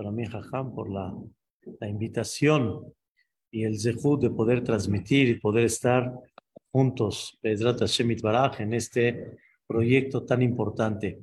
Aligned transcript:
para 0.00 0.12
mí, 0.12 0.24
Jajam, 0.24 0.74
por 0.74 0.90
la, 0.90 1.14
la 1.78 1.86
invitación 1.86 2.90
y 3.50 3.64
el 3.64 3.78
zehut 3.78 4.18
de 4.22 4.30
poder 4.30 4.64
transmitir 4.64 5.28
y 5.28 5.38
poder 5.38 5.66
estar 5.66 6.10
juntos, 6.72 7.38
Pedrat 7.42 7.80
Hashem 7.80 8.16
Baraj, 8.22 8.62
en 8.62 8.72
este 8.72 9.36
proyecto 9.66 10.24
tan 10.24 10.40
importante. 10.40 11.20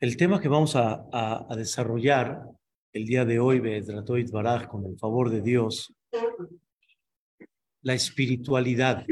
El 0.00 0.16
tema 0.16 0.40
que 0.40 0.48
vamos 0.48 0.74
a, 0.74 1.06
a, 1.12 1.54
desarrollar 1.54 2.46
el 2.94 3.04
día 3.04 3.26
de 3.26 3.38
hoy, 3.38 3.60
Pedrat 3.60 4.08
Baraj, 4.30 4.68
con 4.68 4.86
el 4.86 4.96
favor 4.96 5.28
de 5.28 5.42
Dios, 5.42 5.94
la 7.82 7.92
espiritualidad. 7.92 9.04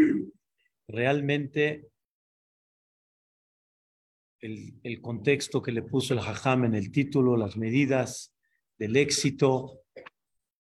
Realmente 0.89 1.91
el, 4.41 5.01
contexto 5.01 5.63
que 5.63 5.73
le 5.73 5.83
puso 5.83 6.15
el 6.15 6.21
Jajam 6.21 6.65
en 6.65 6.75
el 6.75 6.91
título, 6.91 7.37
las 7.37 7.57
medidas 7.57 8.35
del 8.79 8.97
éxito. 8.97 9.81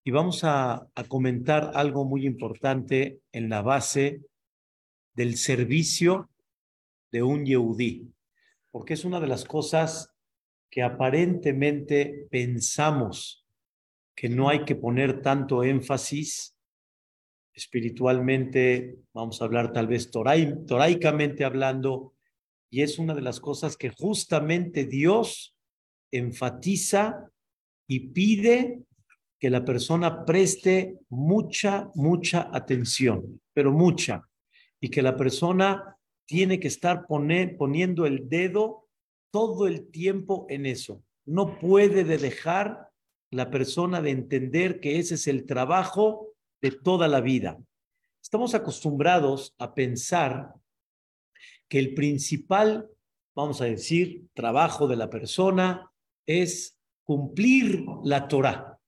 Y 0.05 0.11
vamos 0.11 0.45
a, 0.45 0.89
a 0.95 1.05
comentar 1.05 1.73
algo 1.75 2.05
muy 2.05 2.27
importante 2.27 3.21
en 3.33 3.49
la 3.49 3.63
base 3.63 4.23
del 5.15 5.37
servicio 5.37 6.31
de 7.11 7.23
un 7.23 7.45
Yehudí, 7.45 8.13
porque 8.71 8.95
es 8.95 9.05
una 9.05 9.21
de 9.21 9.27
las 9.27 9.45
cosas 9.45 10.11
que 10.71 10.83
aparentemente 10.83 12.29
pensamos 12.31 13.45
que 14.15 14.29
no 14.29 14.49
hay 14.49 14.65
que 14.65 14.77
poner 14.77 15.23
tanto 15.23 15.65
énfasis 15.65 16.57
espiritualmente, 17.53 18.99
vamos 19.13 19.41
a 19.41 19.45
hablar 19.45 19.73
tal 19.73 19.87
vez 19.87 20.11
toraicamente 20.11 21.45
hablando, 21.45 22.15
y 22.71 22.83
es 22.83 22.99
una 22.99 23.15
de 23.15 23.23
las 23.23 23.41
cosas 23.41 23.77
que 23.77 23.91
justamente 23.91 24.85
Dios 24.85 25.57
enfatiza 26.13 27.31
y 27.89 28.09
pide 28.11 28.83
que 29.41 29.51
la 29.51 29.65
persona 29.65 30.25
preste 30.25 30.99
mucha, 31.09 31.91
mucha 31.95 32.49
atención, 32.53 33.41
pero 33.53 33.73
mucha, 33.73 34.29
y 34.81 34.89
que 34.89 35.03
la 35.03 35.17
persona 35.17 35.97
tiene 36.27 36.61
que 36.61 36.69
estar 36.69 37.07
poniendo 37.07 38.07
el 38.07 38.29
dedo 38.29 38.87
todo 39.33 39.67
el 39.67 39.91
tiempo 39.91 40.47
en 40.49 40.67
eso. 40.67 41.03
No 41.27 41.59
puede 41.59 42.05
dejar 42.05 42.91
la 43.33 43.51
persona 43.51 44.01
de 44.01 44.11
entender 44.11 44.81
que 44.81 44.99
ese 44.99 45.15
es 45.15 45.27
el 45.27 45.47
trabajo 45.47 46.35
de 46.61 46.73
toda 46.73 47.09
la 47.09 47.21
vida. 47.21 47.59
Estamos 48.23 48.55
acostumbrados 48.55 49.55
a 49.59 49.75
pensar 49.75 50.55
que 51.71 51.79
el 51.79 51.95
principal, 51.95 52.91
vamos 53.35 53.61
a 53.61 53.67
decir, 53.67 54.27
trabajo 54.35 54.89
de 54.89 54.97
la 54.97 55.09
persona 55.09 55.91
es 56.27 56.77
cumplir 57.05 57.87
la 58.05 58.27
Torah. 58.27 58.79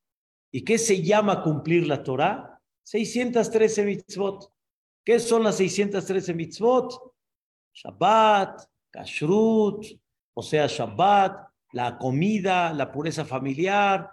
¿Y 0.50 0.64
qué 0.64 0.76
se 0.78 1.00
llama 1.00 1.42
cumplir 1.42 1.86
la 1.86 2.02
Torah? 2.02 2.60
613 2.82 3.84
mitzvot. 3.86 4.52
¿Qué 5.04 5.20
son 5.20 5.44
las 5.44 5.56
613 5.56 6.34
mitzvot? 6.34 7.14
Shabbat, 7.72 8.62
Kashrut, 8.90 9.86
o 10.34 10.42
sea, 10.42 10.66
Shabbat, 10.66 11.48
la 11.72 11.96
comida, 11.96 12.72
la 12.72 12.90
pureza 12.90 13.24
familiar, 13.24 14.10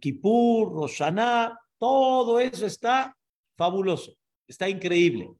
Kippur, 0.00 0.72
Roshaná, 0.72 1.58
todo 1.78 2.40
eso 2.40 2.66
está 2.66 3.16
fabuloso, 3.56 4.16
está 4.46 4.68
increíble. 4.68 5.30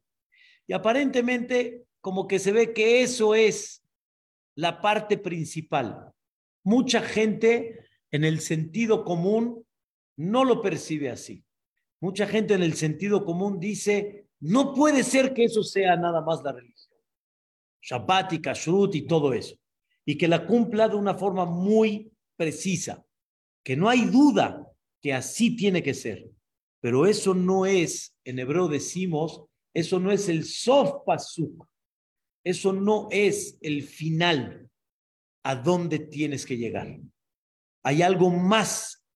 Y 0.67 0.73
aparentemente 0.73 1.85
como 2.01 2.27
que 2.27 2.39
se 2.39 2.53
ve 2.53 2.73
que 2.73 3.03
eso 3.03 3.35
es 3.35 3.83
la 4.55 4.81
parte 4.81 5.19
principal. 5.19 6.13
Mucha 6.65 7.01
gente 7.01 7.81
en 8.11 8.25
el 8.25 8.41
sentido 8.41 9.05
común 9.05 9.67
no 10.17 10.45
lo 10.45 10.61
percibe 10.61 11.11
así. 11.11 11.45
Mucha 12.01 12.27
gente 12.27 12.55
en 12.55 12.63
el 12.63 12.75
sentido 12.75 13.25
común 13.25 13.59
dice, 13.61 14.27
no 14.41 14.75
puede 14.75 15.03
ser 15.05 15.35
que 15.35 15.45
eso 15.45 15.63
sea 15.63 15.97
nada 15.97 16.23
más 16.23 16.43
la 16.43 16.53
religión. 16.53 16.99
Shabbat 17.83 18.33
y 18.35 18.41
Kashrut 18.41 18.95
y 18.95 19.07
todo 19.07 19.33
eso. 19.33 19.57
Y 20.05 20.17
que 20.17 20.29
la 20.29 20.47
cumpla 20.47 20.89
de 20.89 20.97
una 20.97 21.15
forma 21.15 21.45
muy 21.45 22.11
precisa. 22.37 23.05
Que 23.63 23.77
no 23.77 23.89
hay 23.89 24.07
duda 24.07 24.67
que 25.01 25.13
así 25.13 25.57
tiene 25.57 25.83
que 25.83 25.95
ser. 25.95 26.31
Pero 26.81 27.07
eso 27.07 27.35
no 27.35 27.67
es, 27.67 28.17
en 28.25 28.39
hebreo 28.39 28.69
decimos, 28.69 29.45
eso 29.75 30.01
no 30.01 30.11
es 30.11 30.29
el 30.29 30.45
sof 30.45 31.05
pasuk. 31.05 31.67
Eso 32.45 32.73
no 32.73 33.09
es 33.11 33.59
el 33.61 33.83
final 33.83 34.71
a 35.43 35.57
dónde 35.57 35.99
tienes 35.99 36.47
que 36.47 36.57
llegar. 36.57 36.99
Hay 37.83 38.03
algo 38.03 38.31
más 38.31 39.07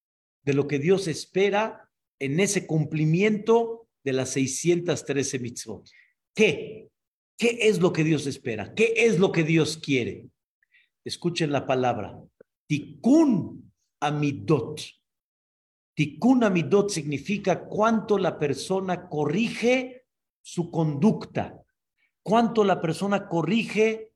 de 0.43 0.55
lo 0.55 0.67
que 0.67 0.79
Dios 0.79 1.09
espera 1.09 1.91
en 2.19 2.41
ese 2.41 2.67
cumplimiento 2.67 3.89
de 4.05 4.13
las 4.13 4.31
613 4.31 5.39
mitzvot. 5.39 5.89
¿Qué? 6.35 6.89
¿Qué 7.37 7.59
es 7.63 7.81
lo 7.81 7.93
que 7.93 8.05
Dios 8.05 8.27
espera? 8.27 8.75
¿Qué 8.75 8.95
es 8.97 9.19
lo 9.19 9.33
que 9.33 9.43
Dios 9.43 9.79
quiere? 9.79 10.29
Escuchen 11.05 11.51
la 11.51 11.67
palabra. 11.67 12.19
Tikkun 12.67 13.73
amidot. 14.01 14.81
Tikkun 15.95 16.45
amidot 16.45 16.91
significa 16.91 17.65
cuánto 17.65 18.19
la 18.19 18.39
persona 18.39 19.09
corrige 19.09 20.07
su 20.43 20.71
conducta, 20.71 21.64
cuánto 22.25 22.65
la 22.65 22.81
persona 22.81 23.29
corrige 23.29 24.11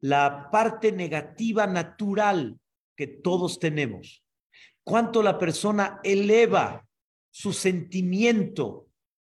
la 0.00 0.50
parte 0.52 0.92
negativa 0.92 1.66
natural 1.66 2.60
que 2.94 3.06
todos 3.06 3.58
tenemos, 3.58 4.22
cuánto 4.84 5.22
la 5.22 5.38
persona 5.38 5.98
eleva 6.04 6.86
su 7.32 7.52
sentimiento 7.52 8.86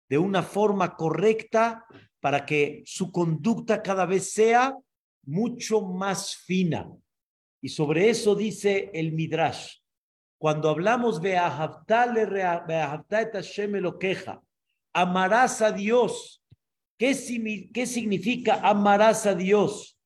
de 0.09 0.19
una 0.19 0.43
forma 0.43 0.95
correcta 0.95 1.87
para 2.21 2.45
que 2.45 2.83
su 2.85 3.11
conducta 3.11 3.83
cada 3.83 4.07
vez 4.07 4.33
sea 4.33 4.77
mucho 5.25 5.81
más 5.81 6.37
fina. 6.37 6.89
Y 7.61 7.71
sobre 7.71 8.11
eso 8.11 8.35
dice 8.35 8.91
el 8.93 9.13
Midrash, 9.13 9.79
cuando 10.39 10.69
hablamos 10.69 11.21
de 11.23 11.37
amarás 14.93 15.63
a 15.63 15.73
Dios. 15.73 16.36
¿Qué, 16.99 17.69
¿Qué 17.73 17.87
significa 17.87 18.61
amarás 18.63 19.27
a 19.27 19.35
Dios? 19.35 19.99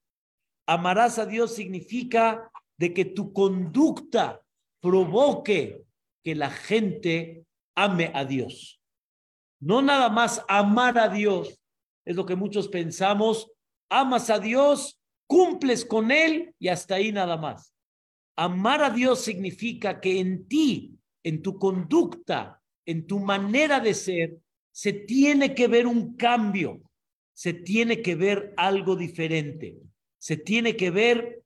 Amarás 0.67 1.19
a 1.19 1.27
Dios 1.27 1.55
significa 1.55 2.51
de 2.79 2.95
que 2.95 3.05
tu 3.05 3.33
conducta 3.33 4.43
provoque 4.81 5.85
que 6.25 6.35
la 6.35 6.51
gente 6.51 7.45
ame 7.77 8.11
a 8.15 8.25
Dios. 8.25 8.81
No 9.61 9.83
nada 9.83 10.09
más 10.09 10.45
amar 10.49 10.99
a 10.99 11.09
Dios, 11.09 11.61
es 12.05 12.17
lo 12.17 12.25
que 12.25 12.37
muchos 12.37 12.69
pensamos, 12.69 13.51
amas 13.91 14.31
a 14.31 14.39
Dios, 14.39 15.01
cumples 15.27 15.85
con 15.85 16.11
Él 16.11 16.55
y 16.59 16.69
hasta 16.69 16.97
ahí 16.97 17.13
nada 17.13 17.37
más. 17.37 17.75
Amar 18.37 18.83
a 18.83 18.91
Dios 18.91 19.21
significa 19.21 20.01
que 20.01 20.19
en 20.19 20.49
ti, 20.49 20.99
en 21.23 21.43
tu 21.43 21.59
conducta, 21.59 22.63
en 22.87 23.07
tu 23.07 23.19
manera 23.19 23.81
de 23.81 23.95
ser, 23.95 24.39
se 24.73 24.93
tiene 24.93 25.55
que 25.55 25.69
ver 25.69 25.87
un 25.87 26.17
cambio, 26.17 26.81
se 27.35 27.53
tiene 27.53 28.03
que 28.03 28.15
ver 28.15 28.55
algo 28.57 28.97
diferente, 28.97 29.79
se 30.19 30.37
tiene 30.37 30.77
que 30.77 30.91
ver 30.91 31.43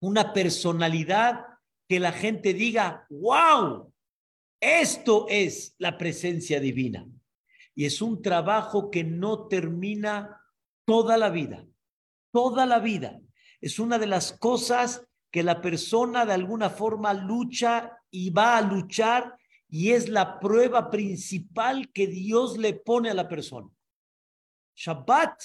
una 0.00 0.32
personalidad 0.32 1.46
que 1.88 2.00
la 2.00 2.12
gente 2.12 2.54
diga, 2.54 3.06
wow, 3.10 3.92
esto 4.60 5.26
es 5.28 5.74
la 5.78 5.98
presencia 5.98 6.60
divina. 6.60 7.06
Y 7.74 7.86
es 7.86 8.00
un 8.02 8.22
trabajo 8.22 8.90
que 8.90 9.02
no 9.04 9.48
termina 9.48 10.40
toda 10.84 11.16
la 11.16 11.30
vida, 11.30 11.66
toda 12.32 12.66
la 12.66 12.78
vida. 12.78 13.20
Es 13.60 13.78
una 13.78 13.98
de 13.98 14.06
las 14.06 14.32
cosas 14.32 15.06
que 15.30 15.42
la 15.42 15.60
persona 15.60 16.26
de 16.26 16.34
alguna 16.34 16.70
forma 16.70 17.14
lucha 17.14 17.98
y 18.10 18.30
va 18.30 18.58
a 18.58 18.62
luchar 18.62 19.36
y 19.74 19.92
es 19.92 20.10
la 20.10 20.38
prueba 20.38 20.90
principal 20.90 21.90
que 21.92 22.06
Dios 22.06 22.58
le 22.58 22.74
pone 22.74 23.08
a 23.08 23.14
la 23.14 23.26
persona. 23.26 23.70
Shabbat 24.76 25.42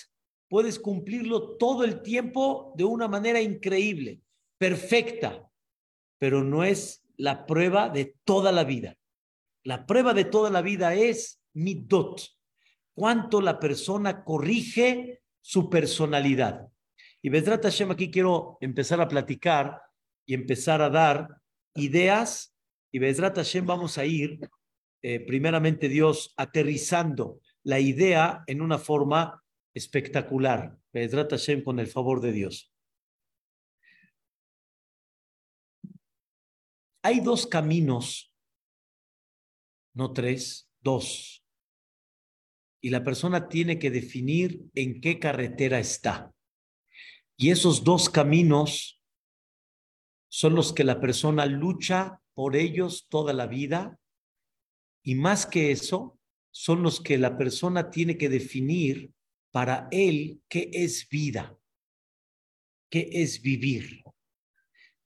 puedes 0.50 0.80
cumplirlo 0.80 1.56
todo 1.56 1.86
el 1.86 2.02
tiempo 2.02 2.74
de 2.76 2.84
una 2.84 3.08
manera 3.08 3.40
increíble, 3.40 4.20
perfecta, 4.58 5.50
pero 6.20 6.44
no 6.44 6.66
es 6.66 7.06
la 7.16 7.46
prueba 7.46 7.88
de 7.88 8.18
toda 8.26 8.52
la 8.52 8.66
vida. 8.66 8.98
La 9.64 9.86
prueba 9.86 10.14
de 10.14 10.26
toda 10.26 10.50
la 10.50 10.62
vida 10.62 10.94
es 10.94 11.42
midot, 11.54 12.22
cuánto 12.94 13.40
la 13.40 13.62
persona 13.62 14.26
corrige 14.26 15.22
su 15.40 15.70
personalidad. 15.70 16.68
Y 17.22 17.30
Bedrat 17.30 17.64
Hashem, 17.64 17.92
aquí 17.92 18.12
quiero 18.12 18.58
empezar 18.60 19.00
a 19.00 19.08
platicar 19.08 19.82
y 20.26 20.34
empezar 20.34 20.82
a 20.82 20.90
dar 20.90 21.42
ideas. 21.76 22.57
Y 22.92 23.00
Bedrat 23.00 23.36
Hashem 23.36 23.66
vamos 23.66 23.98
a 23.98 24.06
ir, 24.06 24.40
eh, 25.02 25.20
primeramente 25.20 25.90
Dios, 25.90 26.34
aterrizando 26.38 27.42
la 27.64 27.80
idea 27.80 28.44
en 28.48 28.62
una 28.62 28.78
forma 28.78 29.44
espectacular. 29.74 30.78
Bedrat 30.94 31.32
Hashem 31.32 31.64
con 31.64 31.80
el 31.80 31.88
favor 31.88 32.22
de 32.22 32.32
Dios. 32.32 32.74
Hay 37.04 37.20
dos 37.20 37.48
caminos, 37.48 38.34
no 39.94 40.14
tres, 40.14 40.70
dos. 40.82 41.46
Y 42.82 42.90
la 42.90 43.04
persona 43.04 43.48
tiene 43.48 43.80
que 43.80 43.92
definir 43.92 44.66
en 44.76 45.00
qué 45.02 45.20
carretera 45.20 45.80
está. 45.80 46.34
Y 47.38 47.52
esos 47.52 47.84
dos 47.84 48.10
caminos 48.10 49.02
son 50.30 50.56
los 50.56 50.74
que 50.74 50.84
la 50.84 51.00
persona 51.00 51.46
lucha 51.46 52.22
por 52.38 52.56
ellos 52.56 53.08
toda 53.10 53.34
la 53.34 53.48
vida. 53.48 54.00
Y 55.04 55.16
más 55.16 55.48
que 55.48 55.72
eso, 55.72 56.20
son 56.52 56.84
los 56.84 57.02
que 57.02 57.18
la 57.18 57.36
persona 57.36 57.90
tiene 57.90 58.16
que 58.16 58.30
definir 58.30 59.12
para 59.52 59.88
él 59.90 60.44
qué 60.48 60.70
es 60.72 61.10
vida, 61.10 61.58
qué 62.92 63.10
es 63.12 63.42
vivir, 63.42 64.04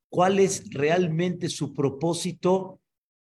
cuál 0.10 0.40
es 0.40 0.74
realmente 0.74 1.48
su 1.48 1.74
propósito 1.74 2.82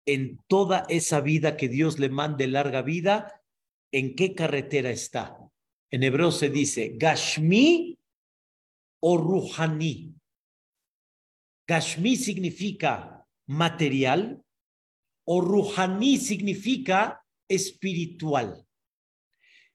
en 0.04 0.42
toda 0.46 0.84
esa 0.90 1.22
vida 1.22 1.56
que 1.56 1.70
Dios 1.70 1.98
le 1.98 2.10
mande 2.10 2.48
larga 2.48 2.82
vida, 2.82 3.42
en 3.92 4.14
qué 4.14 4.34
carretera 4.34 4.90
está. 4.90 5.38
En 5.90 6.02
hebreo 6.02 6.32
se 6.32 6.50
dice 6.50 6.92
Gashmi 6.96 7.98
o 9.00 9.16
Ruhani. 9.16 10.14
Gashmi 11.66 12.16
significa 12.16 13.25
material 13.46 14.42
o 15.24 15.40
Ruhani 15.40 16.18
significa 16.18 17.24
espiritual. 17.48 18.66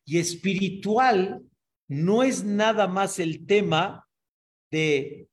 Y 0.05 0.17
espiritual 0.17 1.43
no 1.87 2.23
es 2.23 2.43
nada 2.43 2.87
más 2.87 3.19
el 3.19 3.45
tema 3.45 4.07
de, 4.71 5.27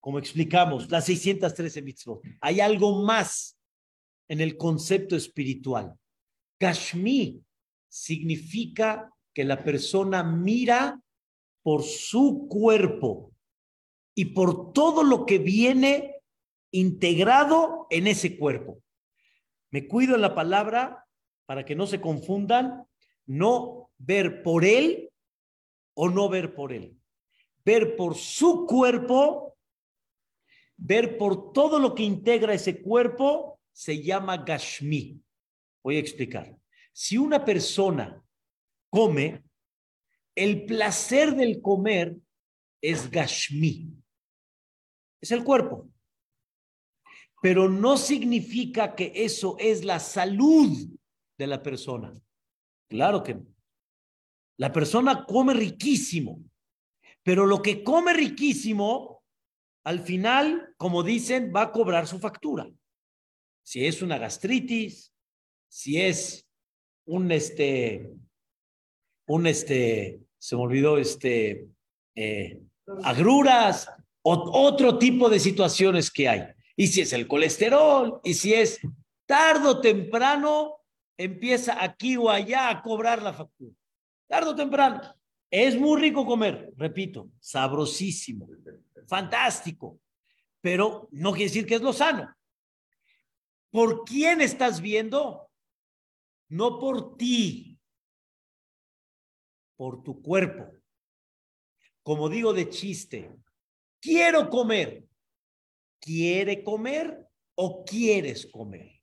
como 0.00 0.18
explicamos, 0.18 0.90
las 0.90 1.06
613 1.06 1.82
mitzvot. 1.82 2.22
Hay 2.40 2.60
algo 2.60 3.02
más 3.02 3.58
en 4.28 4.40
el 4.40 4.56
concepto 4.56 5.16
espiritual. 5.16 5.94
Kashmi 6.58 7.42
significa 7.88 9.12
que 9.34 9.44
la 9.44 9.62
persona 9.62 10.22
mira 10.22 11.00
por 11.62 11.82
su 11.82 12.46
cuerpo 12.48 13.32
y 14.14 14.26
por 14.26 14.72
todo 14.72 15.02
lo 15.02 15.26
que 15.26 15.38
viene 15.38 16.11
integrado 16.72 17.86
en 17.90 18.06
ese 18.08 18.36
cuerpo. 18.36 18.82
Me 19.70 19.86
cuido 19.86 20.14
en 20.14 20.22
la 20.22 20.34
palabra 20.34 21.06
para 21.46 21.64
que 21.64 21.74
no 21.74 21.86
se 21.86 22.00
confundan, 22.00 22.86
no 23.26 23.90
ver 23.98 24.42
por 24.42 24.64
él 24.64 25.10
o 25.94 26.08
no 26.08 26.28
ver 26.28 26.54
por 26.54 26.72
él. 26.72 26.96
Ver 27.64 27.94
por 27.94 28.16
su 28.16 28.66
cuerpo, 28.66 29.56
ver 30.76 31.16
por 31.16 31.52
todo 31.52 31.78
lo 31.78 31.94
que 31.94 32.02
integra 32.02 32.54
ese 32.54 32.82
cuerpo, 32.82 33.60
se 33.72 34.02
llama 34.02 34.38
Gashmi. 34.38 35.20
Voy 35.82 35.96
a 35.96 36.00
explicar. 36.00 36.56
Si 36.92 37.16
una 37.16 37.44
persona 37.44 38.22
come, 38.90 39.44
el 40.34 40.64
placer 40.66 41.34
del 41.34 41.60
comer 41.60 42.16
es 42.80 43.10
Gashmi. 43.10 43.92
Es 45.20 45.30
el 45.30 45.44
cuerpo. 45.44 45.88
Pero 47.42 47.68
no 47.68 47.96
significa 47.96 48.94
que 48.94 49.12
eso 49.14 49.56
es 49.58 49.84
la 49.84 49.98
salud 49.98 50.88
de 51.36 51.46
la 51.46 51.60
persona. 51.60 52.12
Claro 52.88 53.22
que 53.22 53.34
no. 53.34 53.46
La 54.58 54.72
persona 54.72 55.24
come 55.26 55.52
riquísimo, 55.52 56.40
pero 57.24 57.44
lo 57.46 57.60
que 57.60 57.82
come 57.82 58.12
riquísimo, 58.12 59.24
al 59.84 60.00
final, 60.00 60.74
como 60.76 61.02
dicen, 61.02 61.52
va 61.54 61.62
a 61.62 61.72
cobrar 61.72 62.06
su 62.06 62.20
factura. 62.20 62.70
Si 63.64 63.84
es 63.84 64.02
una 64.02 64.18
gastritis, 64.18 65.12
si 65.68 66.00
es 66.00 66.46
un 67.06 67.32
este, 67.32 68.08
un 69.26 69.48
este, 69.48 70.20
se 70.38 70.54
me 70.54 70.62
olvidó 70.62 70.96
este, 70.96 71.66
eh, 72.14 72.62
agruras, 73.02 73.90
o 74.22 74.66
otro 74.66 74.98
tipo 74.98 75.28
de 75.28 75.40
situaciones 75.40 76.10
que 76.10 76.28
hay. 76.28 76.42
Y 76.76 76.86
si 76.86 77.02
es 77.02 77.12
el 77.12 77.26
colesterol, 77.26 78.20
y 78.24 78.34
si 78.34 78.54
es 78.54 78.80
tarde 79.26 79.68
o 79.68 79.80
temprano, 79.80 80.76
empieza 81.16 81.82
aquí 81.82 82.16
o 82.16 82.30
allá 82.30 82.70
a 82.70 82.82
cobrar 82.82 83.22
la 83.22 83.32
factura 83.32 83.74
tarde 84.32 84.48
o 84.48 84.56
temprano. 84.56 84.98
Es 85.50 85.78
muy 85.78 86.00
rico 86.00 86.24
comer, 86.24 86.72
repito, 86.78 87.30
sabrosísimo, 87.38 88.48
fantástico, 89.06 90.00
pero 90.62 91.06
no 91.12 91.32
quiere 91.32 91.48
decir 91.48 91.66
que 91.66 91.74
es 91.74 91.82
lo 91.82 91.92
sano. 91.92 92.34
¿Por 93.70 94.04
quién 94.04 94.40
estás 94.40 94.80
viendo? 94.80 95.50
No 96.48 96.78
por 96.78 97.18
ti, 97.18 97.78
por 99.76 100.02
tu 100.02 100.22
cuerpo. 100.22 100.72
Como 102.02 102.30
digo 102.30 102.54
de 102.54 102.70
chiste, 102.70 103.36
quiero 104.00 104.48
comer. 104.48 105.06
¿Quiere 106.02 106.62
comer 106.62 107.26
o 107.54 107.84
quieres 107.84 108.46
comer? 108.46 109.00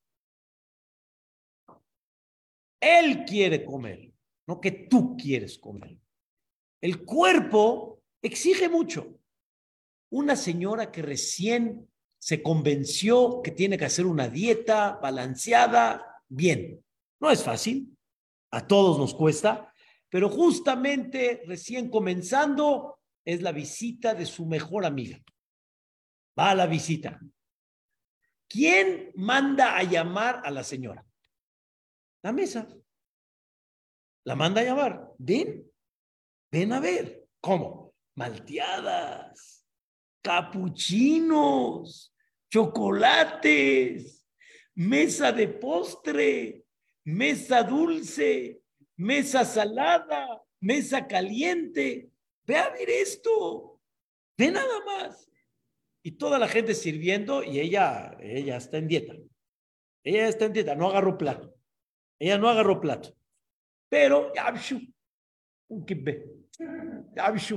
Él 2.80 3.25
quiere 3.25 3.66
comer 3.66 4.10
no 4.50 4.60
que 4.60 4.72
tú 4.72 5.16
quieres 5.16 5.60
comer. 5.60 5.96
El 6.81 7.06
cuerpo 7.06 8.01
exige 8.19 8.68
mucho. 8.68 9.19
Una 10.10 10.36
señora 10.36 10.92
que 10.92 11.04
recién 11.04 11.88
se 12.18 12.42
convenció 12.42 13.44
que 13.44 13.52
tiene 13.52 13.78
que 13.78 13.86
hacer 13.86 14.07
una 14.07 14.28
dieta 14.28 14.98
balanceada, 15.00 16.04
bien, 16.28 16.84
no 17.22 17.30
es 17.30 17.44
fácil, 17.44 17.95
a 18.50 18.66
todos 18.66 18.98
nos 18.98 19.13
cuesta, 19.13 19.72
pero 20.10 20.30
justamente 20.30 21.44
recién 21.45 21.92
comenzando 21.92 22.98
es 23.24 23.44
la 23.44 23.52
visita 23.52 24.16
de 24.16 24.25
su 24.25 24.48
mejor 24.48 24.84
amiga. 24.84 25.22
Va 26.40 26.52
a 26.52 26.56
la 26.56 26.68
visita. 26.68 27.20
¿Quién 28.48 29.12
manda 29.16 29.76
a 29.76 29.84
llamar 29.84 30.42
a 30.46 30.52
la 30.52 30.64
señora? 30.64 31.06
La 32.24 32.32
mesa. 32.32 32.66
La 34.24 34.36
manda 34.36 34.62
a 34.62 34.64
llamar. 34.64 35.12
Ven, 35.18 35.70
ven 36.50 36.72
a 36.72 36.80
ver. 36.80 37.28
¿Cómo? 37.42 37.94
Malteadas, 38.16 39.66
capuchinos, 40.22 42.16
chocolates, 42.50 44.26
mesa 44.76 45.34
de 45.34 45.50
postre, 45.50 46.66
mesa 47.04 47.64
dulce, 47.64 48.62
mesa 48.96 49.44
salada, 49.44 50.42
mesa 50.62 51.06
caliente. 51.06 52.12
Ve 52.46 52.56
a 52.56 52.69
ver 52.69 52.90
esto. 52.90 53.81
Ve 54.38 54.52
nada 54.52 54.86
más. 54.86 55.29
Y 56.02 56.14
toda 56.14 56.40
la 56.40 56.48
gente 56.48 56.74
sirviendo 56.74 57.44
y 57.44 57.60
ella, 57.60 58.18
ella 58.22 58.58
está 58.58 58.78
en 58.78 58.88
dieta. 58.88 59.14
Ella 60.04 60.28
está 60.28 60.46
en 60.46 60.54
dieta, 60.54 60.76
no 60.76 60.90
agarró 60.90 61.18
plato. 61.18 61.54
Ella 62.20 62.38
no 62.38 62.50
agarró 62.50 62.80
plato. 62.80 63.16
Pero, 63.90 64.34
Yabshu, 64.34 64.80
un 65.70 65.86
kibbé. 65.86 66.26
Yabshu, 67.16 67.56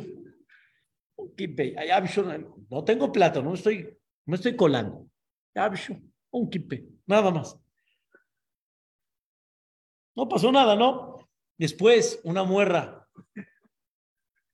un. 1.17 1.37
Yabshu, 1.37 2.25
no 2.71 2.85
tengo 2.85 3.13
plato, 3.13 3.43
no 3.43 3.55
estoy, 3.55 3.97
no 4.27 4.35
estoy 4.35 4.57
colando. 4.57 5.09
Yabshu, 5.55 5.95
un 6.31 6.51
kibbé, 6.51 6.85
nada 7.07 7.31
más. 7.31 7.57
No 10.15 10.29
pasó 10.29 10.51
nada, 10.51 10.77
¿no? 10.77 11.29
Después, 11.59 12.21
una 12.25 12.45
muerra. 12.45 13.09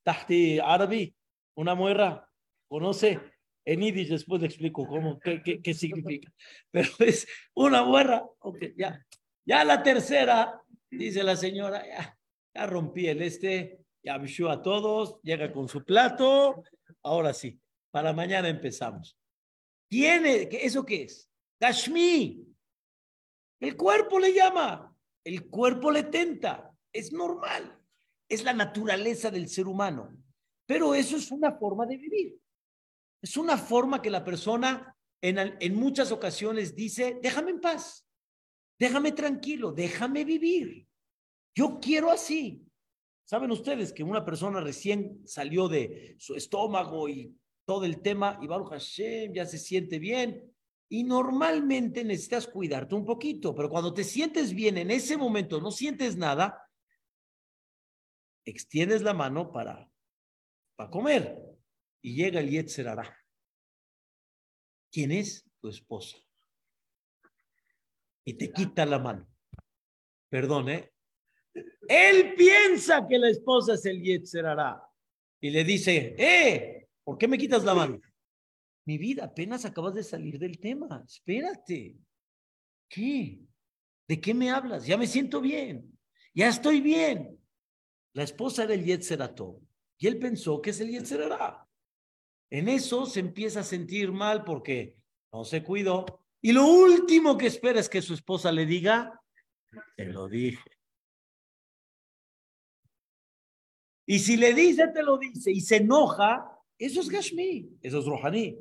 Tahti 0.04 0.59
árabe, 0.59 1.14
una 1.54 1.75
muerra. 1.75 2.28
Conoce 2.68 3.21
en 3.68 3.80
Yiddish, 3.80 4.08
después 4.08 4.40
le 4.40 4.46
explico 4.46 4.87
cómo, 4.87 5.18
qué, 5.20 5.42
qué, 5.42 5.60
qué 5.60 5.75
significa. 5.75 6.32
Pero 6.70 6.88
es 7.00 7.26
una 7.54 7.84
muerra. 7.84 8.25
Ok, 8.40 8.58
ya. 8.76 9.04
Ya 9.44 9.64
la 9.64 9.82
tercera, 9.82 10.62
Dice 10.90 11.22
la 11.22 11.37
señora, 11.37 11.87
ya, 11.87 12.18
ya 12.54 12.66
rompí 12.66 13.08
el 13.08 13.20
este, 13.22 13.84
ya 14.02 14.14
avisó 14.14 14.48
a 14.48 14.62
todos, 14.62 15.20
llega 15.22 15.52
con 15.52 15.68
su 15.68 15.84
plato, 15.84 16.62
ahora 17.02 17.34
sí, 17.34 17.60
para 17.90 18.12
mañana 18.12 18.48
empezamos. 18.48 19.18
¿Tiene, 19.88 20.48
eso 20.50 20.84
qué 20.84 21.02
es? 21.02 21.30
Kashmi. 21.60 22.46
El 23.60 23.76
cuerpo 23.76 24.18
le 24.18 24.32
llama, 24.32 24.96
el 25.25 25.48
cuerpo 25.50 25.90
le 25.90 26.04
tenta, 26.04 26.72
es 26.92 27.12
normal, 27.12 27.78
es 28.28 28.44
la 28.44 28.54
naturaleza 28.54 29.30
del 29.30 29.48
ser 29.48 29.66
humano, 29.66 30.16
pero 30.64 30.94
eso 30.94 31.16
es 31.16 31.30
una 31.30 31.52
forma 31.52 31.84
de 31.84 31.96
vivir. 31.96 32.38
Es 33.20 33.37
una 33.37 33.58
forma 33.58 34.00
que 34.00 34.10
la 34.10 34.25
persona 34.25 34.96
en, 35.20 35.38
en 35.38 35.75
muchas 35.75 36.12
ocasiones 36.12 36.75
dice, 36.75 37.18
déjame 37.22 37.50
en 37.50 37.60
paz. 37.60 38.06
Déjame 38.78 39.12
tranquilo, 39.12 39.72
déjame 39.72 40.25
vivir. 40.25 40.87
Yo 41.54 41.80
quiero 41.80 42.10
así. 42.10 42.64
Saben 43.25 43.50
ustedes 43.50 43.92
que 43.92 44.04
una 44.04 44.25
persona 44.25 44.60
recién 44.60 45.20
salió 45.26 45.68
de 45.68 46.14
su 46.18 46.34
estómago 46.34 47.08
y 47.08 47.37
todo 47.66 47.84
el 47.84 48.00
tema, 48.00 48.38
y 48.40 48.46
Baruch 48.46 48.70
Hashem 48.70 49.34
ya 49.34 49.44
se 49.44 49.58
siente 49.58 49.98
bien, 49.98 50.54
Y 50.90 51.04
normalmente 51.04 52.02
necesitas 52.02 52.46
cuidarte 52.46 52.94
un 52.94 53.04
poquito, 53.04 53.54
pero 53.54 53.68
cuando 53.68 53.92
te 53.92 54.04
sientes 54.04 54.54
bien 54.54 54.78
en 54.78 54.90
ese 54.90 55.18
momento, 55.18 55.60
no 55.60 55.70
sientes 55.70 56.16
nada, 56.16 56.66
extiendes 58.46 59.02
la 59.02 59.12
mano 59.12 59.52
para, 59.52 59.90
para 60.76 60.90
comer 60.90 61.47
y 62.02 62.14
llega 62.14 62.40
el 62.40 62.50
Yetzerara. 62.50 63.16
¿Quién 64.90 65.12
es? 65.12 65.44
Tu 65.60 65.68
esposa. 65.68 66.16
Y 68.24 68.34
te 68.34 68.52
quita 68.52 68.84
la 68.86 68.98
mano. 68.98 69.28
Perdón, 70.28 70.68
¿eh? 70.68 70.92
Él 71.88 72.34
piensa 72.36 73.06
que 73.08 73.18
la 73.18 73.30
esposa 73.30 73.74
es 73.74 73.86
el 73.86 74.02
Yetzerara. 74.02 74.82
Y 75.40 75.50
le 75.50 75.64
dice, 75.64 76.14
eh, 76.18 76.88
¿por 77.04 77.16
qué 77.16 77.28
me 77.28 77.38
quitas 77.38 77.64
la 77.64 77.74
mano? 77.74 78.00
Mi 78.84 78.98
vida, 78.98 79.24
apenas 79.24 79.64
acabas 79.64 79.94
de 79.94 80.02
salir 80.02 80.38
del 80.38 80.58
tema. 80.58 81.02
Espérate. 81.06 81.96
¿Qué? 82.88 83.40
¿De 84.06 84.20
qué 84.20 84.34
me 84.34 84.50
hablas? 84.50 84.86
Ya 84.86 84.96
me 84.96 85.06
siento 85.06 85.40
bien. 85.40 85.98
Ya 86.34 86.48
estoy 86.48 86.80
bien. 86.80 87.38
La 88.14 88.22
esposa 88.22 88.64
era 88.64 88.74
el 88.74 88.84
Yetzerato. 88.84 89.60
Y 89.98 90.06
él 90.06 90.18
pensó 90.18 90.60
que 90.62 90.70
es 90.70 90.80
el 90.80 90.90
Yetzerara. 90.90 91.67
En 92.50 92.68
eso 92.68 93.06
se 93.06 93.20
empieza 93.20 93.60
a 93.60 93.64
sentir 93.64 94.12
mal 94.12 94.44
porque 94.44 94.96
no 95.32 95.44
se 95.44 95.62
cuidó. 95.62 96.06
Y 96.40 96.52
lo 96.52 96.66
último 96.66 97.36
que 97.36 97.46
espera 97.46 97.80
es 97.80 97.88
que 97.88 98.00
su 98.00 98.14
esposa 98.14 98.52
le 98.52 98.64
diga, 98.64 99.20
te 99.96 100.06
lo 100.06 100.28
dije. 100.28 100.70
Y 104.06 104.20
si 104.20 104.38
le 104.38 104.54
dice, 104.54 104.88
te 104.88 105.02
lo 105.02 105.18
dice, 105.18 105.50
y 105.52 105.60
se 105.60 105.76
enoja, 105.76 106.58
eso 106.78 107.02
es 107.02 107.10
Gashmi, 107.10 107.78
eso 107.82 107.98
es 107.98 108.06
Rohani, 108.06 108.58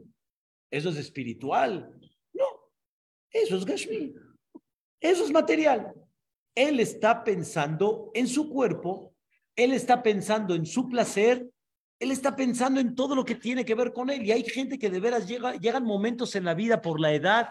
eso 0.70 0.90
es 0.90 0.98
espiritual. 0.98 1.98
No, 2.34 2.46
eso 3.32 3.56
es 3.56 3.64
Gashmi, 3.64 4.14
eso 5.00 5.24
es 5.24 5.32
material. 5.32 5.94
Él 6.54 6.82
está 6.82 7.24
pensando 7.24 8.12
en 8.14 8.28
su 8.28 8.50
cuerpo, 8.50 9.16
él 9.56 9.72
está 9.72 10.04
pensando 10.04 10.54
en 10.54 10.66
su 10.66 10.90
placer, 10.90 11.50
él 12.00 12.12
está 12.12 12.36
pensando 12.36 12.80
en 12.80 12.96
todo 12.96 13.16
lo 13.16 13.26
que 13.26 13.36
tiene 13.36 13.66
que 13.66 13.76
ver 13.76 13.94
con 13.94 14.10
él. 14.10 14.26
Y 14.26 14.32
hay 14.32 14.44
gente 14.44 14.78
que 14.78 14.90
de 14.90 15.00
veras 15.00 15.28
llega, 15.28 15.56
llegan 15.56 15.84
momentos 15.84 16.36
en 16.36 16.46
la 16.46 16.54
vida 16.54 16.82
por 16.82 17.00
la 17.00 17.14
edad 17.14 17.50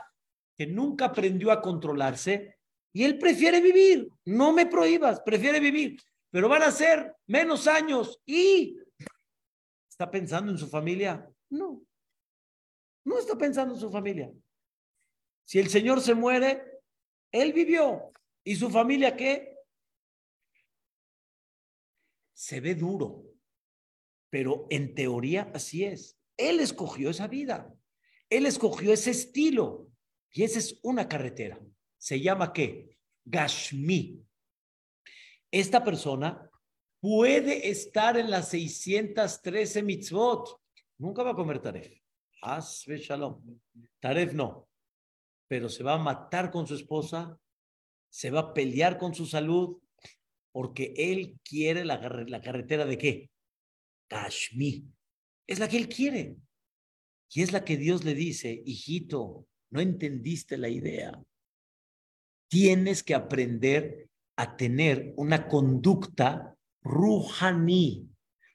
que 0.56 0.66
nunca 0.66 1.06
aprendió 1.06 1.50
a 1.50 1.60
controlarse 1.60 2.56
y 2.92 3.04
él 3.04 3.18
prefiere 3.18 3.60
vivir. 3.60 4.08
No 4.24 4.52
me 4.52 4.66
prohíbas, 4.66 5.20
prefiere 5.20 5.60
vivir 5.60 5.98
pero 6.36 6.50
van 6.50 6.64
a 6.64 6.70
ser 6.70 7.16
menos 7.26 7.66
años 7.66 8.20
y 8.26 8.78
¿está 9.88 10.10
pensando 10.10 10.52
en 10.52 10.58
su 10.58 10.68
familia? 10.68 11.26
No, 11.48 11.82
no 13.04 13.18
está 13.18 13.38
pensando 13.38 13.72
en 13.72 13.80
su 13.80 13.90
familia. 13.90 14.30
Si 15.46 15.58
el 15.58 15.70
Señor 15.70 16.00
se 16.02 16.14
muere, 16.14 16.82
él 17.32 17.54
vivió. 17.54 18.10
¿Y 18.44 18.54
su 18.54 18.68
familia 18.68 19.16
qué? 19.16 19.56
Se 22.34 22.60
ve 22.60 22.74
duro, 22.74 23.24
pero 24.30 24.66
en 24.70 24.94
teoría 24.94 25.50
así 25.54 25.84
es. 25.84 26.18
Él 26.36 26.60
escogió 26.60 27.10
esa 27.10 27.28
vida, 27.28 27.74
él 28.28 28.46
escogió 28.46 28.92
ese 28.92 29.10
estilo 29.10 29.88
y 30.32 30.42
esa 30.42 30.58
es 30.58 30.78
una 30.82 31.08
carretera. 31.08 31.58
Se 31.96 32.20
llama 32.20 32.52
qué? 32.52 32.98
Gashmi. 33.24 34.22
Esta 35.50 35.82
persona 35.82 36.50
puede 37.00 37.70
estar 37.70 38.18
en 38.18 38.30
las 38.30 38.50
613 38.50 39.82
mitzvot. 39.82 40.60
Nunca 40.98 41.22
va 41.22 41.30
a 41.30 41.34
comer 41.34 41.60
taref. 41.60 41.90
Asve 42.42 42.98
shalom. 42.98 43.60
Taref 44.00 44.34
no. 44.34 44.68
Pero 45.48 45.68
se 45.68 45.82
va 45.82 45.94
a 45.94 45.98
matar 45.98 46.50
con 46.50 46.66
su 46.66 46.74
esposa, 46.74 47.38
se 48.10 48.30
va 48.30 48.40
a 48.40 48.54
pelear 48.54 48.98
con 48.98 49.14
su 49.14 49.24
salud, 49.26 49.78
porque 50.52 50.92
él 50.96 51.38
quiere 51.44 51.84
la 51.84 52.00
carretera 52.40 52.84
de 52.84 52.98
qué? 52.98 53.30
Kashmir. 54.08 54.84
Es 55.46 55.58
la 55.58 55.68
que 55.68 55.76
él 55.76 55.88
quiere. 55.88 56.36
Y 57.30 57.42
es 57.42 57.52
la 57.52 57.64
que 57.64 57.76
Dios 57.76 58.04
le 58.04 58.14
dice, 58.14 58.62
hijito, 58.64 59.46
no 59.70 59.80
entendiste 59.80 60.56
la 60.56 60.68
idea. 60.68 61.22
Tienes 62.48 63.02
que 63.02 63.14
aprender 63.14 64.08
a 64.36 64.56
tener 64.56 65.12
una 65.16 65.48
conducta 65.48 66.56
ruhani. 66.82 68.08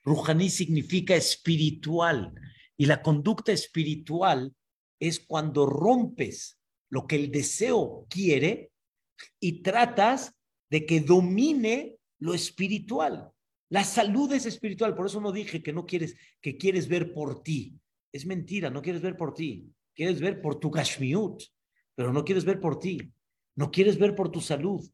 Ruhani 0.04 0.50
significa 0.50 1.16
espiritual. 1.16 2.34
Y 2.78 2.86
la 2.86 3.02
conducta 3.02 3.52
espiritual 3.52 4.56
es 5.00 5.20
cuando 5.20 5.66
rompes 5.66 6.58
lo 6.90 7.08
que 7.08 7.16
el 7.16 7.32
deseo 7.32 8.06
quiere 8.10 8.72
y 9.40 9.62
tratas 9.62 10.34
de 10.70 10.86
que 10.86 11.02
domine 11.02 11.98
lo 12.20 12.34
espiritual. 12.34 13.32
La 13.72 13.86
salud 13.86 14.30
es 14.34 14.46
espiritual, 14.46 14.94
por 14.94 15.06
eso 15.06 15.22
no 15.22 15.32
dije 15.32 15.64
que 15.64 15.72
no 15.72 15.86
quieres, 15.86 16.18
que 16.42 16.58
quieres 16.58 16.90
ver 16.90 17.14
por 17.14 17.42
ti. 17.42 17.80
Es 18.12 18.26
mentira, 18.26 18.70
no 18.70 18.82
quieres 18.82 19.02
ver 19.02 19.16
por 19.16 19.34
ti. 19.34 19.66
Quieres 19.96 20.20
ver 20.20 20.42
por 20.42 20.60
tu 20.60 20.70
gashmiut, 20.70 21.42
pero 21.96 22.12
no 22.12 22.26
quieres 22.26 22.44
ver 22.44 22.60
por 22.60 22.80
ti. 22.80 23.14
No 23.56 23.72
quieres 23.72 23.98
ver 23.98 24.14
por 24.14 24.30
tu 24.30 24.42
salud. 24.42 24.92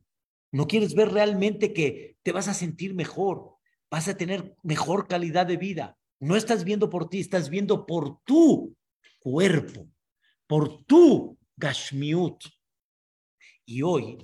No 0.51 0.67
quieres 0.67 0.93
ver 0.93 1.09
realmente 1.09 1.73
que 1.73 2.17
te 2.21 2.31
vas 2.31 2.47
a 2.47 2.53
sentir 2.53 2.93
mejor, 2.93 3.55
vas 3.89 4.07
a 4.09 4.15
tener 4.15 4.55
mejor 4.61 5.07
calidad 5.07 5.47
de 5.47 5.57
vida. 5.57 5.97
No 6.19 6.35
estás 6.35 6.63
viendo 6.63 6.87
por 6.91 7.09
ti, 7.09 7.19
estás 7.19 7.49
viendo 7.49 7.87
por 7.87 8.21
tu 8.25 8.75
cuerpo, 9.17 9.89
por 10.45 10.83
tu 10.83 11.39
gashmiut. 11.55 12.43
Y 13.65 13.81
hoy, 13.81 14.19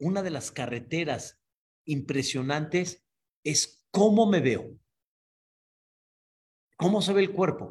una 0.00 0.24
de 0.24 0.30
las 0.30 0.50
carreteras 0.50 1.40
impresionantes 1.84 3.04
es 3.44 3.84
cómo 3.90 4.26
me 4.26 4.40
veo. 4.40 4.76
¿Cómo 6.76 7.02
se 7.02 7.12
ve 7.12 7.22
el 7.22 7.32
cuerpo? 7.32 7.70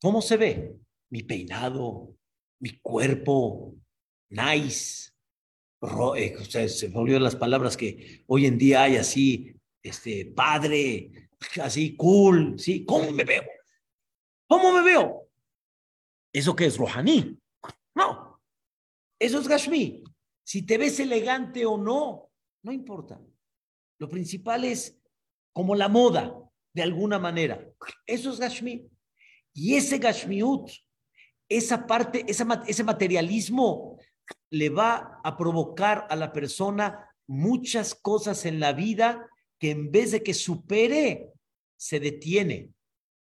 ¿Cómo 0.00 0.22
se 0.22 0.36
ve? 0.36 0.76
Mi 1.10 1.22
peinado, 1.22 2.16
mi 2.60 2.78
cuerpo, 2.80 3.74
nice, 4.30 5.10
eh, 6.16 6.68
se 6.68 6.88
volvió 6.88 7.18
las 7.18 7.36
palabras 7.36 7.76
que 7.76 8.24
hoy 8.26 8.46
en 8.46 8.56
día 8.56 8.84
hay 8.84 8.96
así, 8.96 9.54
este, 9.82 10.26
padre, 10.26 11.28
así, 11.62 11.94
cool, 11.96 12.58
¿sí? 12.58 12.84
¿Cómo 12.84 13.10
me 13.12 13.24
veo? 13.24 13.44
¿Cómo 14.48 14.72
me 14.72 14.82
veo? 14.82 15.28
¿Eso 16.32 16.56
qué 16.56 16.66
es 16.66 16.78
Rohaní? 16.78 17.38
No, 17.94 18.40
eso 19.18 19.40
es 19.40 19.46
Gashmi. 19.46 20.02
Si 20.42 20.66
te 20.66 20.78
ves 20.78 20.98
elegante 21.00 21.64
o 21.64 21.76
no, 21.76 22.30
no 22.62 22.72
importa. 22.72 23.20
Lo 24.04 24.10
principal 24.10 24.66
es 24.66 25.00
como 25.54 25.74
la 25.74 25.88
moda, 25.88 26.38
de 26.74 26.82
alguna 26.82 27.18
manera. 27.18 27.66
Eso 28.06 28.30
es 28.30 28.38
Gashmi. 28.38 28.86
Y 29.54 29.76
ese 29.76 29.96
Gashmiut, 29.96 30.70
esa 31.48 31.86
parte, 31.86 32.22
ese 32.28 32.84
materialismo 32.84 33.98
le 34.50 34.68
va 34.68 35.22
a 35.24 35.38
provocar 35.38 36.06
a 36.10 36.16
la 36.16 36.34
persona 36.34 37.08
muchas 37.26 37.94
cosas 37.94 38.44
en 38.44 38.60
la 38.60 38.74
vida 38.74 39.26
que 39.58 39.70
en 39.70 39.90
vez 39.90 40.10
de 40.10 40.22
que 40.22 40.34
supere, 40.34 41.32
se 41.78 41.98
detiene 41.98 42.74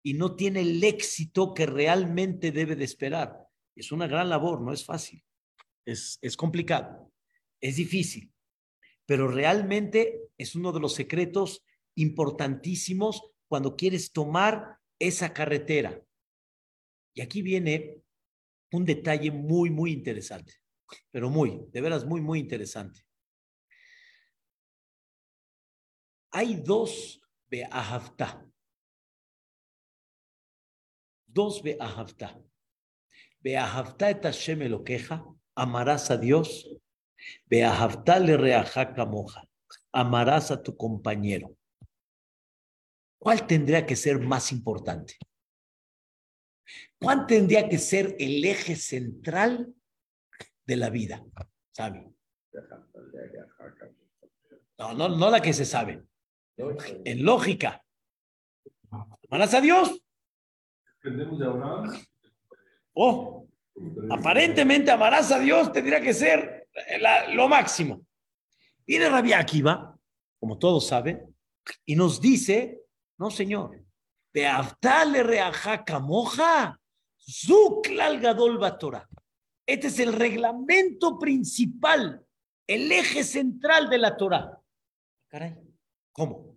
y 0.04 0.16
no 0.16 0.36
tiene 0.36 0.60
el 0.60 0.84
éxito 0.84 1.54
que 1.54 1.68
realmente 1.68 2.52
debe 2.52 2.76
de 2.76 2.84
esperar. 2.84 3.48
Es 3.78 3.94
una 3.94 4.08
gran 4.08 4.28
labor, 4.28 4.60
no 4.60 4.74
es 4.74 4.84
fácil, 4.84 5.24
es, 5.86 6.20
es 6.22 6.36
complicado, 6.36 7.14
es 7.62 7.78
difícil, 7.78 8.30
pero 9.06 9.28
realmente 9.28 10.30
es 10.38 10.56
uno 10.56 10.72
de 10.72 10.80
los 10.80 10.94
secretos 10.94 11.64
importantísimos 11.96 13.22
cuando 13.48 13.76
quieres 13.76 14.12
tomar 14.12 14.80
esa 15.00 15.34
carretera. 15.34 16.02
Y 17.14 17.22
aquí 17.22 17.42
viene 17.42 18.02
un 18.72 18.86
detalle 18.86 19.32
muy, 19.32 19.70
muy 19.70 19.92
interesante 19.92 20.54
pero 21.12 21.30
muy, 21.30 21.66
de 21.72 21.82
veras 21.82 22.06
muy, 22.06 22.22
muy 22.22 22.40
interesante. 22.40 23.06
Hay 26.32 26.56
dos 26.56 27.22
Be'ahavta. 27.48 28.46
Dos 31.28 31.62
Be'ahavta. 31.64 32.42
Be'ahavta 33.40 34.10
et 34.10 34.24
Hashem 34.24 34.84
queja, 34.84 35.26
amarás 35.56 36.12
a 36.12 36.18
Dios. 36.18 36.68
Be'ahavta 37.46 38.20
le 38.20 38.38
reaja 38.38 38.94
moja, 39.06 39.48
amarás 39.92 40.52
a 40.52 40.62
tu 40.62 40.76
compañero. 40.76 41.56
¿Cuál 43.18 43.48
tendría 43.48 43.86
que 43.86 43.96
ser 43.96 44.20
más 44.20 44.52
importante? 44.52 45.16
¿Cuál 47.00 47.26
tendría 47.28 47.68
que 47.70 47.78
ser 47.78 48.16
el 48.20 48.44
eje 48.46 48.76
central 48.76 49.74
de 50.66 50.76
la 50.76 50.90
vida. 50.90 51.24
¿Sabe? 51.72 52.12
No, 54.78 54.94
no, 54.94 55.10
no 55.10 55.30
la 55.30 55.42
que 55.42 55.54
se 55.54 55.66
sabe. 55.66 56.04
En 56.58 57.24
lógica. 57.24 57.84
Amarás 59.30 59.54
a 59.54 59.62
Dios. 59.62 60.02
Oh, 62.94 63.48
Aparentemente 64.10 64.90
amarás 64.90 65.32
a 65.34 65.40
Dios 65.40 65.72
tendría 65.74 66.00
que 66.00 66.14
ser 66.14 66.65
lo 67.34 67.48
máximo. 67.48 68.06
Viene 68.86 69.10
Rabbi 69.10 69.34
Akiva, 69.34 69.98
como 70.40 70.58
todos 70.58 70.88
saben, 70.88 71.36
y 71.86 71.96
nos 71.96 72.22
dice, 72.22 72.82
no 73.18 73.32
señor, 73.32 73.84
Beaftale 74.34 75.24
reaja 75.24 75.86
zuklal 77.18 78.20
gadol 78.20 78.78
Torah. 78.78 79.08
Este 79.66 79.88
es 79.88 80.00
el 80.00 80.14
reglamento 80.14 81.18
principal, 81.18 82.24
el 82.68 82.92
eje 82.92 83.24
central 83.24 83.90
de 83.90 83.98
la 83.98 84.16
Torah. 84.18 84.60
Caray, 85.30 85.56
¿cómo? 86.12 86.56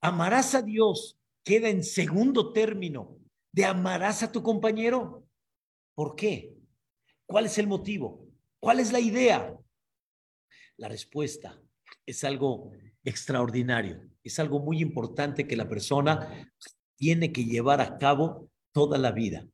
Amarás 0.00 0.54
a 0.54 0.62
Dios 0.62 1.18
queda 1.44 1.68
en 1.68 1.84
segundo 1.84 2.52
término 2.52 3.18
de 3.52 3.64
amarás 3.64 4.22
a 4.22 4.32
tu 4.32 4.42
compañero. 4.42 5.24
¿Por 5.94 6.16
qué? 6.16 6.56
¿Cuál 7.26 7.46
es 7.46 7.58
el 7.58 7.68
motivo? 7.68 8.23
¿Cuál 8.64 8.80
es 8.80 8.92
la 8.92 8.98
idea? 8.98 9.54
La 10.78 10.88
respuesta 10.88 11.60
es 12.06 12.24
algo 12.24 12.72
extraordinario, 13.04 14.08
es 14.22 14.38
algo 14.38 14.58
muy 14.58 14.80
importante 14.80 15.46
que 15.46 15.54
la 15.54 15.68
persona 15.68 16.50
tiene 16.96 17.30
que 17.30 17.44
llevar 17.44 17.82
a 17.82 17.98
cabo 17.98 18.50
toda 18.72 18.96
la 18.96 19.12
vida. 19.12 19.46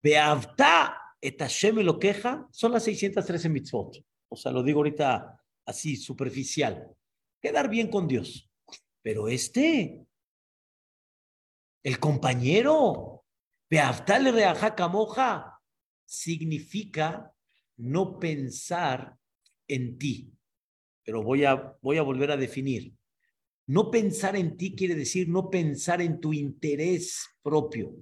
Beavta 0.00 0.96
et 1.20 1.40
Hashem 1.40 1.80
lo 1.80 1.98
queja, 1.98 2.46
son 2.52 2.70
las 2.70 2.84
613 2.84 3.48
mitzvot. 3.48 3.96
O 4.28 4.36
sea, 4.36 4.52
lo 4.52 4.62
digo 4.62 4.78
ahorita 4.78 5.42
así, 5.66 5.96
superficial. 5.96 6.88
Quedar 7.40 7.68
bien 7.68 7.88
con 7.88 8.06
Dios. 8.06 8.48
Pero 9.02 9.26
este, 9.26 10.06
el 11.82 11.98
compañero, 11.98 13.24
Beaftale 13.68 14.30
reaja 14.30 14.76
camoja, 14.76 15.60
significa 16.06 17.34
no 17.76 18.18
pensar 18.18 19.16
en 19.68 19.98
ti. 19.98 20.32
Pero 21.04 21.22
voy 21.22 21.44
a, 21.44 21.76
voy 21.82 21.98
a 21.98 22.02
volver 22.02 22.30
a 22.30 22.36
definir. 22.36 22.94
No 23.66 23.90
pensar 23.90 24.36
en 24.36 24.56
ti 24.56 24.74
quiere 24.74 24.94
decir 24.94 25.28
no 25.28 25.48
pensar 25.48 26.02
en 26.02 26.20
tu 26.20 26.32
interés 26.32 27.26
propio, 27.42 27.94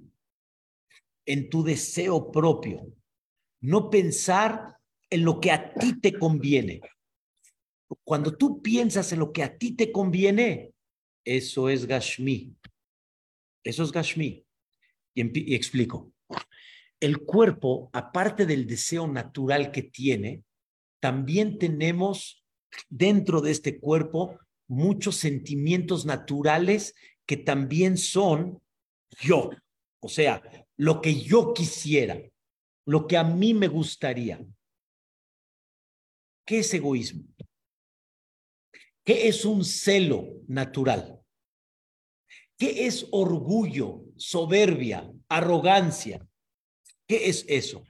en 1.25 1.49
tu 1.49 1.63
deseo 1.63 2.31
propio. 2.31 2.93
No 3.61 3.89
pensar 3.89 4.77
en 5.09 5.23
lo 5.23 5.39
que 5.39 5.51
a 5.51 5.73
ti 5.73 5.99
te 5.99 6.17
conviene. 6.17 6.81
Cuando 8.03 8.35
tú 8.35 8.61
piensas 8.61 9.11
en 9.11 9.19
lo 9.19 9.31
que 9.31 9.43
a 9.43 9.57
ti 9.57 9.75
te 9.75 9.91
conviene, 9.91 10.73
eso 11.23 11.69
es 11.69 11.85
Gashmi. 11.85 12.55
Eso 13.63 13.83
es 13.83 13.91
Gashmi. 13.91 14.43
Y, 15.13 15.51
y 15.51 15.55
explico. 15.55 16.10
El 17.01 17.25
cuerpo, 17.25 17.89
aparte 17.91 18.45
del 18.45 18.67
deseo 18.67 19.07
natural 19.07 19.71
que 19.71 19.83
tiene, 19.83 20.43
también 21.01 21.57
tenemos 21.57 22.45
dentro 22.87 23.41
de 23.41 23.51
este 23.51 23.79
cuerpo 23.79 24.39
muchos 24.67 25.17
sentimientos 25.17 26.05
naturales 26.05 26.95
que 27.25 27.35
también 27.37 27.97
son 27.97 28.61
yo. 29.19 29.49
O 29.99 30.07
sea, 30.07 30.41
lo 30.77 31.01
que 31.01 31.19
yo 31.21 31.53
quisiera, 31.53 32.21
lo 32.85 33.07
que 33.07 33.17
a 33.17 33.23
mí 33.23 33.53
me 33.53 33.67
gustaría. 33.67 34.45
¿Qué 36.45 36.59
es 36.59 36.73
egoísmo? 36.73 37.23
¿Qué 39.03 39.27
es 39.27 39.43
un 39.43 39.65
celo 39.65 40.41
natural? 40.47 41.19
¿Qué 42.57 42.85
es 42.85 43.07
orgullo, 43.11 44.03
soberbia, 44.15 45.11
arrogancia? 45.27 46.25
¿Qué 47.11 47.27
es 47.27 47.43
eso? 47.49 47.85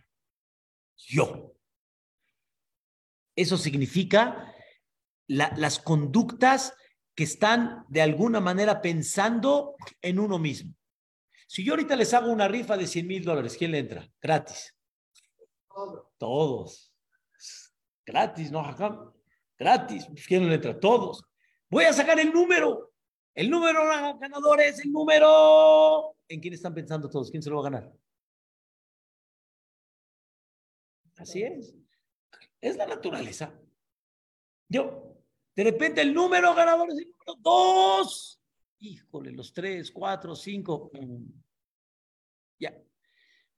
Yo. 0.97 1.53
Eso 3.35 3.55
significa 3.55 4.51
las 5.27 5.77
conductas 5.77 6.73
que 7.13 7.25
están 7.25 7.85
de 7.87 8.01
alguna 8.01 8.39
manera 8.39 8.81
pensando 8.81 9.75
en 10.01 10.17
uno 10.17 10.39
mismo. 10.39 10.73
Si 11.47 11.63
yo 11.63 11.73
ahorita 11.73 11.95
les 11.95 12.15
hago 12.15 12.31
una 12.31 12.47
rifa 12.47 12.75
de 12.75 12.87
100 12.87 13.05
mil 13.05 13.23
dólares, 13.23 13.55
¿quién 13.59 13.73
le 13.73 13.77
entra? 13.77 14.11
Gratis. 14.19 14.75
Todos. 16.17 16.91
Gratis, 18.03 18.51
¿no, 18.51 18.75
Gratis. 19.55 20.07
¿Quién 20.27 20.49
le 20.49 20.55
entra? 20.55 20.79
Todos. 20.79 21.23
Voy 21.69 21.83
a 21.83 21.93
sacar 21.93 22.19
el 22.19 22.33
número. 22.33 22.91
El 23.35 23.51
número 23.51 23.85
ganador 24.19 24.61
es 24.61 24.83
el 24.83 24.91
número. 24.91 26.15
¿En 26.27 26.39
quién 26.39 26.55
están 26.55 26.73
pensando 26.73 27.07
todos? 27.07 27.29
¿Quién 27.29 27.43
se 27.43 27.51
lo 27.51 27.57
va 27.57 27.67
a 27.67 27.69
ganar? 27.69 28.00
Así 31.21 31.43
es. 31.43 31.75
Es 32.59 32.77
la 32.77 32.87
naturaleza. 32.87 33.53
Yo, 34.67 35.17
de 35.55 35.63
repente 35.63 36.01
el 36.01 36.13
número 36.13 36.55
ganador 36.55 36.89
es 36.89 36.97
el 36.97 37.11
número 37.11 37.35
dos. 37.39 38.41
Híjole, 38.79 39.31
los 39.31 39.53
tres, 39.53 39.91
cuatro, 39.91 40.35
cinco. 40.35 40.91
Ya. 42.59 42.75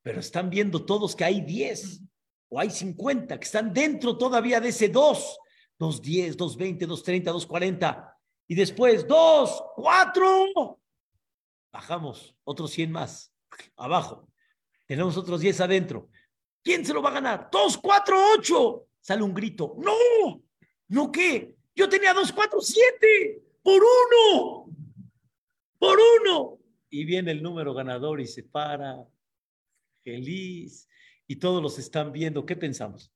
Pero 0.02 0.20
están 0.20 0.50
viendo 0.50 0.86
todos 0.86 1.16
que 1.16 1.24
hay 1.24 1.40
diez 1.40 2.02
o 2.50 2.60
hay 2.60 2.70
cincuenta 2.70 3.40
que 3.40 3.46
están 3.46 3.74
dentro 3.74 4.18
todavía 4.18 4.60
de 4.60 4.70
ese 4.70 4.90
dos. 4.90 5.40
Dos 5.80 6.02
diez, 6.02 6.36
dos 6.36 6.58
veinte, 6.58 6.86
dos 6.86 7.02
treinta, 7.02 7.32
dos 7.32 7.46
cuarenta. 7.46 8.18
Y 8.46 8.56
después 8.56 9.08
dos, 9.08 9.64
cuatro. 9.76 10.82
Bajamos 11.72 12.36
otros 12.44 12.72
cien 12.72 12.92
más. 12.92 13.34
Abajo. 13.78 14.28
Tenemos 14.86 15.16
otros 15.16 15.40
diez 15.40 15.62
adentro. 15.62 16.10
¿Quién 16.64 16.86
se 16.86 16.94
lo 16.94 17.02
va 17.02 17.10
a 17.10 17.14
ganar? 17.14 17.50
Dos, 17.52 17.78
cuatro, 17.78 18.18
ocho. 18.38 18.88
Sale 19.02 19.22
un 19.22 19.34
grito. 19.34 19.76
¡No! 19.80 20.42
¿No 20.88 21.12
qué? 21.12 21.56
Yo 21.76 21.90
tenía 21.90 22.14
dos, 22.14 22.32
cuatro, 22.32 22.62
siete. 22.62 23.44
Por 23.62 23.82
uno. 23.84 24.66
Por 25.78 26.00
uno. 26.22 26.60
Y 26.90 27.04
viene 27.04 27.32
el 27.32 27.44
número 27.44 27.74
ganador 27.74 28.22
y 28.22 28.28
se 28.28 28.44
para. 28.44 29.06
Feliz. 30.04 30.88
Y 31.28 31.36
todos 31.36 31.62
los 31.62 31.78
están 31.80 32.14
viendo. 32.14 32.46
¿Qué 32.46 32.56
pensamos? 32.56 33.12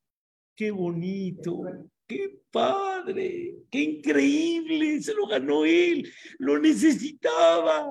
Qué 0.53 0.71
bonito. 0.71 1.61
Qué 2.05 2.41
padre. 2.51 3.59
Qué 3.69 3.79
increíble. 3.79 5.01
Se 5.01 5.13
lo 5.13 5.27
ganó 5.27 5.63
él. 5.63 6.11
Lo 6.39 6.59
necesitaba. 6.59 7.87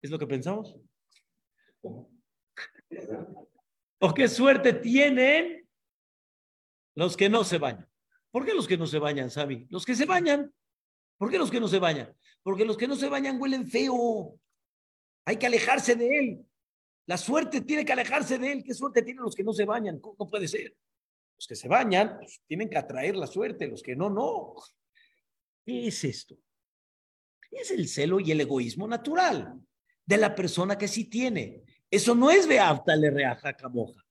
¿Es 0.00 0.10
lo 0.10 0.18
que 0.18 0.26
pensamos? 0.26 0.76
¿O 4.04 4.12
qué 4.12 4.26
suerte 4.26 4.72
tienen 4.72 5.64
los 6.96 7.16
que 7.16 7.28
no 7.28 7.44
se 7.44 7.58
bañan? 7.58 7.88
¿Por 8.32 8.44
qué 8.44 8.52
los 8.52 8.66
que 8.66 8.76
no 8.76 8.88
se 8.88 8.98
bañan, 8.98 9.30
Sabi? 9.30 9.68
Los 9.70 9.86
que 9.86 9.94
se 9.94 10.06
bañan. 10.06 10.52
¿Por 11.18 11.30
qué 11.30 11.38
los 11.38 11.52
que 11.52 11.60
no 11.60 11.68
se 11.68 11.78
bañan? 11.78 12.12
Porque 12.42 12.64
los 12.64 12.76
que 12.76 12.88
no 12.88 12.96
se 12.96 13.08
bañan 13.08 13.40
huelen 13.40 13.64
feo. 13.68 14.40
Hay 15.24 15.36
que 15.36 15.46
alejarse 15.46 15.94
de 15.94 16.18
él. 16.18 16.46
La 17.06 17.16
suerte 17.16 17.60
tiene 17.60 17.84
que 17.84 17.92
alejarse 17.92 18.38
de 18.38 18.50
él. 18.50 18.64
¿Qué 18.64 18.74
suerte 18.74 19.02
tienen 19.02 19.22
los 19.22 19.36
que 19.36 19.44
no 19.44 19.52
se 19.52 19.64
bañan? 19.64 20.00
¿Cómo 20.00 20.28
puede 20.28 20.48
ser? 20.48 20.76
Los 21.36 21.46
que 21.46 21.54
se 21.54 21.68
bañan 21.68 22.16
pues, 22.18 22.42
tienen 22.48 22.68
que 22.68 22.78
atraer 22.78 23.14
la 23.14 23.28
suerte, 23.28 23.68
los 23.68 23.84
que 23.84 23.94
no, 23.94 24.10
no. 24.10 24.56
¿Qué 25.64 25.86
es 25.86 26.02
esto? 26.02 26.36
Es 27.52 27.70
el 27.70 27.86
celo 27.86 28.18
y 28.18 28.32
el 28.32 28.40
egoísmo 28.40 28.88
natural 28.88 29.60
de 30.04 30.16
la 30.16 30.34
persona 30.34 30.76
que 30.76 30.88
sí 30.88 31.04
tiene. 31.04 31.62
Eso 31.92 32.14
no 32.14 32.30
es 32.30 32.48
le 32.48 33.10
reaja 33.10 33.52
camoja. 33.52 34.02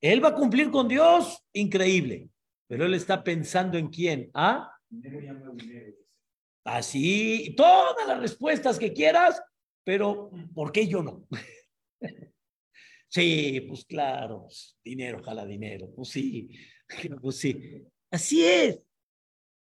Él 0.00 0.24
va 0.24 0.28
a 0.28 0.34
cumplir 0.34 0.70
con 0.70 0.88
Dios, 0.88 1.44
increíble. 1.52 2.30
Pero 2.66 2.86
él 2.86 2.94
está 2.94 3.22
pensando 3.22 3.76
en 3.76 3.88
quién, 3.88 4.30
¿ah? 4.32 4.72
Así, 6.64 7.54
todas 7.54 8.08
las 8.08 8.18
respuestas 8.18 8.78
que 8.78 8.94
quieras, 8.94 9.42
pero 9.84 10.30
¿por 10.54 10.72
qué 10.72 10.88
yo 10.88 11.02
no? 11.02 11.26
sí, 13.08 13.60
pues 13.68 13.84
claro, 13.84 14.46
dinero, 14.82 15.22
jala 15.22 15.44
dinero, 15.44 15.90
pues 15.94 16.08
sí, 16.08 16.50
pues 17.20 17.36
sí. 17.36 17.86
Así 18.10 18.42
es. 18.42 18.80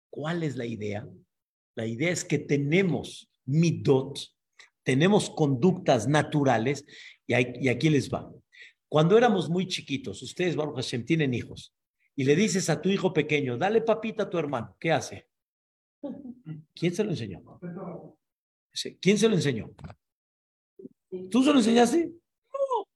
¿Cuál 0.09 0.43
es 0.43 0.55
la 0.55 0.65
idea? 0.65 1.05
La 1.75 1.85
idea 1.85 2.11
es 2.11 2.23
que 2.23 2.39
tenemos 2.39 3.29
midot, 3.45 4.17
tenemos 4.89 5.29
conductas 5.29 6.07
naturales, 6.07 6.83
y, 7.27 7.35
y 7.65 7.69
aquí 7.69 7.91
les 7.91 8.09
va. 8.11 8.27
Cuando 8.87 9.19
éramos 9.19 9.47
muy 9.47 9.67
chiquitos, 9.67 10.19
ustedes, 10.23 10.55
Baruch 10.55 10.77
Hashem, 10.77 11.05
tienen 11.05 11.35
hijos, 11.35 11.75
y 12.15 12.23
le 12.23 12.35
dices 12.35 12.71
a 12.71 12.81
tu 12.81 12.89
hijo 12.89 13.13
pequeño, 13.13 13.55
dale 13.55 13.81
papita 13.81 14.23
a 14.23 14.29
tu 14.31 14.39
hermano, 14.39 14.75
¿qué 14.79 14.91
hace? 14.91 15.27
¿Quién 16.73 16.95
se 16.95 17.03
lo 17.03 17.11
enseñó? 17.11 17.39
¿Quién 18.99 19.19
se 19.19 19.29
lo 19.29 19.35
enseñó? 19.35 19.71
¿Tú 21.29 21.43
se 21.43 21.51
lo 21.51 21.59
enseñaste? 21.59 22.07
No, 22.07 22.87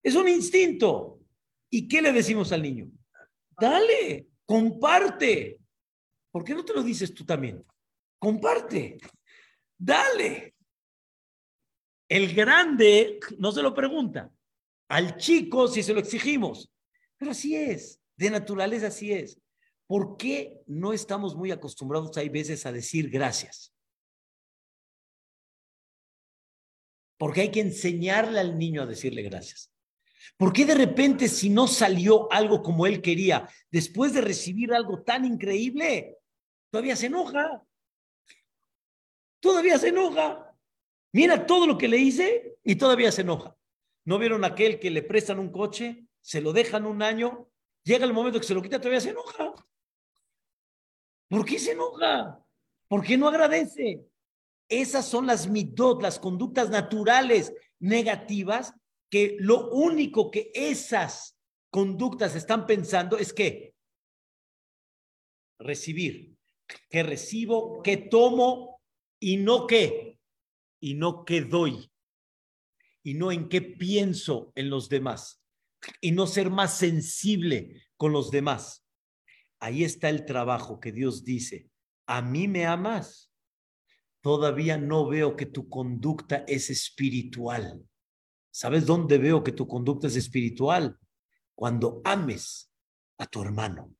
es 0.00 0.14
un 0.14 0.28
instinto. 0.28 1.18
¿Y 1.68 1.88
qué 1.88 2.00
le 2.00 2.12
decimos 2.12 2.52
al 2.52 2.62
niño? 2.62 2.88
Dale, 3.60 4.28
comparte. 4.46 5.58
¿Por 6.30 6.44
qué 6.44 6.54
no 6.54 6.64
te 6.64 6.74
lo 6.74 6.84
dices 6.84 7.12
tú 7.12 7.24
también? 7.24 7.64
Comparte, 8.20 8.98
dale. 9.76 10.54
El 12.10 12.34
grande 12.34 13.20
no 13.38 13.52
se 13.52 13.62
lo 13.62 13.72
pregunta. 13.72 14.32
Al 14.88 15.16
chico 15.16 15.68
si 15.68 15.84
se 15.84 15.94
lo 15.94 16.00
exigimos. 16.00 16.68
Pero 17.16 17.30
así 17.30 17.54
es, 17.54 18.02
de 18.16 18.30
naturaleza 18.30 18.88
así 18.88 19.12
es. 19.12 19.40
¿Por 19.86 20.16
qué 20.16 20.60
no 20.66 20.92
estamos 20.92 21.36
muy 21.36 21.52
acostumbrados, 21.52 22.16
hay 22.16 22.28
veces, 22.28 22.66
a 22.66 22.72
decir 22.72 23.10
gracias? 23.10 23.72
Porque 27.16 27.42
hay 27.42 27.50
que 27.52 27.60
enseñarle 27.60 28.40
al 28.40 28.58
niño 28.58 28.82
a 28.82 28.86
decirle 28.86 29.22
gracias. 29.22 29.72
¿Por 30.36 30.52
qué 30.52 30.66
de 30.66 30.74
repente 30.74 31.28
si 31.28 31.48
no 31.48 31.68
salió 31.68 32.30
algo 32.32 32.60
como 32.62 32.86
él 32.86 33.00
quería, 33.02 33.48
después 33.70 34.12
de 34.14 34.22
recibir 34.22 34.72
algo 34.72 35.02
tan 35.02 35.24
increíble, 35.24 36.18
todavía 36.70 36.96
se 36.96 37.06
enoja? 37.06 37.62
Todavía 39.38 39.78
se 39.78 39.88
enoja. 39.88 40.49
Mira 41.12 41.46
todo 41.46 41.66
lo 41.66 41.76
que 41.76 41.88
le 41.88 41.98
hice 41.98 42.56
y 42.62 42.76
todavía 42.76 43.10
se 43.10 43.22
enoja. 43.22 43.56
¿No 44.04 44.18
vieron 44.18 44.44
aquel 44.44 44.78
que 44.78 44.90
le 44.90 45.02
prestan 45.02 45.38
un 45.38 45.50
coche, 45.50 46.06
se 46.20 46.40
lo 46.40 46.52
dejan 46.52 46.86
un 46.86 47.02
año, 47.02 47.48
llega 47.82 48.04
el 48.04 48.12
momento 48.12 48.40
que 48.40 48.46
se 48.46 48.54
lo 48.54 48.62
quita, 48.62 48.78
todavía 48.78 49.00
se 49.00 49.10
enoja? 49.10 49.54
¿Por 51.28 51.44
qué 51.44 51.58
se 51.58 51.72
enoja? 51.72 52.44
¿Por 52.88 53.04
qué 53.04 53.16
no 53.16 53.28
agradece? 53.28 54.04
Esas 54.68 55.06
son 55.08 55.26
las 55.26 55.48
mitot, 55.48 56.02
las 56.02 56.18
conductas 56.18 56.70
naturales 56.70 57.52
negativas, 57.78 58.74
que 59.10 59.36
lo 59.40 59.70
único 59.70 60.30
que 60.30 60.50
esas 60.54 61.36
conductas 61.70 62.36
están 62.36 62.66
pensando 62.66 63.18
es 63.18 63.32
que 63.32 63.74
recibir, 65.58 66.36
que 66.88 67.02
recibo, 67.02 67.82
que 67.82 67.96
tomo 67.96 68.80
y 69.18 69.36
no 69.36 69.66
qué, 69.66 70.19
y 70.80 70.94
no 70.94 71.24
qué 71.24 71.42
doy, 71.42 71.92
y 73.02 73.14
no 73.14 73.30
en 73.30 73.48
qué 73.48 73.60
pienso 73.60 74.52
en 74.54 74.70
los 74.70 74.88
demás, 74.88 75.42
y 76.00 76.12
no 76.12 76.26
ser 76.26 76.50
más 76.50 76.76
sensible 76.76 77.82
con 77.96 78.12
los 78.12 78.30
demás. 78.30 78.86
Ahí 79.58 79.84
está 79.84 80.08
el 80.08 80.24
trabajo 80.24 80.80
que 80.80 80.90
Dios 80.90 81.24
dice, 81.24 81.70
a 82.06 82.22
mí 82.22 82.48
me 82.48 82.66
amas, 82.66 83.30
todavía 84.22 84.78
no 84.78 85.06
veo 85.06 85.36
que 85.36 85.46
tu 85.46 85.68
conducta 85.68 86.44
es 86.48 86.70
espiritual. 86.70 87.86
¿Sabes 88.50 88.84
dónde 88.86 89.18
veo 89.18 89.44
que 89.44 89.52
tu 89.52 89.68
conducta 89.68 90.08
es 90.08 90.16
espiritual? 90.16 90.98
Cuando 91.54 92.00
ames 92.04 92.72
a 93.18 93.26
tu 93.26 93.42
hermano, 93.42 93.94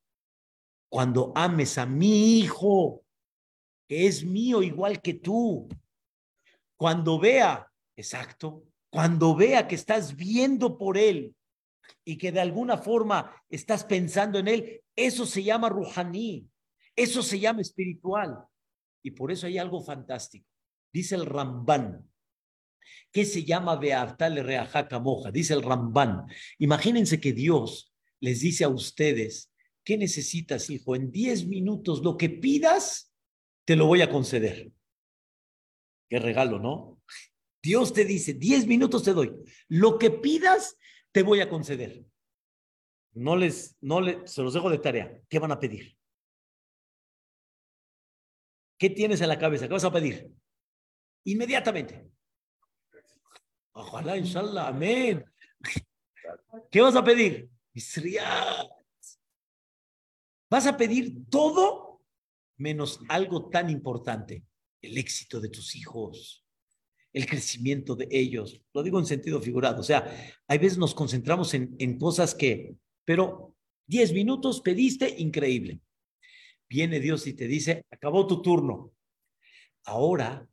cuando 0.89 1.31
ames 1.35 1.77
a 1.77 1.85
mi 1.85 2.39
hijo, 2.39 3.05
que 3.87 4.07
es 4.07 4.25
mío 4.25 4.61
igual 4.61 5.01
que 5.01 5.13
tú, 5.13 5.69
cuando 6.81 7.19
vea, 7.19 7.71
exacto, 7.95 8.63
cuando 8.89 9.35
vea 9.35 9.67
que 9.67 9.75
estás 9.75 10.15
viendo 10.15 10.79
por 10.79 10.97
él 10.97 11.35
y 12.03 12.17
que 12.17 12.31
de 12.31 12.39
alguna 12.39 12.75
forma 12.75 13.35
estás 13.51 13.83
pensando 13.83 14.39
en 14.39 14.47
él, 14.47 14.81
eso 14.95 15.27
se 15.27 15.43
llama 15.43 15.69
ruhaní, 15.69 16.49
eso 16.95 17.21
se 17.21 17.39
llama 17.39 17.61
espiritual. 17.61 18.35
Y 19.03 19.11
por 19.11 19.31
eso 19.31 19.45
hay 19.45 19.59
algo 19.59 19.83
fantástico. 19.83 20.47
Dice 20.91 21.13
el 21.13 21.27
Ramban, 21.27 22.09
que 23.11 23.25
se 23.25 23.43
llama 23.43 23.75
Beartal 23.75 24.43
Reajaca 24.43 24.97
Moja, 24.97 25.31
dice 25.31 25.53
el 25.53 25.61
Ramban. 25.61 26.25
Imagínense 26.57 27.21
que 27.21 27.31
Dios 27.31 27.93
les 28.19 28.39
dice 28.39 28.63
a 28.63 28.69
ustedes, 28.69 29.53
¿qué 29.83 29.99
necesitas, 29.99 30.67
hijo? 30.71 30.95
En 30.95 31.11
10 31.11 31.45
minutos 31.45 32.01
lo 32.01 32.17
que 32.17 32.31
pidas, 32.31 33.13
te 33.65 33.75
lo 33.75 33.85
voy 33.85 34.01
a 34.01 34.09
conceder. 34.09 34.71
Qué 36.11 36.19
regalo, 36.19 36.59
¿no? 36.59 37.01
Dios 37.63 37.93
te 37.93 38.03
dice, 38.03 38.33
10 38.33 38.67
minutos 38.67 39.01
te 39.01 39.13
doy. 39.13 39.33
Lo 39.69 39.97
que 39.97 40.11
pidas, 40.11 40.77
te 41.13 41.23
voy 41.23 41.39
a 41.39 41.47
conceder. 41.47 42.03
No 43.13 43.37
les, 43.37 43.77
no 43.79 44.01
les, 44.01 44.29
se 44.29 44.41
los 44.41 44.53
dejo 44.53 44.69
de 44.69 44.79
tarea. 44.79 45.17
¿Qué 45.29 45.39
van 45.39 45.53
a 45.53 45.59
pedir? 45.59 45.97
¿Qué 48.77 48.89
tienes 48.89 49.21
en 49.21 49.29
la 49.29 49.39
cabeza? 49.39 49.69
¿Qué 49.69 49.73
vas 49.73 49.85
a 49.85 49.93
pedir? 49.93 50.29
Inmediatamente. 51.23 52.11
Ojalá, 53.71 54.17
inshallah, 54.17 54.67
amén. 54.67 55.23
¿Qué 56.69 56.81
vas 56.81 56.97
a 56.97 57.05
pedir? 57.05 57.49
Vas 60.49 60.67
a 60.67 60.75
pedir 60.75 61.29
todo 61.29 62.01
menos 62.57 62.99
algo 63.07 63.49
tan 63.49 63.69
importante, 63.69 64.43
el 64.81 64.97
éxito 64.97 65.39
de 65.39 65.49
tus 65.49 65.75
hijos, 65.75 66.45
el 67.13 67.25
crecimiento 67.25 67.95
de 67.95 68.07
ellos. 68.09 68.61
Lo 68.73 68.83
digo 68.83 68.99
en 68.99 69.05
sentido 69.05 69.41
figurado. 69.41 69.81
O 69.81 69.83
sea, 69.83 70.33
hay 70.47 70.57
veces 70.57 70.77
nos 70.77 70.93
concentramos 70.93 71.53
en, 71.53 71.75
en 71.79 71.97
cosas 71.97 72.33
que, 72.33 72.75
pero 73.05 73.55
10 73.87 74.13
minutos 74.13 74.61
pediste, 74.61 75.15
increíble. 75.17 75.81
Viene 76.69 76.99
Dios 76.99 77.27
y 77.27 77.33
te 77.33 77.47
dice, 77.47 77.85
acabó 77.91 78.25
tu 78.27 78.41
turno. 78.41 78.93
Ahora 79.83 80.47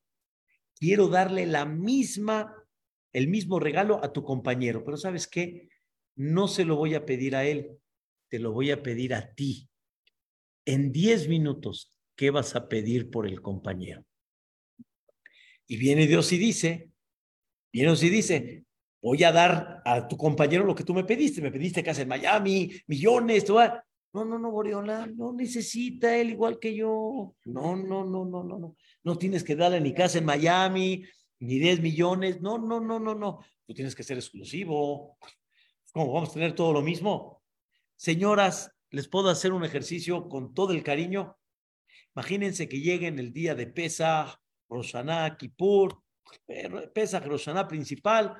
quiero 0.74 1.08
darle 1.08 1.46
la 1.46 1.64
misma 1.64 2.54
el 3.12 3.28
mismo 3.28 3.58
regalo 3.58 4.02
a 4.04 4.12
tu 4.12 4.22
compañero, 4.22 4.84
pero 4.84 4.96
¿sabes 4.96 5.26
qué? 5.26 5.68
No 6.16 6.48
se 6.48 6.64
lo 6.64 6.76
voy 6.76 6.94
a 6.94 7.06
pedir 7.06 7.34
a 7.36 7.44
él, 7.44 7.78
te 8.28 8.38
lo 8.38 8.52
voy 8.52 8.70
a 8.70 8.82
pedir 8.82 9.14
a 9.14 9.34
ti. 9.34 9.68
En 10.64 10.92
10 10.92 11.28
minutos, 11.28 11.98
¿qué 12.16 12.30
vas 12.30 12.54
a 12.54 12.68
pedir 12.68 13.10
por 13.10 13.26
el 13.26 13.40
compañero? 13.40 14.04
Y 15.68 15.76
viene 15.76 16.06
Dios 16.06 16.32
y 16.32 16.38
dice, 16.38 16.90
viene 17.70 17.90
Dios 17.90 18.02
y 18.02 18.08
dice, 18.08 18.64
voy 19.02 19.22
a 19.22 19.30
dar 19.30 19.82
a 19.84 20.08
tu 20.08 20.16
compañero 20.16 20.64
lo 20.64 20.74
que 20.74 20.82
tú 20.82 20.94
me 20.94 21.04
pediste, 21.04 21.42
me 21.42 21.52
pediste 21.52 21.84
casa 21.84 22.02
en 22.02 22.08
Miami, 22.08 22.72
millones, 22.86 23.44
todo. 23.44 23.62
No, 24.14 24.24
no, 24.24 24.38
no, 24.38 24.50
Boriola, 24.50 25.06
no 25.06 25.34
necesita 25.34 26.16
él 26.16 26.30
igual 26.30 26.58
que 26.58 26.74
yo. 26.74 27.36
No, 27.44 27.76
no, 27.76 28.04
no, 28.04 28.24
no, 28.24 28.42
no, 28.42 28.58
no. 28.58 28.76
No 29.04 29.18
tienes 29.18 29.44
que 29.44 29.54
darle 29.54 29.80
ni 29.80 29.92
casa 29.92 30.18
en 30.18 30.24
Miami, 30.24 31.04
ni 31.40 31.58
10 31.58 31.82
millones. 31.82 32.40
No, 32.40 32.56
no, 32.58 32.80
no, 32.80 32.98
no, 32.98 33.14
no. 33.14 33.44
Tú 33.66 33.74
tienes 33.74 33.94
que 33.94 34.02
ser 34.02 34.16
exclusivo. 34.16 35.18
¿Cómo 35.92 36.10
vamos 36.12 36.30
a 36.30 36.34
tener 36.34 36.54
todo 36.54 36.72
lo 36.72 36.80
mismo? 36.80 37.42
Señoras, 37.96 38.74
les 38.90 39.08
puedo 39.08 39.28
hacer 39.28 39.52
un 39.52 39.64
ejercicio 39.64 40.28
con 40.28 40.54
todo 40.54 40.72
el 40.72 40.82
cariño. 40.82 41.36
Imagínense 42.14 42.68
que 42.68 42.80
lleguen 42.80 43.18
el 43.18 43.32
día 43.32 43.54
de 43.54 43.66
Pesach, 43.66 44.38
Roshaná, 44.68 45.36
Kippur, 45.36 46.02
Pesach, 46.92 47.24
Roshaná 47.24 47.66
principal, 47.66 48.36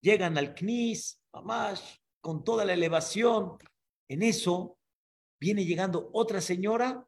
llegan 0.00 0.36
al 0.38 0.54
Knis, 0.54 1.22
Mamash, 1.32 1.96
con 2.20 2.44
toda 2.44 2.64
la 2.64 2.74
elevación. 2.74 3.58
En 4.08 4.22
eso 4.22 4.78
viene 5.40 5.64
llegando 5.64 6.10
otra 6.12 6.40
señora, 6.40 7.06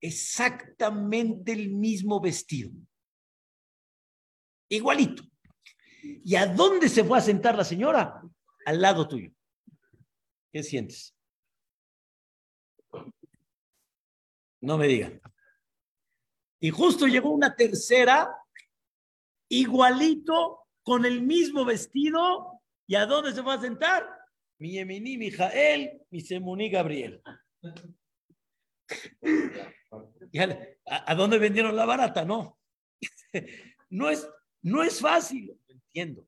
exactamente 0.00 1.52
el 1.52 1.70
mismo 1.70 2.20
vestido. 2.20 2.70
Igualito. 4.68 5.22
¿Y 6.02 6.34
a 6.36 6.46
dónde 6.46 6.88
se 6.88 7.04
fue 7.04 7.18
a 7.18 7.20
sentar 7.20 7.56
la 7.56 7.64
señora? 7.64 8.22
Al 8.64 8.80
lado 8.80 9.06
tuyo. 9.06 9.30
¿Qué 10.52 10.62
sientes? 10.62 11.16
No 14.60 14.78
me 14.78 14.86
digan. 14.86 15.20
Y 16.62 16.70
justo 16.70 17.08
llegó 17.08 17.30
una 17.30 17.56
tercera, 17.56 18.32
igualito, 19.48 20.60
con 20.84 21.04
el 21.04 21.20
mismo 21.20 21.64
vestido. 21.64 22.62
¿Y 22.86 22.94
a 22.94 23.04
dónde 23.04 23.32
se 23.32 23.42
fue 23.42 23.54
a 23.54 23.60
sentar? 23.60 24.08
Mi 24.60 24.70
Yemini, 24.70 25.18
mi 25.18 25.32
Jael, 25.32 26.00
mi 26.10 26.20
Semuní 26.20 26.70
Gabriel. 26.70 27.20
¿A, 30.86 31.10
¿A 31.10 31.14
dónde 31.16 31.38
vendieron 31.38 31.74
la 31.74 31.84
barata? 31.84 32.24
No. 32.24 32.58
No 33.90 34.08
es, 34.08 34.26
no 34.62 34.82
es 34.82 35.00
fácil, 35.00 35.54
entiendo. 35.68 36.26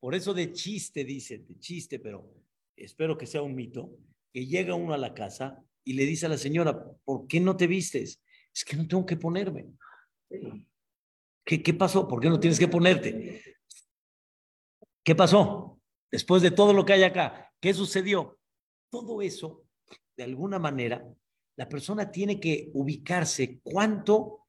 Por 0.00 0.14
eso 0.14 0.34
de 0.34 0.52
chiste, 0.52 1.02
dicen, 1.02 1.46
de 1.46 1.58
chiste, 1.58 1.98
pero 1.98 2.30
espero 2.76 3.16
que 3.16 3.24
sea 3.24 3.40
un 3.40 3.54
mito, 3.54 3.96
que 4.34 4.44
llega 4.44 4.74
uno 4.74 4.92
a 4.92 4.98
la 4.98 5.14
casa 5.14 5.64
y 5.82 5.94
le 5.94 6.04
dice 6.04 6.26
a 6.26 6.28
la 6.28 6.36
señora, 6.36 6.78
¿por 7.06 7.26
qué 7.26 7.40
no 7.40 7.56
te 7.56 7.66
vistes? 7.66 8.20
Es 8.56 8.64
que 8.64 8.74
no 8.74 8.88
tengo 8.88 9.04
que 9.04 9.18
ponerme. 9.18 9.66
¿Qué, 11.44 11.62
qué 11.62 11.74
pasó? 11.74 12.08
¿Por 12.08 12.22
qué 12.22 12.30
no 12.30 12.40
tienes 12.40 12.58
que 12.58 12.68
ponerte? 12.68 13.42
¿Qué 15.04 15.14
pasó? 15.14 15.78
Después 16.10 16.40
de 16.40 16.50
todo 16.50 16.72
lo 16.72 16.86
que 16.86 16.94
hay 16.94 17.02
acá, 17.02 17.52
¿qué 17.60 17.74
sucedió? 17.74 18.38
Todo 18.90 19.20
eso, 19.20 19.66
de 20.16 20.24
alguna 20.24 20.58
manera, 20.58 21.06
la 21.56 21.68
persona 21.68 22.10
tiene 22.10 22.40
que 22.40 22.70
ubicarse 22.72 23.60
cuánto 23.62 24.46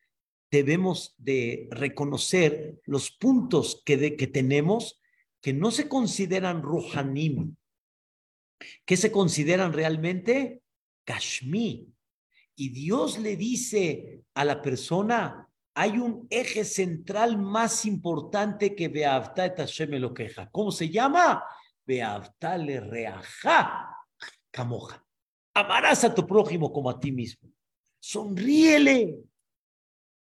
debemos 0.49 1.13
de 1.17 1.67
reconocer 1.71 2.79
los 2.85 3.11
puntos 3.11 3.81
que, 3.83 4.15
que 4.15 4.27
tenemos 4.27 5.01
que 5.41 5.51
no 5.51 5.69
se 5.69 5.89
consideran 5.89 6.61
ruhanim, 6.61 7.57
que 8.85 8.95
se 8.95 9.11
consideran 9.11 9.73
realmente 9.73 10.61
kashmi. 11.03 11.93
Y 12.59 12.69
Dios 12.69 13.19
le 13.19 13.37
dice 13.37 14.23
a 14.33 14.43
la 14.43 14.63
persona, 14.63 15.47
hay 15.75 15.99
un 15.99 16.25
eje 16.31 16.65
central 16.65 17.37
más 17.37 17.85
importante 17.85 18.75
que 18.75 18.87
Beavta 18.87 19.45
et 19.45 19.57
Hashem 19.57 19.91
lo 19.91 20.11
queja. 20.11 20.49
¿Cómo 20.49 20.71
se 20.71 20.89
llama? 20.89 21.45
Beavta 21.85 22.57
le 22.57 22.79
reaja 22.79 23.95
camoja. 24.49 25.05
Amarás 25.53 26.03
a 26.03 26.15
tu 26.15 26.25
prójimo 26.25 26.73
como 26.73 26.89
a 26.89 26.99
ti 26.99 27.11
mismo. 27.11 27.47
Sonríele, 27.99 29.19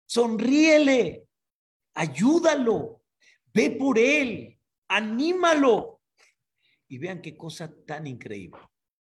sonríele, 0.05 1.25
ayúdalo, 1.93 3.03
ve 3.53 3.71
por 3.71 3.97
él, 3.97 4.59
anímalo. 4.89 6.01
Y 6.89 6.97
vean 6.97 7.21
qué 7.21 7.37
cosa 7.37 7.73
tan 7.85 8.07
increíble, 8.07 8.59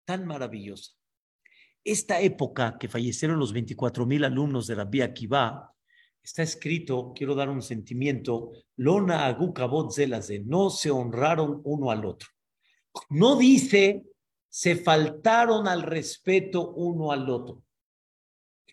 tan 0.06 0.26
maravillosa. 0.26 0.97
Esta 1.90 2.20
época 2.20 2.76
que 2.78 2.86
fallecieron 2.86 3.38
los 3.38 3.50
24 3.54 4.04
mil 4.04 4.22
alumnos 4.22 4.66
de 4.66 4.76
la 4.76 4.84
Vía 4.84 5.06
Akiva, 5.06 5.74
está 6.22 6.42
escrito, 6.42 7.14
quiero 7.16 7.34
dar 7.34 7.48
un 7.48 7.62
sentimiento, 7.62 8.52
Lona 8.76 9.24
Agukabot 9.24 9.90
de 9.94 10.44
no 10.44 10.68
se 10.68 10.90
honraron 10.90 11.62
uno 11.64 11.90
al 11.90 12.04
otro. 12.04 12.28
No 13.08 13.36
dice 13.36 14.04
se 14.50 14.76
faltaron 14.76 15.66
al 15.66 15.80
respeto 15.80 16.72
uno 16.72 17.10
al 17.10 17.30
otro, 17.30 17.64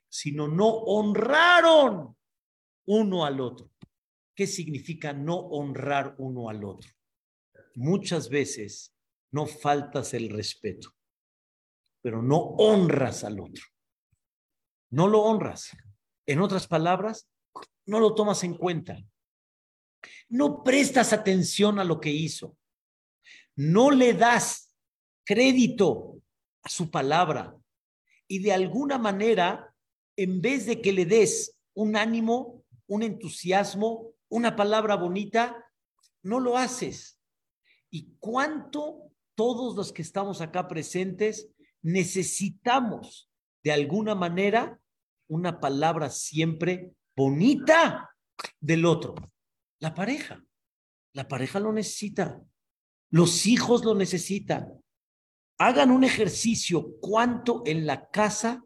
sino 0.09 0.49
no 0.49 0.67
honraron 0.67 2.17
uno 2.85 3.23
al 3.23 3.39
otro. 3.39 3.71
¿Qué 4.35 4.45
significa 4.45 5.13
no 5.13 5.37
honrar 5.37 6.15
uno 6.17 6.49
al 6.49 6.65
otro? 6.65 6.91
Muchas 7.75 8.27
veces 8.27 8.93
no 9.31 9.45
faltas 9.45 10.13
el 10.13 10.29
respeto, 10.29 10.93
pero 12.05 12.21
no 12.21 12.37
honras 12.37 13.23
al 13.23 13.39
otro. 13.39 13.63
No 14.91 15.07
lo 15.07 15.23
honras. 15.23 15.75
En 16.27 16.39
otras 16.39 16.67
palabras, 16.67 17.27
no 17.87 17.99
lo 17.99 18.13
tomas 18.13 18.43
en 18.43 18.53
cuenta. 18.53 19.03
No 20.29 20.63
prestas 20.63 21.13
atención 21.13 21.79
a 21.79 21.83
lo 21.83 21.99
que 21.99 22.11
hizo. 22.11 22.55
No 23.55 23.89
le 23.89 24.13
das 24.13 24.71
crédito 25.23 26.21
a 26.61 26.69
su 26.69 26.91
palabra. 26.91 27.57
Y 28.27 28.37
de 28.37 28.53
alguna 28.53 28.99
manera, 28.99 29.73
en 30.15 30.41
vez 30.41 30.67
de 30.67 30.81
que 30.81 30.93
le 30.93 31.07
des 31.07 31.57
un 31.73 31.95
ánimo, 31.95 32.63
un 32.85 33.01
entusiasmo, 33.01 34.13
una 34.29 34.55
palabra 34.55 34.95
bonita, 34.95 35.71
no 36.21 36.39
lo 36.39 36.55
haces. 36.55 37.19
¿Y 37.89 38.13
cuánto 38.19 39.11
todos 39.33 39.75
los 39.75 39.91
que 39.91 40.03
estamos 40.03 40.41
acá 40.41 40.67
presentes 40.67 41.49
necesitamos 41.85 43.29
de 43.63 43.71
alguna 43.71 44.15
manera 44.15 44.79
una 45.29 45.59
palabra 45.59 46.09
siempre 46.09 46.91
bonita 47.15 48.09
del 48.59 48.85
otro? 48.85 49.13
La 49.79 49.93
pareja. 49.93 50.43
La 51.13 51.27
pareja 51.27 51.59
lo 51.59 51.71
necesita. 51.71 52.41
Los 53.11 53.45
hijos 53.45 53.85
lo 53.85 53.93
necesitan. 53.93 54.83
Hagan 55.59 55.91
un 55.91 56.03
ejercicio 56.03 56.97
cuánto 56.99 57.61
en 57.65 57.85
la 57.85 58.09
casa 58.09 58.63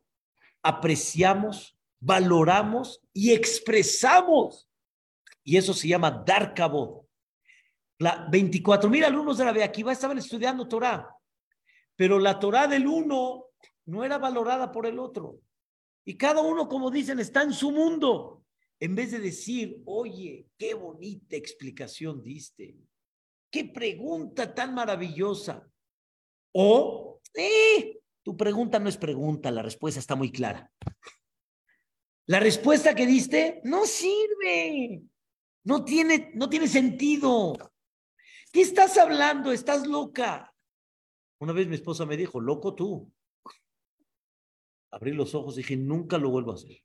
apreciamos, 0.64 1.78
valoramos 2.00 3.02
y 3.14 3.34
expresamos. 3.34 4.70
Y 5.44 5.58
eso 5.58 5.74
se 5.74 5.90
llama 5.90 6.24
dar 6.26 6.54
cabo. 6.54 7.06
La 8.00 8.28
24 8.32 8.90
mil 8.90 9.04
alumnos 9.04 9.38
de 9.38 9.46
la 9.46 9.52
Beaquiva 9.52 9.92
estaban 9.92 10.18
estudiando 10.18 10.68
Torah, 10.70 11.19
pero 12.00 12.18
la 12.18 12.40
Torah 12.40 12.66
del 12.66 12.88
uno 12.88 13.48
no 13.88 14.06
era 14.06 14.18
valorada 14.18 14.72
por 14.72 14.86
el 14.86 15.00
otro. 15.00 15.42
Y 16.06 16.16
cada 16.16 16.42
uno, 16.42 16.70
como 16.70 16.90
dicen, 16.90 17.20
está 17.20 17.42
en 17.42 17.52
su 17.52 17.72
mundo. 17.72 18.46
En 18.80 18.96
vez 18.96 19.12
de 19.12 19.20
decir, 19.20 19.82
oye, 19.84 20.48
qué 20.58 20.76
bonita 20.76 21.36
explicación 21.36 22.24
diste, 22.24 22.78
qué 23.52 23.66
pregunta 23.66 24.56
tan 24.56 24.74
maravillosa. 24.74 25.70
O, 26.54 27.20
eh, 27.34 28.00
tu 28.24 28.38
pregunta 28.38 28.80
no 28.80 28.88
es 28.88 28.96
pregunta, 28.96 29.52
la 29.52 29.62
respuesta 29.62 30.00
está 30.00 30.16
muy 30.16 30.32
clara. 30.32 30.72
La 32.28 32.40
respuesta 32.40 32.96
que 32.96 33.06
diste 33.06 33.60
no 33.66 33.86
sirve, 33.86 35.02
no 35.66 35.84
tiene, 35.84 36.32
no 36.34 36.48
tiene 36.48 36.70
sentido. 36.70 37.58
¿Qué 38.54 38.62
estás 38.62 38.98
hablando? 38.98 39.52
Estás 39.52 39.86
loca. 39.86 40.56
Una 41.40 41.54
vez 41.54 41.68
mi 41.68 41.76
esposa 41.76 42.06
me 42.06 42.18
dijo, 42.18 42.40
loco 42.40 42.76
tú. 42.76 43.12
Abrí 44.92 45.14
los 45.14 45.36
ojos 45.36 45.56
y 45.56 45.62
dije, 45.62 45.78
nunca 45.78 46.18
lo 46.18 46.32
vuelvo 46.32 46.52
a 46.52 46.56
hacer. 46.56 46.84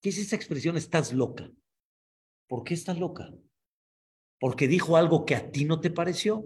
¿Qué 0.00 0.08
es 0.08 0.18
esa 0.18 0.36
expresión? 0.36 0.76
Estás 0.76 1.12
loca. 1.12 1.50
¿Por 2.48 2.64
qué 2.64 2.74
estás 2.74 2.98
loca? 2.98 3.30
Porque 4.38 4.68
dijo 4.68 4.96
algo 4.96 5.26
que 5.26 5.34
a 5.34 5.50
ti 5.50 5.64
no 5.64 5.80
te 5.80 5.90
pareció 5.90 6.44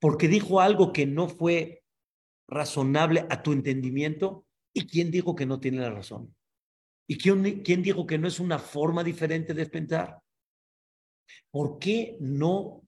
porque 0.00 0.28
dijo 0.28 0.60
algo 0.60 0.92
que 0.92 1.06
no 1.06 1.28
fue 1.28 1.82
razonable 2.48 3.26
a 3.30 3.42
tu 3.42 3.52
entendimiento. 3.52 4.46
¿Y 4.72 4.86
quién 4.86 5.10
dijo 5.10 5.34
que 5.34 5.46
no 5.46 5.60
tiene 5.60 5.78
la 5.78 5.90
razón? 5.90 6.34
¿Y 7.06 7.18
quién, 7.18 7.62
quién 7.62 7.82
dijo 7.82 8.06
que 8.06 8.18
no 8.18 8.26
es 8.26 8.40
una 8.40 8.58
forma 8.58 9.04
diferente 9.04 9.54
de 9.54 9.66
pensar? 9.66 10.20
¿Por 11.50 11.78
qué 11.78 12.16
no 12.20 12.82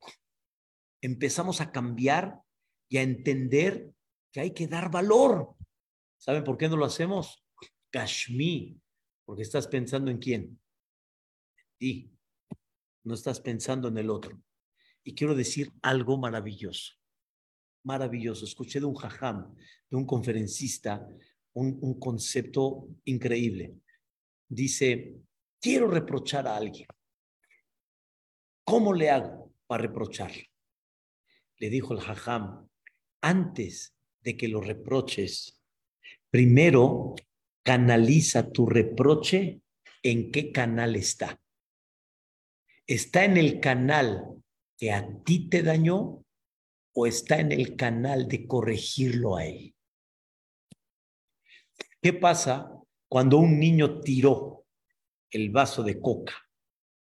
empezamos 1.03 1.61
a 1.61 1.71
cambiar 1.71 2.41
y 2.89 2.99
a 2.99 3.03
entender 3.03 3.93
que 4.33 4.41
hay 4.41 4.51
que 4.53 4.67
dar 4.67 4.91
valor? 4.91 5.55
¿Saben 6.19 6.45
por 6.45 6.57
qué 6.57 6.69
no 6.69 6.77
lo 6.77 6.85
hacemos? 6.85 7.45
Kashmir, 7.91 8.79
porque 9.25 9.43
estás 9.43 9.67
pensando 9.67 10.11
en 10.11 10.19
quién. 10.19 10.61
Y 11.79 12.11
no 13.05 13.15
estás 13.15 13.41
pensando 13.41 13.89
en 13.89 13.99
el 13.99 14.11
otro. 14.11 14.43
Y 15.05 15.15
quiero 15.15 15.35
decir 15.35 15.73
algo 15.83 16.19
maravilloso, 16.19 16.95
maravilloso. 17.85 18.45
Escuché 18.45 18.81
de 18.81 18.87
un 18.87 18.95
jajam, 18.95 19.55
de 19.89 19.97
un 19.97 20.05
conferencista, 20.05 21.09
un, 21.55 21.79
un 21.81 21.99
concepto 21.99 22.89
increíble. 23.05 23.77
Dice, 24.49 25.17
quiero 25.61 25.87
reprochar 25.89 26.47
a 26.49 26.57
alguien. 26.57 26.89
¿Cómo 28.65 28.93
le 28.93 29.11
hago 29.11 29.55
para 29.67 29.83
reprocharle? 29.83 30.51
Le 31.59 31.71
dijo 31.71 31.95
el 31.95 32.01
jajam, 32.01 32.69
antes 33.27 33.97
de 34.21 34.37
que 34.37 34.47
lo 34.47 34.61
reproches, 34.61 35.61
primero 36.31 37.17
canaliza 37.65 38.53
tu 38.53 38.67
reproche 38.67 39.63
en 40.03 40.31
qué 40.31 40.53
canal 40.53 40.95
está. 40.95 41.41
Está 42.87 43.25
en 43.25 43.37
el 43.37 43.59
canal 43.59 44.45
que 44.79 44.93
a 44.93 45.09
ti 45.25 45.49
te 45.49 45.65
dañó 45.65 46.25
o 46.95 47.07
está 47.07 47.41
en 47.41 47.51
el 47.51 47.75
canal 47.75 48.29
de 48.29 48.47
corregirlo 48.47 49.37
a 49.37 49.45
él. 49.45 49.75
¿Qué 52.01 52.13
pasa 52.13 52.71
cuando 53.09 53.39
un 53.39 53.59
niño 53.59 54.01
tiró 54.03 54.67
el 55.31 55.51
vaso 55.51 55.83
de 55.83 56.01
coca 56.01 56.49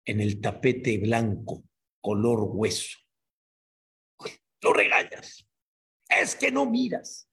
en 0.07 0.23
el 0.23 0.41
tapete 0.41 0.97
blanco, 0.97 1.63
color 2.01 2.49
hueso? 2.55 2.97
Lo 4.63 4.73
regañas. 4.73 5.46
Es 6.09 6.35
que 6.37 6.51
no 6.51 6.67
miras. 6.67 7.29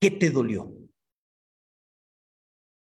¿Qué 0.00 0.10
te 0.10 0.30
dolió? 0.30 0.74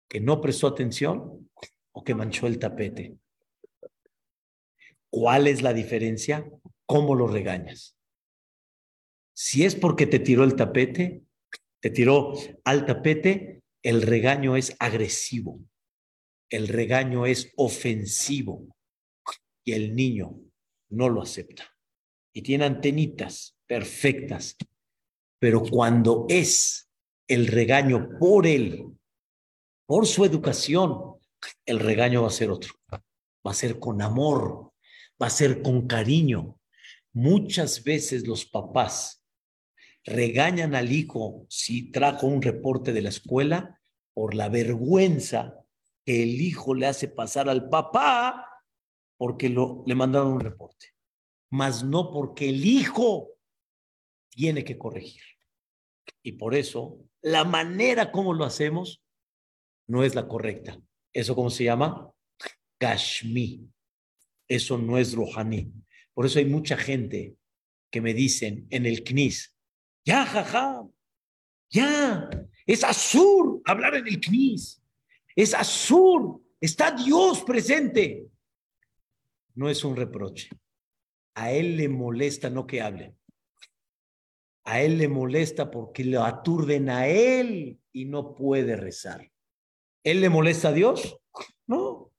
¿Que 0.10 0.20
no 0.20 0.42
prestó 0.42 0.68
atención 0.68 1.50
o 1.92 2.04
que 2.04 2.16
manchó 2.16 2.48
el 2.48 2.60
tapete? 2.60 3.18
¿Cuál 5.10 5.48
es 5.48 5.62
la 5.62 5.74
diferencia? 5.74 6.50
¿Cómo 6.86 7.16
lo 7.16 7.28
regañas? 7.28 7.96
Si 9.34 9.66
es 9.66 9.76
porque 9.76 10.08
te 10.08 10.20
tiró 10.20 10.44
el 10.44 10.56
tapete, 10.56 11.24
te 11.80 11.90
tiró 11.90 12.34
al 12.64 12.86
tapete, 12.86 13.64
el 13.82 14.02
regaño 14.02 14.56
es 14.56 14.76
agresivo, 14.80 15.60
el 16.50 16.68
regaño 16.68 17.26
es 17.26 17.52
ofensivo 17.58 18.76
y 19.66 19.74
el 19.74 19.96
niño 19.96 20.40
no 20.90 21.10
lo 21.10 21.22
acepta. 21.22 21.76
Y 22.32 22.42
tiene 22.42 22.66
antenitas 22.66 23.53
perfectas, 23.74 24.56
pero 25.40 25.64
cuando 25.64 26.28
es 26.30 26.92
el 27.28 27.48
regaño 27.48 28.08
por 28.20 28.46
él, 28.46 28.86
por 29.88 30.06
su 30.06 30.26
educación, 30.26 31.16
el 31.66 31.80
regaño 31.80 32.22
va 32.22 32.28
a 32.28 32.32
ser 32.32 32.52
otro, 32.52 32.76
va 32.92 33.50
a 33.50 33.56
ser 33.56 33.80
con 33.80 34.04
amor, 34.04 34.74
va 35.20 35.26
a 35.26 35.32
ser 35.32 35.64
con 35.64 35.88
cariño. 35.88 36.60
Muchas 37.14 37.84
veces 37.84 38.28
los 38.28 38.46
papás 38.46 39.26
regañan 40.04 40.76
al 40.76 40.92
hijo 40.92 41.48
si 41.50 41.90
trajo 41.90 42.28
un 42.28 42.44
reporte 42.44 42.94
de 42.94 43.02
la 43.02 43.10
escuela 43.10 43.82
por 44.14 44.36
la 44.36 44.50
vergüenza 44.50 45.56
que 46.06 46.22
el 46.22 46.40
hijo 46.42 46.76
le 46.76 46.86
hace 46.86 47.08
pasar 47.08 47.50
al 47.50 47.70
papá 47.70 48.46
porque 49.18 49.50
lo, 49.50 49.84
le 49.88 49.96
mandaron 49.96 50.34
un 50.34 50.42
reporte, 50.42 50.94
mas 51.50 51.84
no 51.84 52.12
porque 52.12 52.50
el 52.50 52.64
hijo 52.68 53.33
tiene 54.34 54.64
que 54.64 54.78
corregir. 54.78 55.22
Y 56.22 56.34
por 56.34 56.56
eso 56.56 57.00
la 57.22 57.44
manera 57.44 58.12
como 58.12 58.34
lo 58.34 58.46
hacemos 58.46 59.04
no 59.88 60.04
es 60.04 60.16
la 60.16 60.28
correcta. 60.28 60.80
¿Eso 61.12 61.36
cómo 61.36 61.50
se 61.50 61.66
llama? 61.66 62.12
Kashmi. 62.80 63.70
Eso 64.48 64.78
no 64.78 64.98
es 64.98 65.14
Rohaní. 65.14 65.72
Por 66.14 66.26
eso 66.26 66.40
hay 66.40 66.46
mucha 66.46 66.78
gente 66.78 67.36
que 67.92 68.02
me 68.02 68.14
dicen 68.14 68.68
en 68.72 68.86
el 68.86 69.04
CNIS, 69.04 69.56
ya, 70.06 70.26
jaja, 70.26 70.84
Ya, 71.70 72.30
es 72.66 72.84
azul 72.84 73.62
hablar 73.66 73.96
en 73.96 74.08
el 74.08 74.20
CNIS. 74.20 74.82
Es 75.36 75.54
azul. 75.54 76.44
Está 76.60 76.92
Dios 76.92 77.44
presente. 77.44 78.28
No 79.56 79.70
es 79.70 79.84
un 79.84 79.96
reproche. 79.96 80.50
A 81.36 81.52
él 81.52 81.78
le 81.78 81.90
molesta 81.90 82.50
no 82.50 82.68
que 82.68 82.82
hablen. 82.82 83.18
A 84.66 84.82
él 84.82 84.98
le 84.98 85.08
molesta 85.08 85.70
porque 85.70 86.06
lo 86.06 86.24
aturden 86.24 86.90
a 86.90 87.08
él 87.08 87.80
y 87.92 88.06
no 88.06 88.34
puede 88.34 88.76
rezar. 88.76 89.30
¿Él 90.04 90.22
le 90.22 90.30
molesta 90.30 90.70
a 90.70 90.74
Dios? 90.74 91.18
No. 91.68 92.12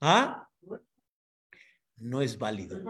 ¿Ah? 0.00 0.48
No 1.96 2.22
es 2.22 2.38
válido. 2.38 2.80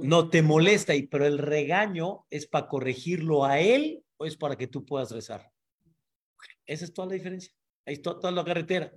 No 0.00 0.28
te 0.28 0.42
molesta, 0.42 0.92
pero 1.10 1.26
el 1.26 1.38
regaño 1.38 2.26
es 2.30 2.46
para 2.46 2.68
corregirlo 2.68 3.44
a 3.44 3.60
él 3.60 4.04
o 4.16 4.26
es 4.26 4.36
para 4.36 4.56
que 4.56 4.66
tú 4.66 4.84
puedas 4.84 5.12
rezar. 5.12 5.50
Esa 6.66 6.84
es 6.84 6.92
toda 6.92 7.08
la 7.08 7.14
diferencia. 7.14 7.52
Ahí 7.86 7.94
está 7.94 8.18
toda 8.18 8.32
la 8.32 8.44
carretera. 8.44 8.92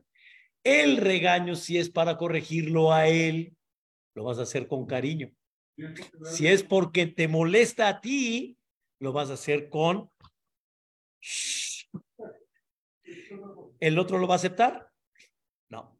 El 0.63 0.97
regaño, 0.97 1.55
si 1.55 1.77
es 1.77 1.89
para 1.89 2.17
corregirlo 2.17 2.91
a 2.91 3.07
él, 3.07 3.55
lo 4.15 4.23
vas 4.23 4.39
a 4.39 4.43
hacer 4.43 4.67
con 4.67 4.85
cariño. 4.85 5.31
Si 6.23 6.47
es 6.47 6.63
porque 6.63 7.07
te 7.07 7.27
molesta 7.27 7.87
a 7.87 8.01
ti, 8.01 8.57
lo 8.99 9.13
vas 9.13 9.29
a 9.29 9.33
hacer 9.33 9.69
con... 9.69 10.09
¿El 13.79 13.99
otro 13.99 14.17
lo 14.17 14.27
va 14.27 14.35
a 14.35 14.37
aceptar? 14.37 14.89
No. 15.69 15.99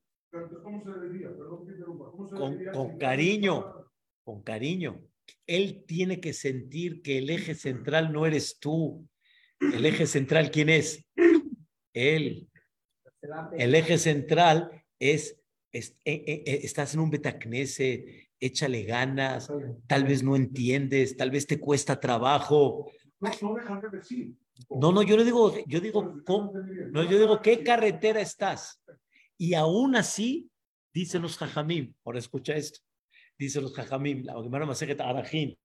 Con, 2.29 2.65
con 2.73 2.97
cariño, 2.97 3.91
con 4.23 4.41
cariño. 4.43 5.03
Él 5.47 5.83
tiene 5.88 6.19
que 6.19 6.33
sentir 6.33 7.01
que 7.01 7.19
el 7.19 7.29
eje 7.29 7.55
central 7.55 8.11
no 8.11 8.25
eres 8.25 8.59
tú. 8.59 9.07
El 9.59 9.85
eje 9.85 10.05
central, 10.07 10.51
¿quién 10.51 10.69
es? 10.69 11.05
Él. 11.93 12.49
El 13.57 13.75
eje 13.75 13.97
central 13.97 14.83
es, 14.99 15.39
es 15.71 15.91
eh, 16.05 16.23
eh, 16.25 16.43
eh, 16.45 16.59
estás 16.63 16.93
en 16.93 16.99
un 16.99 17.09
betacnese, 17.09 18.24
échale 18.39 18.83
ganas, 18.83 19.51
tal 19.87 20.03
vez 20.03 20.23
no 20.23 20.35
entiendes, 20.35 21.17
tal 21.17 21.31
vez 21.31 21.47
te 21.47 21.59
cuesta 21.59 21.99
trabajo. 21.99 22.91
No, 24.69 24.91
no, 24.91 25.01
yo 25.03 25.17
no 25.17 25.23
digo, 25.23 25.53
yo 25.65 25.79
digo, 25.79 26.15
no, 26.27 27.03
yo 27.03 27.19
digo, 27.19 27.41
¿qué 27.41 27.63
carretera 27.63 28.21
estás? 28.21 28.81
Y 29.37 29.53
aún 29.53 29.95
así, 29.95 30.49
dicen 30.93 31.21
los 31.21 31.37
jajamim, 31.37 31.93
ahora 32.05 32.19
escucha 32.19 32.55
esto, 32.55 32.79
dicen 33.37 33.63
los 33.63 33.73
jajamim, 33.73 34.23
la 34.23 34.41
Gemara 34.41 34.65
Arajim, 34.99 35.55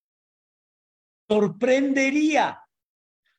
sorprendería 1.29 2.61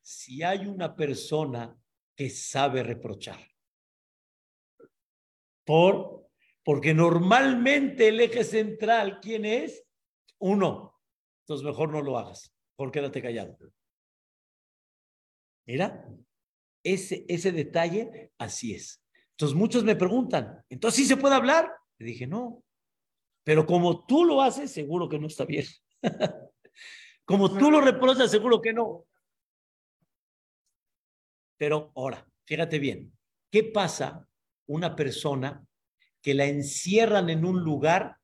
si 0.01 0.41
hay 0.41 0.65
una 0.65 0.95
persona 0.95 1.77
que 2.15 2.29
sabe 2.29 2.83
reprochar. 2.83 3.39
Por 5.65 6.20
porque 6.63 6.93
normalmente 6.93 8.09
el 8.09 8.19
eje 8.19 8.43
central, 8.43 9.19
¿quién 9.21 9.45
es? 9.45 9.83
Uno. 10.39 10.99
Entonces 11.43 11.65
mejor 11.65 11.89
no 11.89 12.01
lo 12.01 12.17
hagas, 12.17 12.53
mejor 12.77 12.91
quédate 12.91 13.21
callado. 13.21 13.57
Mira, 15.65 16.07
ese, 16.83 17.25
ese 17.27 17.51
detalle 17.51 18.31
así 18.37 18.73
es. 18.73 19.03
Entonces 19.31 19.57
muchos 19.57 19.83
me 19.83 19.95
preguntan, 19.95 20.63
¿entonces 20.69 21.01
sí 21.01 21.05
se 21.05 21.17
puede 21.17 21.35
hablar? 21.35 21.71
Le 21.97 22.05
dije, 22.05 22.27
no. 22.27 22.63
Pero 23.43 23.65
como 23.65 24.05
tú 24.05 24.23
lo 24.23 24.41
haces, 24.41 24.71
seguro 24.71 25.09
que 25.09 25.19
no 25.19 25.27
está 25.27 25.45
bien. 25.45 25.65
como 27.25 27.57
tú 27.57 27.71
lo 27.71 27.81
reprochas, 27.81 28.29
seguro 28.29 28.61
que 28.61 28.73
no. 28.73 29.05
Pero 31.57 31.91
ahora, 31.95 32.27
fíjate 32.45 32.79
bien, 32.79 33.11
¿qué 33.51 33.63
pasa 33.63 34.27
una 34.67 34.95
persona 34.95 35.65
que 36.21 36.33
la 36.33 36.45
encierran 36.45 37.29
en 37.29 37.45
un 37.45 37.63
lugar 37.63 38.17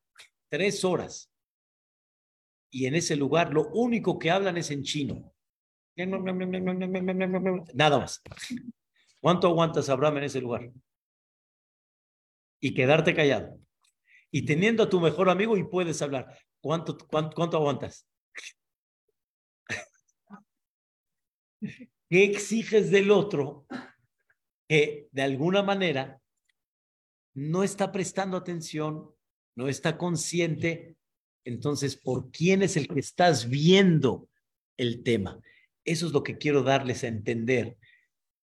tres 0.50 0.86
horas 0.86 1.32
y 2.70 2.86
en 2.86 2.96
ese 2.96 3.16
lugar 3.16 3.54
lo 3.54 3.70
único 3.70 4.20
que 4.20 4.32
hablan 4.32 4.58
es 4.58 4.72
en 4.72 4.84
chino. 4.84 5.34
Nada 7.74 8.00
más. 8.00 8.22
¿Cuánto 9.20 9.48
aguantas, 9.48 9.90
Abraham, 9.90 10.18
en 10.18 10.24
ese 10.26 10.42
lugar? 10.42 10.70
Y 12.60 12.74
quedarte 12.74 13.16
callado. 13.16 13.60
Y 14.32 14.46
teniendo 14.46 14.84
a 14.84 14.90
tu 14.90 15.00
mejor 15.00 15.30
amigo 15.30 15.58
y 15.58 15.64
puedes 15.64 16.02
hablar. 16.02 16.38
¿Cuánto, 16.62 16.98
cuánto, 16.98 17.36
cuánto 17.36 17.58
aguantas? 17.58 18.08
¿Qué 22.10 22.24
exiges 22.24 22.92
del 22.92 23.10
otro 23.12 23.66
que 24.68 25.08
de 25.12 25.22
alguna 25.24 25.64
manera 25.64 26.22
no 27.38 27.64
está 27.64 27.92
prestando 27.92 28.36
atención, 28.36 29.12
no 29.56 29.68
está 29.70 29.96
consciente, 29.96 30.98
entonces, 31.46 31.96
¿por 31.96 32.32
quién 32.32 32.64
es 32.64 32.78
el 32.78 32.88
que 32.88 33.00
estás 33.00 33.48
viendo 33.48 34.28
el 34.76 35.04
tema? 35.04 35.40
Eso 35.86 36.08
es 36.08 36.14
lo 36.14 36.24
que 36.24 36.40
quiero 36.40 36.64
darles 36.64 37.04
a 37.04 37.10
entender. 37.10 37.78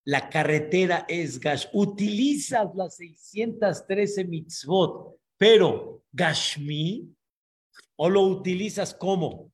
La 0.04 0.28
carretera 0.28 1.04
es 1.08 1.40
Gash. 1.40 1.66
Utilizas 1.72 2.68
las 2.76 2.96
613 2.98 4.24
mitzvot, 4.24 5.18
pero 5.36 6.04
Gashmi, 6.12 7.12
o 7.96 8.08
lo 8.08 8.22
utilizas 8.22 8.94
como 8.94 9.52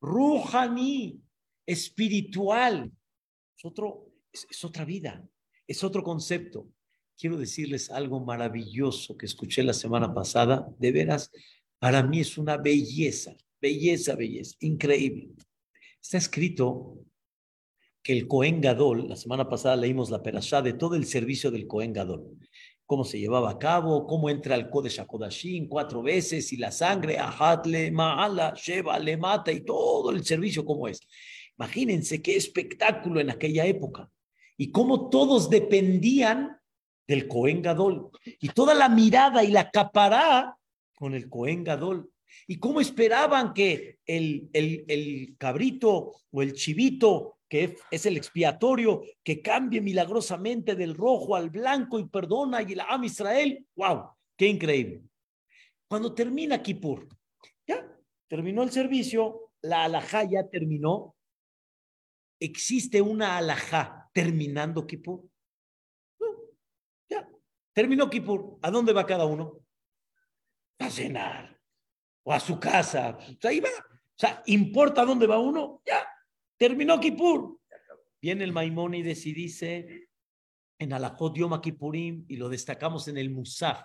Ruhani, 0.00 1.20
espiritual. 1.66 2.90
Es, 3.54 3.64
otro, 3.66 4.06
es 4.32 4.64
otra 4.64 4.86
vida, 4.86 5.22
es 5.66 5.84
otro 5.84 6.02
concepto 6.02 6.68
quiero 7.22 7.36
decirles 7.36 7.88
algo 7.88 8.18
maravilloso 8.18 9.16
que 9.16 9.26
escuché 9.26 9.62
la 9.62 9.74
semana 9.74 10.12
pasada. 10.12 10.68
De 10.80 10.90
veras, 10.90 11.30
para 11.78 12.02
mí 12.02 12.18
es 12.18 12.36
una 12.36 12.56
belleza, 12.56 13.36
belleza, 13.60 14.16
belleza, 14.16 14.56
increíble. 14.58 15.28
Está 16.02 16.18
escrito 16.18 16.98
que 18.02 18.12
el 18.12 18.26
Cohen 18.26 18.60
Gadol, 18.60 19.08
la 19.08 19.14
semana 19.14 19.48
pasada 19.48 19.76
leímos 19.76 20.10
la 20.10 20.20
perashá 20.20 20.62
de 20.62 20.72
todo 20.72 20.96
el 20.96 21.04
servicio 21.04 21.52
del 21.52 21.68
Cohen 21.68 21.92
Gadol, 21.92 22.38
cómo 22.86 23.04
se 23.04 23.20
llevaba 23.20 23.50
a 23.50 23.58
cabo, 23.60 24.04
cómo 24.04 24.28
entra 24.28 24.56
al 24.56 24.68
Kodesh 24.68 24.98
HaKodashim 24.98 25.68
cuatro 25.68 26.02
veces 26.02 26.52
y 26.52 26.56
la 26.56 26.72
sangre, 26.72 27.18
ahatle, 27.18 27.92
maala, 27.92 28.52
sheva, 28.56 28.98
le 28.98 29.16
mata 29.16 29.52
y 29.52 29.60
todo 29.60 30.10
el 30.10 30.24
servicio 30.24 30.64
como 30.64 30.88
es. 30.88 30.98
Imagínense 31.56 32.20
qué 32.20 32.34
espectáculo 32.34 33.20
en 33.20 33.30
aquella 33.30 33.64
época 33.64 34.10
y 34.56 34.72
cómo 34.72 35.08
todos 35.08 35.48
dependían 35.48 36.58
del 37.06 37.28
Cohen 37.28 37.62
Gadol. 37.62 38.10
Y 38.40 38.48
toda 38.50 38.74
la 38.74 38.88
mirada 38.88 39.44
y 39.44 39.50
la 39.50 39.70
capará 39.70 40.56
con 40.94 41.14
el 41.14 41.28
Cohen 41.28 41.64
Gadol. 41.64 42.10
¿Y 42.46 42.58
cómo 42.58 42.80
esperaban 42.80 43.52
que 43.52 43.98
el, 44.06 44.48
el, 44.52 44.84
el 44.88 45.36
cabrito 45.38 46.12
o 46.30 46.42
el 46.42 46.54
chivito, 46.54 47.38
que 47.48 47.76
es 47.90 48.06
el 48.06 48.16
expiatorio, 48.16 49.02
que 49.22 49.42
cambie 49.42 49.80
milagrosamente 49.80 50.74
del 50.74 50.94
rojo 50.94 51.36
al 51.36 51.50
blanco 51.50 51.98
y 51.98 52.08
perdona 52.08 52.62
y 52.62 52.74
la 52.74 52.84
ama 52.84 53.06
Israel? 53.06 53.66
¡Wow! 53.76 54.10
¡Qué 54.36 54.46
increíble! 54.46 55.02
Cuando 55.86 56.14
termina 56.14 56.62
Kippur, 56.62 57.06
ya 57.66 57.86
terminó 58.26 58.62
el 58.62 58.70
servicio, 58.70 59.52
la 59.60 59.84
alajá 59.84 60.24
ya 60.24 60.48
terminó. 60.48 61.14
¿Existe 62.40 63.02
una 63.02 63.36
alajá 63.36 64.10
terminando 64.14 64.86
Kippur? 64.86 65.22
Terminó 67.72 68.10
Kippur. 68.10 68.58
¿A 68.62 68.70
dónde 68.70 68.92
va 68.92 69.06
cada 69.06 69.24
uno? 69.24 69.60
A 70.78 70.90
cenar. 70.90 71.58
O 72.24 72.32
a 72.32 72.40
su 72.40 72.60
casa. 72.60 73.18
O 73.18 73.40
sea, 73.40 73.50
ahí 73.50 73.60
va. 73.60 73.68
O 73.68 74.18
sea, 74.18 74.42
¿importa 74.46 75.04
dónde 75.04 75.26
va 75.26 75.38
uno? 75.38 75.82
Ya. 75.86 76.06
Terminó 76.56 77.00
Kippur. 77.00 77.58
Viene 78.20 78.44
el 78.44 78.52
Maimónides 78.52 79.26
y 79.26 79.32
dice 79.32 80.08
en 80.78 80.92
Alajot 80.92 81.36
Yom 81.36 81.60
Kippurim 81.60 82.24
y 82.28 82.36
lo 82.36 82.48
destacamos 82.48 83.08
en 83.08 83.16
el 83.16 83.30
Musaf. 83.30 83.84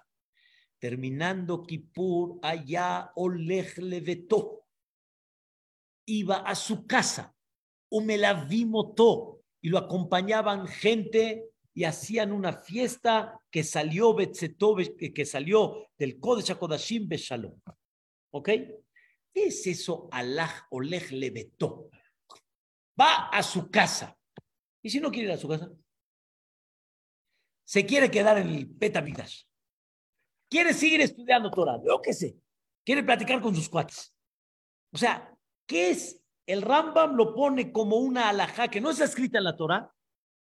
Terminando 0.80 1.64
Kippur, 1.64 2.40
allá 2.44 3.12
Oleg 3.16 3.78
Levetó. 3.80 4.66
Iba 6.06 6.38
a 6.38 6.56
su 6.56 6.86
casa. 6.86 7.36
Umelavimotó. 7.90 9.42
Y 9.62 9.70
lo 9.70 9.80
acompañaban 9.80 10.68
gente 10.68 11.50
y 11.78 11.84
hacían 11.84 12.32
una 12.32 12.54
fiesta 12.54 13.40
que 13.52 13.64
salió 13.64 14.16
que 14.16 15.26
salió 15.28 15.92
del 15.96 16.20
Kodesh 16.20 16.50
HaKodashim 16.50 17.08
Beshalom. 17.08 17.54
¿Ok? 18.32 18.50
¿Qué 19.32 19.46
es 19.46 19.68
eso 19.68 20.10
Allah 20.12 20.50
Oleg 20.72 21.12
Levetó? 21.12 21.92
Va 23.00 23.30
a 23.30 23.44
su 23.44 23.70
casa. 23.70 24.18
¿Y 24.82 24.90
si 24.90 25.00
no 25.00 25.12
quiere 25.12 25.28
ir 25.28 25.34
a 25.36 25.38
su 25.38 25.48
casa? 25.48 25.70
Se 27.64 27.86
quiere 27.86 28.10
quedar 28.10 28.40
en 28.40 28.48
el 28.48 28.66
Betamidash. 28.66 29.44
Quiere 30.50 30.74
seguir 30.74 31.02
estudiando 31.02 31.52
Torah, 31.52 31.80
yo 31.86 32.02
qué 32.02 32.12
sé. 32.12 32.40
Quiere 32.84 33.04
platicar 33.04 33.40
con 33.40 33.56
sus 33.56 33.70
cuates. 33.70 34.16
O 34.92 34.98
sea, 34.98 35.32
¿qué 35.68 35.92
es 35.92 36.24
el 36.48 36.64
Rambam 36.64 37.16
lo 37.16 37.36
pone 37.36 37.72
como 37.72 37.98
una 37.98 38.30
alajá 38.30 38.68
que 38.68 38.82
no 38.82 38.90
está 38.90 39.04
escrita 39.04 39.38
en 39.38 39.44
la 39.44 39.56
Torah. 39.56 39.94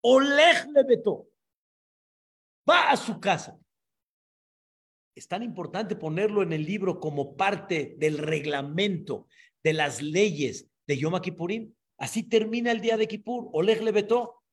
Oleg 0.06 0.70
le 0.74 0.84
vetó. 0.84 1.30
Va 2.70 2.92
a 2.92 2.98
su 2.98 3.20
casa. 3.20 3.58
Es 5.16 5.28
tan 5.28 5.44
importante 5.44 5.96
ponerlo 5.96 6.44
en 6.44 6.54
el 6.54 6.66
libro 6.66 7.00
como 7.00 7.36
parte 7.38 7.96
del 7.98 8.18
reglamento, 8.18 9.28
de 9.64 9.74
las 9.74 10.02
leyes 10.02 10.70
de 10.88 10.98
Yom 10.98 11.20
Kippurim. 11.22 11.74
Así 11.98 12.24
termina 12.24 12.72
el 12.72 12.82
día 12.82 12.98
de 12.98 13.08
Kippur. 13.08 13.50
Oleg 13.54 13.82
le 13.82 13.92
vetó. 13.92 14.44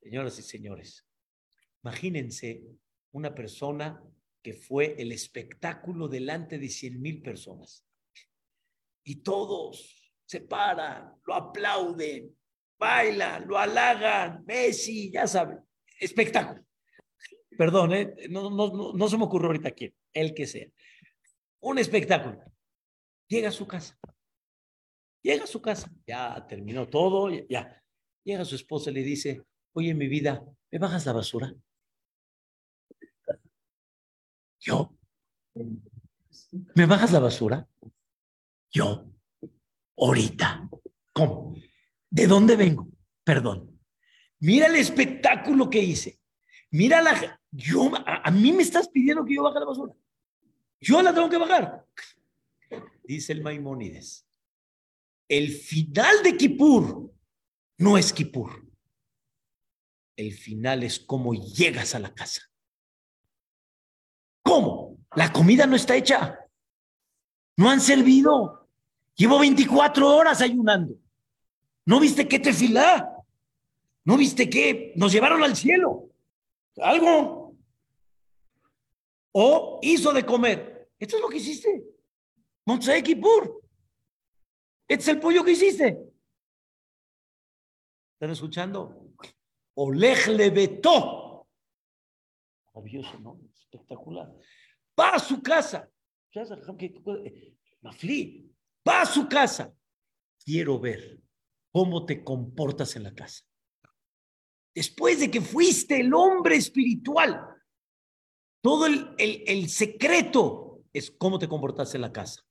Señoras 0.00 0.38
y 0.38 0.42
señores, 0.42 1.06
imagínense 1.82 2.62
una 3.12 3.34
persona 3.34 4.02
que 4.42 4.52
fue 4.52 4.94
el 4.98 5.10
espectáculo 5.10 6.06
delante 6.06 6.58
de 6.58 6.68
cien 6.68 7.00
mil 7.00 7.22
personas. 7.22 7.84
Y 9.02 9.16
todos 9.16 10.12
se 10.26 10.42
paran, 10.42 11.18
lo 11.24 11.34
aplauden, 11.34 12.36
bailan, 12.84 13.46
lo 13.48 13.56
halagan, 13.58 14.44
Messi, 14.44 15.10
ya 15.10 15.26
saben, 15.26 15.58
espectáculo. 15.98 16.62
Perdón, 17.56 17.92
¿eh? 17.92 18.14
no, 18.28 18.50
no, 18.50 18.92
no, 18.92 19.08
se 19.08 19.16
me 19.16 19.24
ocurrió 19.24 19.46
ahorita 19.46 19.70
quién, 19.70 19.94
el 20.12 20.34
que 20.34 20.46
sea. 20.46 20.68
Un 21.60 21.78
espectáculo. 21.78 22.42
Llega 23.28 23.48
a 23.48 23.52
su 23.52 23.66
casa. 23.66 23.98
Llega 25.22 25.44
a 25.44 25.46
su 25.46 25.62
casa. 25.62 25.90
Ya 26.06 26.46
terminó 26.46 26.88
todo, 26.88 27.30
ya. 27.48 27.82
Llega 28.24 28.44
su 28.44 28.56
esposa 28.56 28.90
y 28.90 28.94
le 28.94 29.02
dice, 29.02 29.42
oye, 29.72 29.94
mi 29.94 30.08
vida, 30.08 30.44
¿me 30.70 30.78
bajas 30.78 31.06
la 31.06 31.12
basura? 31.12 31.54
Yo. 34.58 34.96
¿Me 36.74 36.86
bajas 36.86 37.12
la 37.12 37.20
basura? 37.20 37.68
Yo. 38.70 39.06
Ahorita. 39.96 40.68
¿Cómo? 41.12 41.54
¿De 42.14 42.28
dónde 42.28 42.54
vengo? 42.54 42.88
Perdón. 43.24 43.76
Mira 44.38 44.68
el 44.68 44.76
espectáculo 44.76 45.68
que 45.68 45.80
hice. 45.80 46.20
Mira 46.70 47.02
la... 47.02 47.40
Yo, 47.50 47.90
a, 48.06 48.30
mí 48.30 48.52
me 48.52 48.62
estás 48.62 48.88
pidiendo 48.88 49.24
que 49.24 49.34
yo 49.34 49.42
baje 49.42 49.58
la 49.58 49.66
basura. 49.66 49.92
Yo 50.80 51.02
la 51.02 51.12
tengo 51.12 51.28
que 51.28 51.38
bajar. 51.38 51.84
Dice 53.02 53.32
el 53.32 53.42
Maimónides. 53.42 54.24
El 55.26 55.50
final 55.50 56.22
de 56.22 56.36
Kippur 56.36 57.12
no 57.78 57.98
es 57.98 58.12
Kippur. 58.12 58.64
El 60.14 60.34
final 60.34 60.84
es 60.84 61.00
cómo 61.00 61.34
llegas 61.34 61.96
a 61.96 61.98
la 61.98 62.14
casa. 62.14 62.42
¿Cómo? 64.44 65.04
La 65.16 65.32
comida 65.32 65.66
no 65.66 65.74
está 65.74 65.96
hecha. 65.96 66.38
No 67.56 67.70
han 67.70 67.80
servido. 67.80 68.68
Llevo 69.16 69.40
24 69.40 70.16
horas 70.16 70.40
ayunando. 70.40 70.94
¿No 71.86 72.00
viste 72.00 72.26
qué 72.26 72.38
tefilá? 72.38 73.14
¿No 74.04 74.16
viste 74.16 74.48
qué? 74.48 74.92
Nos 74.96 75.12
llevaron 75.12 75.42
al 75.42 75.56
cielo. 75.56 76.10
Algo. 76.76 77.56
O 79.32 79.80
hizo 79.82 80.12
de 80.12 80.24
comer. 80.24 80.90
Esto 80.98 81.16
es 81.16 81.22
lo 81.22 81.28
que 81.28 81.38
hiciste. 81.38 81.84
Montse 82.66 83.02
Kippur. 83.02 83.62
Este 84.86 85.02
es 85.02 85.08
el 85.08 85.20
pollo 85.20 85.44
que 85.44 85.52
hiciste. 85.52 85.98
¿Están 88.14 88.30
escuchando? 88.30 89.12
Oleg 89.74 90.28
le 90.28 90.50
vetó. 90.50 91.48
Maravilloso, 92.74 93.18
¿no? 93.20 93.40
espectacular. 93.54 94.32
Va 94.98 95.10
a 95.10 95.18
su 95.18 95.42
casa. 95.42 95.88
Mafli, 97.82 98.54
va 98.86 99.02
a 99.02 99.06
su 99.06 99.28
casa. 99.28 99.72
Quiero 100.44 100.78
ver 100.78 101.23
cómo 101.74 102.06
te 102.06 102.22
comportas 102.22 102.94
en 102.94 103.02
la 103.02 103.12
casa. 103.12 103.42
Después 104.72 105.18
de 105.18 105.28
que 105.28 105.40
fuiste 105.40 105.98
el 106.00 106.14
hombre 106.14 106.54
espiritual, 106.54 107.48
todo 108.62 108.86
el, 108.86 109.12
el, 109.18 109.68
secreto 109.68 110.84
es 110.92 111.10
cómo 111.10 111.36
te 111.36 111.48
comportas 111.48 111.92
en 111.96 112.02
la 112.02 112.12
casa. 112.12 112.42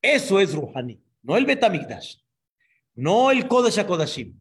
Eso 0.00 0.38
es 0.38 0.54
Ruhani, 0.54 1.02
no 1.22 1.36
el 1.36 1.46
Betamigdash, 1.46 2.18
no 2.94 3.32
el 3.32 3.48
Kodesh 3.48 3.80
HaKodashim, 3.80 4.40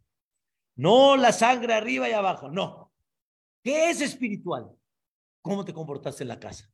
no 0.75 1.17
la 1.17 1.31
sangre 1.31 1.73
arriba 1.73 2.07
y 2.07 2.11
abajo, 2.11 2.49
no. 2.49 2.93
¿Qué 3.63 3.89
es 3.89 3.99
espiritual? 3.99 4.69
¿Cómo 5.41 5.65
te 5.65 5.73
comportaste 5.73 6.23
en 6.23 6.27
la 6.27 6.39
casa? 6.39 6.71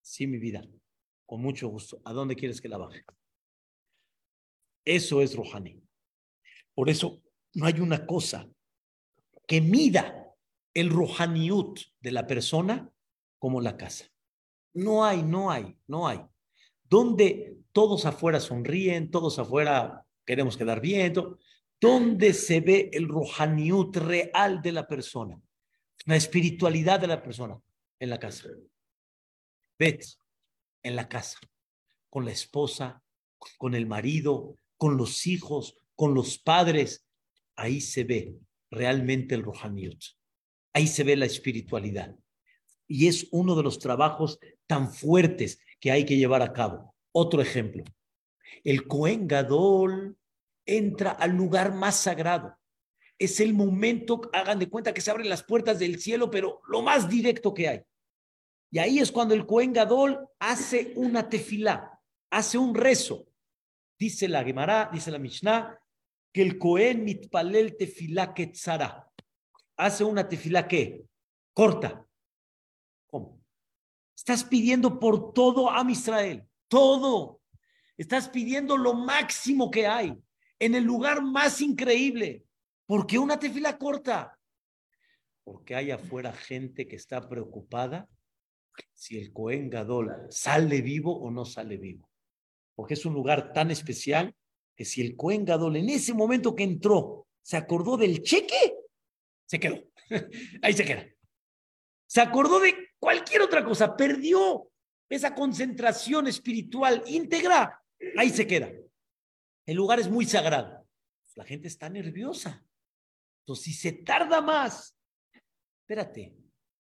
Sí, 0.00 0.26
mi 0.26 0.38
vida, 0.38 0.66
con 1.26 1.42
mucho 1.42 1.68
gusto. 1.68 2.00
¿A 2.06 2.14
dónde 2.14 2.36
quieres 2.36 2.58
que 2.58 2.70
la 2.70 2.78
baje? 2.78 3.04
Eso 4.82 5.20
es 5.20 5.36
Rohani. 5.36 5.85
Por 6.76 6.90
eso 6.90 7.22
no 7.54 7.64
hay 7.64 7.80
una 7.80 8.04
cosa 8.04 8.46
que 9.48 9.62
mida 9.62 10.34
el 10.74 10.90
Rohaniut 10.90 11.80
de 12.00 12.12
la 12.12 12.26
persona 12.26 12.92
como 13.38 13.62
la 13.62 13.78
casa. 13.78 14.04
No 14.74 15.02
hay, 15.02 15.22
no 15.22 15.50
hay, 15.50 15.74
no 15.86 16.06
hay. 16.06 16.20
Donde 16.84 17.56
todos 17.72 18.04
afuera 18.04 18.40
sonríen, 18.40 19.10
todos 19.10 19.38
afuera 19.38 20.06
queremos 20.26 20.58
quedar 20.58 20.82
bien, 20.82 21.14
¿dónde 21.80 22.34
se 22.34 22.60
ve 22.60 22.90
el 22.92 23.08
Rohaniut 23.08 23.96
real 23.96 24.60
de 24.60 24.72
la 24.72 24.86
persona? 24.86 25.40
La 26.04 26.16
espiritualidad 26.16 27.00
de 27.00 27.06
la 27.06 27.22
persona 27.22 27.58
en 27.98 28.10
la 28.10 28.18
casa. 28.18 28.50
Bet 29.78 30.04
en 30.82 30.94
la 30.94 31.08
casa, 31.08 31.38
con 32.10 32.26
la 32.26 32.32
esposa, 32.32 33.02
con 33.56 33.74
el 33.74 33.86
marido, 33.86 34.56
con 34.76 34.98
los 34.98 35.26
hijos, 35.26 35.78
con 35.96 36.14
los 36.14 36.38
padres. 36.38 37.04
Ahí 37.56 37.80
se 37.80 38.04
ve 38.04 38.36
realmente 38.70 39.34
el 39.34 39.42
Rohaniot. 39.42 39.98
Ahí 40.72 40.86
se 40.86 41.02
ve 41.02 41.16
la 41.16 41.26
espiritualidad. 41.26 42.14
Y 42.86 43.08
es 43.08 43.26
uno 43.32 43.56
de 43.56 43.64
los 43.64 43.78
trabajos 43.80 44.38
tan 44.66 44.92
fuertes 44.92 45.58
que 45.80 45.90
hay 45.90 46.04
que 46.04 46.16
llevar 46.16 46.42
a 46.42 46.52
cabo. 46.52 46.94
Otro 47.10 47.42
ejemplo. 47.42 47.82
El 48.62 48.86
Cohen 48.86 49.26
Gadol 49.26 50.16
entra 50.64 51.10
al 51.10 51.32
lugar 51.32 51.74
más 51.74 51.96
sagrado 51.96 52.56
es 53.18 53.40
el 53.40 53.54
momento, 53.54 54.20
hagan 54.32 54.58
de 54.58 54.68
cuenta 54.68 54.92
que 54.92 55.00
se 55.00 55.10
abren 55.10 55.28
las 55.28 55.42
puertas 55.42 55.78
del 55.78 56.00
cielo, 56.00 56.30
pero 56.30 56.60
lo 56.68 56.82
más 56.82 57.08
directo 57.08 57.54
que 57.54 57.68
hay. 57.68 57.82
Y 58.70 58.78
ahí 58.78 58.98
es 58.98 59.10
cuando 59.10 59.34
el 59.34 59.46
Cohen 59.46 59.72
Gadol 59.72 60.28
hace 60.38 60.92
una 60.96 61.28
tefilá, 61.28 62.00
hace 62.30 62.58
un 62.58 62.74
rezo. 62.74 63.26
Dice 63.98 64.28
la 64.28 64.44
Gemara, 64.44 64.90
dice 64.92 65.10
la 65.10 65.18
Mishnah, 65.18 65.80
que 66.36 66.42
el 66.42 66.58
Cohen 66.58 67.02
mitpalel 67.02 67.78
tefilá 67.78 68.34
ketzara. 68.34 69.10
Hace 69.74 70.04
una 70.04 70.28
tefilá 70.28 70.68
que 70.68 71.06
corta. 71.54 72.06
¿Cómo? 73.06 73.42
Estás 74.14 74.44
pidiendo 74.44 75.00
por 75.00 75.32
todo 75.32 75.70
a 75.70 75.82
Israel, 75.90 76.46
todo. 76.68 77.40
Estás 77.96 78.28
pidiendo 78.28 78.76
lo 78.76 78.92
máximo 78.92 79.70
que 79.70 79.86
hay, 79.86 80.14
en 80.58 80.74
el 80.74 80.84
lugar 80.84 81.22
más 81.22 81.62
increíble. 81.62 82.44
¿Por 82.84 83.06
qué 83.06 83.18
una 83.18 83.38
tefila 83.38 83.78
corta? 83.78 84.38
Porque 85.42 85.74
hay 85.74 85.90
afuera 85.90 86.34
gente 86.34 86.86
que 86.86 86.96
está 86.96 87.26
preocupada 87.26 88.10
si 88.92 89.16
el 89.16 89.32
Cohen 89.32 89.70
Gadol 89.70 90.26
sale 90.28 90.82
vivo 90.82 91.18
o 91.18 91.30
no 91.30 91.46
sale 91.46 91.78
vivo. 91.78 92.10
Porque 92.74 92.92
es 92.92 93.06
un 93.06 93.14
lugar 93.14 93.54
tan 93.54 93.70
especial 93.70 94.36
que 94.76 94.84
si 94.84 95.00
el 95.00 95.16
Cohen 95.16 95.44
Gadol 95.44 95.76
en 95.76 95.88
ese 95.88 96.12
momento 96.14 96.54
que 96.54 96.62
entró 96.62 97.26
se 97.42 97.56
acordó 97.56 97.96
del 97.96 98.22
cheque, 98.22 98.76
se 99.46 99.58
quedó. 99.58 99.82
Ahí 100.62 100.72
se 100.72 100.84
queda. 100.84 101.06
Se 102.06 102.20
acordó 102.20 102.60
de 102.60 102.74
cualquier 102.98 103.42
otra 103.42 103.64
cosa, 103.64 103.96
perdió 103.96 104.70
esa 105.08 105.34
concentración 105.34 106.26
espiritual 106.26 107.02
íntegra, 107.06 107.80
ahí 108.16 108.30
se 108.30 108.46
queda. 108.46 108.70
El 109.64 109.76
lugar 109.76 110.00
es 110.00 110.08
muy 110.08 110.24
sagrado. 110.24 110.86
La 111.34 111.44
gente 111.44 111.68
está 111.68 111.88
nerviosa. 111.88 112.64
Entonces, 113.40 113.64
si 113.64 113.72
se 113.72 113.92
tarda 113.92 114.40
más, 114.40 114.96
espérate, 115.82 116.34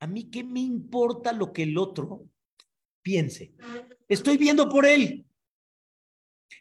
a 0.00 0.06
mí 0.06 0.30
qué 0.30 0.44
me 0.44 0.60
importa 0.60 1.32
lo 1.32 1.52
que 1.52 1.64
el 1.64 1.76
otro 1.76 2.28
piense. 3.02 3.54
Estoy 4.08 4.36
viendo 4.36 4.68
por 4.68 4.86
él. 4.86 5.26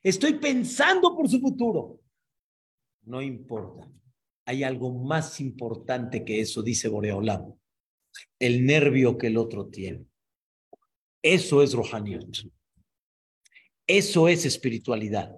Estoy 0.03 0.33
pensando 0.33 1.15
por 1.15 1.29
su 1.29 1.39
futuro. 1.39 1.99
No 3.03 3.21
importa. 3.21 3.91
Hay 4.45 4.63
algo 4.63 4.93
más 4.93 5.39
importante 5.41 6.23
que 6.23 6.39
eso, 6.39 6.61
dice 6.61 6.87
Boreolam. 6.87 7.53
El 8.39 8.65
nervio 8.65 9.17
que 9.17 9.27
el 9.27 9.37
otro 9.37 9.67
tiene. 9.67 10.05
Eso 11.21 11.63
es 11.63 11.73
Rohaniot. 11.73 12.47
Eso 13.87 14.27
es 14.27 14.45
espiritualidad. 14.45 15.35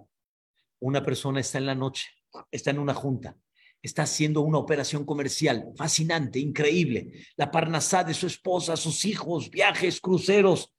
Una 0.80 1.04
persona 1.04 1.40
está 1.40 1.58
en 1.58 1.66
la 1.66 1.76
noche, 1.76 2.08
está 2.52 2.72
en 2.72 2.80
una 2.80 2.94
junta, 2.94 3.38
está 3.82 4.04
haciendo 4.04 4.42
una 4.42 4.58
operación 4.58 5.06
comercial 5.06 5.72
fascinante, 5.76 6.40
increíble. 6.40 7.14
La 7.36 7.50
parnasá 7.50 8.04
de 8.04 8.14
su 8.14 8.28
esposa, 8.28 8.78
sus 8.78 9.06
hijos, 9.06 9.50
viajes, 9.50 10.00
cruceros. 10.00 10.74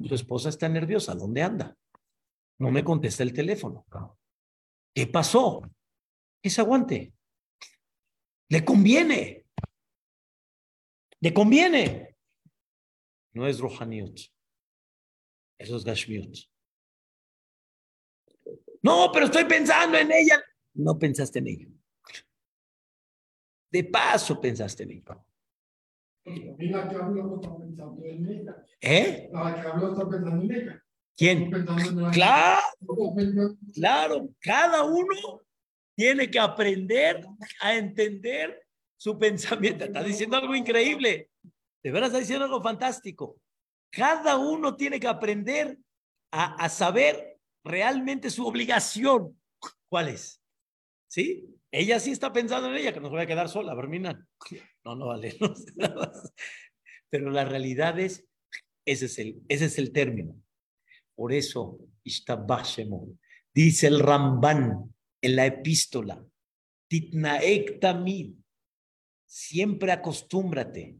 Su 0.00 0.14
esposa 0.14 0.48
está 0.48 0.68
nerviosa. 0.68 1.14
¿Dónde 1.14 1.42
anda? 1.42 1.76
No 2.58 2.70
me 2.70 2.84
contesta 2.84 3.22
el 3.22 3.32
teléfono. 3.32 3.86
¿Qué 4.94 5.06
pasó? 5.06 5.62
Que 6.42 6.50
se 6.50 6.60
aguante. 6.60 7.14
Le 8.48 8.64
conviene. 8.64 9.46
Le 11.20 11.34
conviene. 11.34 12.16
No 13.32 13.46
es 13.46 13.58
Rohaniut. 13.58 14.20
Eso 15.58 15.76
es 15.76 15.84
Gashmiut. 15.84 16.36
No, 18.82 19.10
pero 19.12 19.26
estoy 19.26 19.44
pensando 19.44 19.96
en 19.96 20.12
ella. 20.12 20.42
No 20.74 20.98
pensaste 20.98 21.38
en 21.38 21.48
ella. 21.48 21.68
De 23.72 23.84
paso 23.84 24.40
pensaste 24.40 24.82
en 24.84 24.90
ella. 24.92 25.24
¿Eh? 28.80 29.30
¿Quién? 31.16 31.50
Claro, 32.12 32.62
claro, 33.72 34.28
cada 34.40 34.82
uno 34.82 35.42
tiene 35.96 36.30
que 36.30 36.40
aprender 36.40 37.24
a 37.60 37.74
entender 37.76 38.66
su 38.96 39.18
pensamiento. 39.18 39.84
Está 39.84 40.02
diciendo 40.02 40.36
algo 40.36 40.54
increíble. 40.54 41.30
De 41.82 41.90
verdad 41.90 42.08
está 42.08 42.18
diciendo 42.18 42.46
algo 42.46 42.62
fantástico. 42.62 43.38
Cada 43.90 44.36
uno 44.36 44.76
tiene 44.76 44.98
que 44.98 45.06
aprender 45.06 45.78
a, 46.32 46.54
a 46.56 46.68
saber 46.68 47.38
realmente 47.62 48.30
su 48.30 48.46
obligación. 48.46 49.38
¿Cuál 49.88 50.08
es? 50.08 50.40
¿Sí? 51.06 51.48
Ella 51.70 51.98
sí 52.00 52.10
está 52.12 52.32
pensando 52.32 52.68
en 52.68 52.76
ella, 52.76 52.92
que 52.92 53.00
nos 53.00 53.10
voy 53.10 53.20
a 53.20 53.26
quedar 53.26 53.48
sola, 53.48 53.74
Bermina. 53.74 54.26
No, 54.84 54.94
no 54.96 55.06
vale. 55.08 55.36
Pero 57.10 57.30
la 57.30 57.44
realidad 57.44 57.98
es, 57.98 58.26
ese 58.84 59.06
es 59.06 59.18
el, 59.18 59.42
ese 59.48 59.66
es 59.66 59.78
el 59.78 59.92
término. 59.92 60.40
Por 61.14 61.32
eso, 61.32 61.78
dice 63.54 63.86
el 63.86 64.00
Ramban 64.00 64.94
en 65.20 65.36
la 65.36 65.46
epístola, 65.46 66.24
Titnaek 66.88 67.80
tamid, 67.80 68.34
siempre 69.26 69.92
acostúmbrate, 69.92 70.98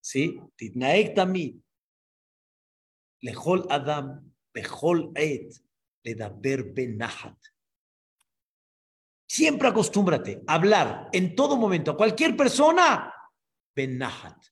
¿sí? 0.00 0.40
Titnaek 0.56 1.14
tamid, 1.14 1.60
lejol 3.20 3.66
adam, 3.70 4.34
bejol 4.52 5.12
et, 5.14 5.54
ledaber 6.02 6.72
benahat. 6.72 7.36
Siempre 9.28 9.68
acostúmbrate 9.68 10.42
a 10.46 10.54
hablar 10.54 11.08
en 11.12 11.36
todo 11.36 11.56
momento 11.56 11.92
a 11.92 11.96
cualquier 11.96 12.36
persona, 12.36 13.14
benahat. 13.76 14.42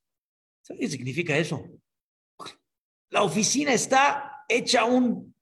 ¿Sabes 0.62 0.80
qué 0.80 0.88
significa 0.88 1.36
eso? 1.36 1.64
La 3.10 3.22
oficina 3.22 3.72
está 3.72 4.27
hecha 4.48 4.84
un... 4.84 5.34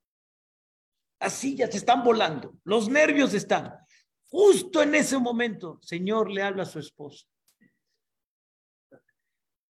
Las 1.18 1.32
sillas 1.32 1.74
están 1.74 2.04
volando, 2.04 2.58
los 2.64 2.88
nervios 2.90 3.32
están. 3.32 3.72
Justo 4.28 4.82
en 4.82 4.94
ese 4.94 5.18
momento, 5.18 5.78
Señor 5.80 6.30
le 6.30 6.42
habla 6.42 6.64
a 6.64 6.66
su 6.66 6.78
esposa. 6.78 7.26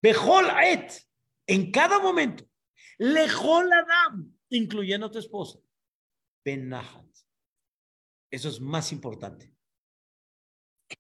Bejol 0.02 0.46
et, 0.64 0.92
en 1.46 1.70
cada 1.70 1.98
momento. 1.98 2.44
Lejol 2.98 3.70
Adam, 3.72 4.32
incluyendo 4.48 5.06
a 5.06 5.10
tu 5.10 5.18
esposa. 5.18 5.58
Ben 6.44 6.72
Eso 8.30 8.48
es 8.48 8.60
más 8.60 8.92
importante. 8.92 9.52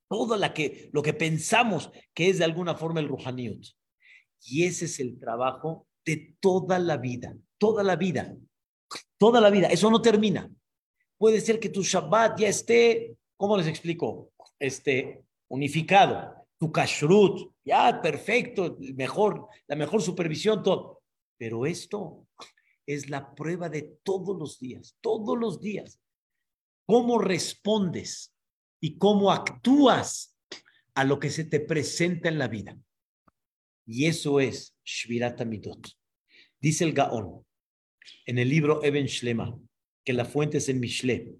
Todo 0.08 0.36
la 0.36 0.52
que, 0.52 0.90
lo 0.92 1.02
que 1.02 1.14
pensamos 1.14 1.90
que 2.14 2.30
es 2.30 2.38
de 2.38 2.44
alguna 2.44 2.74
forma 2.74 3.00
el 3.00 3.08
Ruhaniut. 3.08 3.64
Y 4.42 4.64
ese 4.64 4.84
es 4.84 5.00
el 5.00 5.18
trabajo 5.18 5.86
de 6.06 6.36
toda 6.40 6.78
la 6.78 6.96
vida, 6.96 7.36
toda 7.58 7.82
la 7.82 7.96
vida, 7.96 8.34
toda 9.18 9.40
la 9.40 9.50
vida. 9.50 9.66
Eso 9.66 9.90
no 9.90 10.00
termina. 10.00 10.48
Puede 11.18 11.40
ser 11.40 11.58
que 11.58 11.68
tu 11.68 11.82
Shabbat 11.82 12.38
ya 12.38 12.48
esté, 12.48 13.16
¿cómo 13.36 13.56
les 13.58 13.66
explico? 13.66 14.30
Este, 14.58 15.24
unificado. 15.48 16.46
Tu 16.58 16.72
kashrut, 16.72 17.52
ya 17.64 18.00
perfecto, 18.00 18.78
mejor, 18.94 19.48
la 19.66 19.76
mejor 19.76 20.00
supervisión, 20.00 20.62
todo. 20.62 21.02
Pero 21.36 21.66
esto 21.66 22.26
es 22.86 23.10
la 23.10 23.34
prueba 23.34 23.68
de 23.68 23.98
todos 24.02 24.38
los 24.38 24.58
días, 24.58 24.96
todos 25.02 25.36
los 25.36 25.60
días. 25.60 26.00
¿Cómo 26.86 27.18
respondes 27.18 28.32
y 28.80 28.96
cómo 28.96 29.32
actúas 29.32 30.34
a 30.94 31.04
lo 31.04 31.18
que 31.18 31.30
se 31.30 31.44
te 31.44 31.60
presenta 31.60 32.28
en 32.28 32.38
la 32.38 32.48
vida? 32.48 32.78
Y 33.86 34.06
eso 34.06 34.40
es 34.40 34.76
Shvirat 34.84 35.40
Amidot. 35.40 35.96
Dice 36.60 36.84
el 36.84 36.92
Gaón 36.92 37.46
en 38.24 38.38
el 38.38 38.48
libro 38.48 38.82
Eben 38.82 39.06
Shlema, 39.06 39.56
que 40.04 40.12
la 40.12 40.24
fuente 40.24 40.58
es 40.58 40.68
en 40.68 40.80
Mishle. 40.80 41.36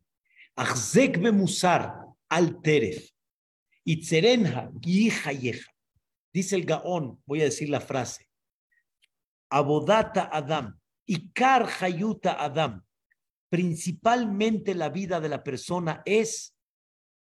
Achzek 0.55 1.19
musar 1.33 2.07
al 2.29 2.63
teref. 2.63 3.11
Itzerenha 3.85 4.71
yeja. 4.81 5.33
Dice 6.33 6.55
el 6.57 6.65
Gaón, 6.65 7.21
voy 7.27 7.41
a 7.41 7.45
decir 7.45 7.69
la 7.69 7.81
frase. 7.81 8.29
Abodata 9.51 10.31
Adam, 10.33 10.79
Ikar 11.07 11.69
Hayuta 11.81 12.43
Adam. 12.43 12.85
Principalmente 13.49 14.75
la 14.75 14.89
vida 14.89 15.21
de 15.21 15.29
la 15.29 15.43
persona 15.43 16.03
es 16.05 16.57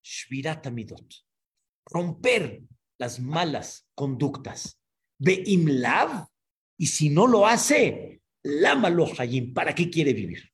Shvirat 0.03 0.67
Amidot. 0.67 1.25
Romper 1.85 2.63
las 2.97 3.19
malas 3.19 3.87
conductas 3.93 4.79
imlav 5.19 6.27
y 6.77 6.87
si 6.87 7.09
no 7.09 7.27
lo 7.27 7.47
hace, 7.47 8.21
lámalo 8.43 9.07
Hayim. 9.17 9.53
¿Para 9.53 9.73
qué 9.73 9.89
quiere 9.89 10.13
vivir? 10.13 10.51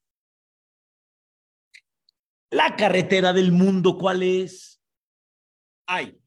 La 2.52 2.76
carretera 2.76 3.34
del 3.34 3.52
mundo, 3.52 3.98
¿cuál 3.98 4.24
es? 4.24 4.82
Hay. 5.88 6.18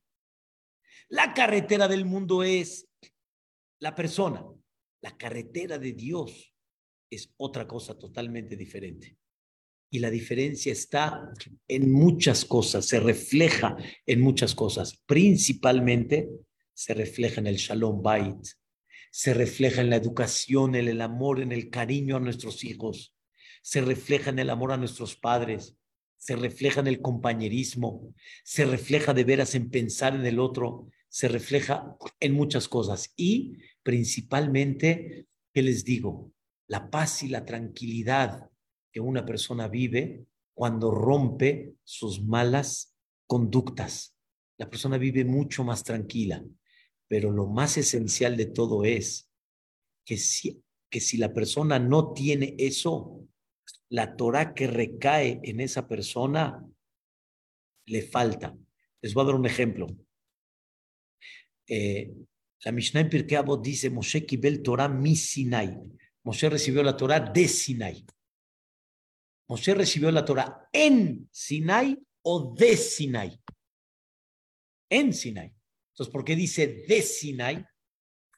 La 1.09 1.35
carretera 1.35 1.87
del 1.87 2.07
mundo 2.07 2.43
es 2.43 2.89
la 3.81 3.95
persona. 3.95 4.45
La 5.03 5.17
carretera 5.17 5.79
de 5.79 5.93
Dios 5.93 6.55
es 7.11 7.33
otra 7.37 7.67
cosa 7.67 7.97
totalmente 7.99 8.57
diferente. 8.57 9.19
Y 9.93 9.99
la 10.01 10.11
diferencia 10.11 10.73
está 10.73 11.31
en 11.69 11.93
muchas 11.93 12.45
cosas, 12.45 12.87
se 12.87 12.99
refleja 12.99 13.77
en 14.07 14.23
muchas 14.23 14.55
cosas, 14.55 15.01
principalmente 15.07 16.29
se 16.75 16.95
refleja 16.95 17.41
en 17.41 17.47
el 17.47 17.57
Shalom 17.57 18.03
Bait, 18.03 18.45
se 19.11 19.33
refleja 19.33 19.81
en 19.81 19.91
la 19.91 19.97
educación, 19.97 20.75
en 20.75 20.89
el 20.89 21.01
amor, 21.01 21.41
en 21.41 21.53
el 21.53 21.71
cariño 21.71 22.17
a 22.17 22.21
nuestros 22.21 22.65
hijos, 22.65 23.15
se 23.63 23.81
refleja 23.81 24.31
en 24.31 24.41
el 24.41 24.51
amor 24.51 24.73
a 24.73 24.77
nuestros 24.77 25.17
padres, 25.17 25.77
se 26.17 26.37
refleja 26.37 26.81
en 26.81 26.87
el 26.87 27.01
compañerismo, 27.01 28.15
se 28.43 28.65
refleja 28.65 29.15
de 29.15 29.25
veras 29.25 29.55
en 29.55 29.71
pensar 29.71 30.15
en 30.15 30.27
el 30.27 30.39
otro, 30.39 30.89
se 31.09 31.29
refleja 31.29 31.97
en 32.19 32.33
muchas 32.33 32.67
cosas 32.67 33.13
y 33.17 33.59
principalmente, 33.83 35.27
¿qué 35.53 35.63
les 35.63 35.85
digo? 35.85 36.33
La 36.67 36.91
paz 36.91 37.23
y 37.23 37.29
la 37.29 37.45
tranquilidad 37.45 38.51
que 38.91 39.01
una 39.01 39.25
persona 39.25 39.69
vive 39.69 40.27
cuando 40.55 40.91
rompe 40.91 41.75
sus 41.85 42.23
malas 42.23 42.97
conductas. 43.27 44.17
La 44.57 44.71
persona 44.71 44.99
vive 44.99 45.25
mucho 45.25 45.65
más 45.65 45.85
tranquila. 45.85 46.45
Pero 47.09 47.31
lo 47.31 47.47
más 47.47 47.77
esencial 47.77 48.37
de 48.37 48.47
todo 48.47 48.85
es 48.85 49.31
que 50.05 50.17
si, 50.17 50.63
que 50.91 51.01
si 51.01 51.17
la 51.17 51.33
persona 51.33 51.79
no 51.79 52.13
tiene 52.13 52.55
eso, 52.59 53.27
la 53.91 54.17
Torah 54.17 54.55
que 54.55 54.67
recae 54.67 55.41
en 55.45 55.61
esa 55.61 55.87
persona 55.87 56.65
le 57.87 58.03
falta. 58.03 58.57
Les 59.01 59.15
voy 59.15 59.23
a 59.23 59.27
dar 59.27 59.35
un 59.35 59.47
ejemplo. 59.47 59.87
Eh, 61.69 62.13
la 62.65 62.73
Mishnah 62.73 63.01
en 63.01 63.11
Pirkei 63.11 63.37
Avot 63.37 63.63
dice, 63.63 63.91
Moshe 63.91 64.25
kibel 64.25 64.63
Torah 64.63 64.89
mi 64.89 65.15
Sinai. 65.15 65.79
Moshe 66.25 66.49
recibió 66.49 66.83
la 66.83 66.97
Torah 66.97 67.21
de 67.21 67.47
Sinai. 67.47 68.05
Moshe 69.49 69.75
recibió 69.75 70.11
la 70.11 70.25
Torah 70.25 70.69
en 70.73 71.29
Sinai 71.31 71.97
o 72.23 72.55
de 72.55 72.77
Sinai. 72.77 73.41
En 74.91 75.13
Sinai. 75.13 75.54
Entonces, 75.95 76.13
¿por 76.13 76.25
qué 76.25 76.35
dice 76.35 76.85
de 76.89 77.03
Sinai? 77.03 77.65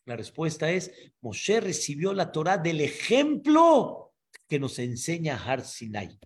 La 0.05 0.15
respuesta 0.15 0.71
es, 0.71 0.93
Moshe 1.23 1.59
recibió 1.59 2.13
la 2.13 2.31
Torah 2.31 2.59
del 2.59 2.83
ejemplo 2.83 4.13
que 4.47 4.59
nos 4.59 4.79
enseña 4.79 5.43
Har 5.43 5.65
Sinai. 5.65 6.19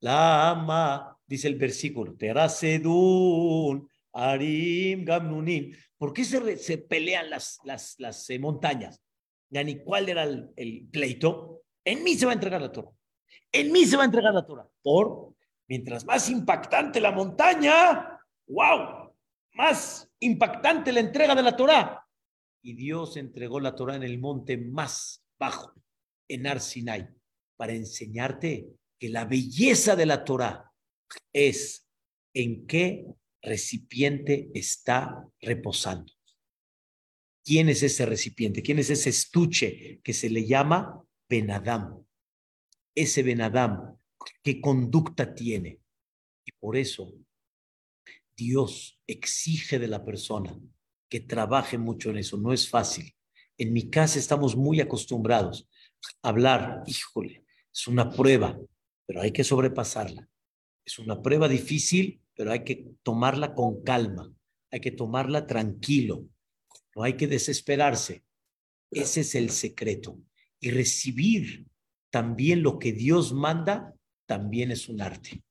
La 0.00 0.50
ama, 0.50 1.18
dice 1.26 1.48
el 1.48 1.56
versículo, 1.56 2.14
Terasedun, 2.14 3.88
Arim, 4.12 5.06
Gamnunim. 5.06 5.74
¿Por 5.96 6.12
qué 6.12 6.22
se, 6.22 6.78
pelean 6.78 7.30
las, 7.30 7.58
las, 7.64 7.94
las 7.98 8.28
eh, 8.28 8.38
montañas? 8.38 9.00
ni 9.48 9.82
cuál 9.82 10.10
era 10.10 10.24
el, 10.24 10.50
el, 10.56 10.86
pleito. 10.90 11.62
En 11.82 12.04
mí 12.04 12.14
se 12.14 12.26
va 12.26 12.32
a 12.32 12.34
entregar 12.34 12.60
la 12.60 12.72
Torah. 12.72 12.90
En 13.50 13.72
mí 13.72 13.86
se 13.86 13.96
va 13.96 14.02
a 14.02 14.06
entregar 14.06 14.34
la 14.34 14.46
Torah. 14.46 14.68
Por, 14.82 15.34
mientras 15.66 16.04
más 16.04 16.28
impactante 16.28 17.00
la 17.00 17.10
montaña, 17.10 18.18
wow, 18.46 19.01
más 19.54 20.10
impactante 20.20 20.92
la 20.92 21.00
entrega 21.00 21.34
de 21.34 21.42
la 21.42 21.56
Torá. 21.56 22.06
Y 22.62 22.74
Dios 22.74 23.16
entregó 23.16 23.60
la 23.60 23.74
Torá 23.74 23.96
en 23.96 24.02
el 24.02 24.18
monte 24.18 24.56
más 24.56 25.24
bajo, 25.38 25.74
en 26.28 26.46
Arsinai, 26.46 27.08
para 27.56 27.72
enseñarte 27.72 28.68
que 28.98 29.08
la 29.08 29.24
belleza 29.24 29.96
de 29.96 30.06
la 30.06 30.24
Torá 30.24 30.72
es 31.32 31.86
en 32.34 32.66
qué 32.66 33.04
recipiente 33.42 34.50
está 34.54 35.28
reposando. 35.40 36.12
¿Quién 37.44 37.68
es 37.68 37.82
ese 37.82 38.06
recipiente? 38.06 38.62
¿Quién 38.62 38.78
es 38.78 38.90
ese 38.90 39.10
estuche 39.10 40.00
que 40.04 40.12
se 40.12 40.30
le 40.30 40.46
llama 40.46 41.04
Benadam? 41.28 42.06
Ese 42.94 43.24
Benadam, 43.24 43.98
¿qué 44.42 44.60
conducta 44.60 45.34
tiene? 45.34 45.80
Y 46.44 46.52
por 46.52 46.76
eso 46.76 47.12
Dios 48.36 49.00
exige 49.12 49.78
de 49.78 49.88
la 49.88 50.04
persona 50.04 50.58
que 51.08 51.20
trabaje 51.20 51.78
mucho 51.78 52.10
en 52.10 52.18
eso. 52.18 52.36
No 52.36 52.52
es 52.52 52.68
fácil. 52.68 53.14
En 53.58 53.72
mi 53.72 53.90
casa 53.90 54.18
estamos 54.18 54.56
muy 54.56 54.80
acostumbrados 54.80 55.68
a 56.22 56.30
hablar, 56.30 56.82
híjole, 56.86 57.44
es 57.72 57.86
una 57.86 58.10
prueba, 58.10 58.58
pero 59.06 59.20
hay 59.20 59.32
que 59.32 59.44
sobrepasarla. 59.44 60.28
Es 60.84 60.98
una 60.98 61.22
prueba 61.22 61.48
difícil, 61.48 62.20
pero 62.34 62.50
hay 62.50 62.64
que 62.64 62.92
tomarla 63.02 63.54
con 63.54 63.82
calma, 63.82 64.32
hay 64.70 64.80
que 64.80 64.90
tomarla 64.90 65.46
tranquilo, 65.46 66.26
no 66.96 67.02
hay 67.02 67.14
que 67.14 67.26
desesperarse. 67.26 68.24
Ese 68.90 69.20
es 69.20 69.34
el 69.34 69.50
secreto. 69.50 70.18
Y 70.60 70.70
recibir 70.70 71.66
también 72.10 72.62
lo 72.62 72.78
que 72.78 72.92
Dios 72.92 73.32
manda 73.32 73.94
también 74.26 74.70
es 74.70 74.88
un 74.88 75.00
arte. 75.00 75.42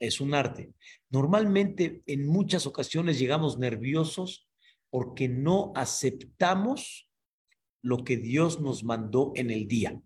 Es 0.00 0.20
un 0.20 0.34
arte. 0.34 0.72
Normalmente 1.10 2.02
en 2.06 2.26
muchas 2.26 2.66
ocasiones 2.66 3.18
llegamos 3.18 3.58
nerviosos 3.58 4.48
porque 4.90 5.28
no 5.28 5.72
aceptamos 5.76 7.08
lo 7.82 8.02
que 8.04 8.16
Dios 8.16 8.60
nos 8.60 8.82
mandó 8.82 9.32
en 9.36 9.50
el 9.50 9.68
día. 9.68 10.00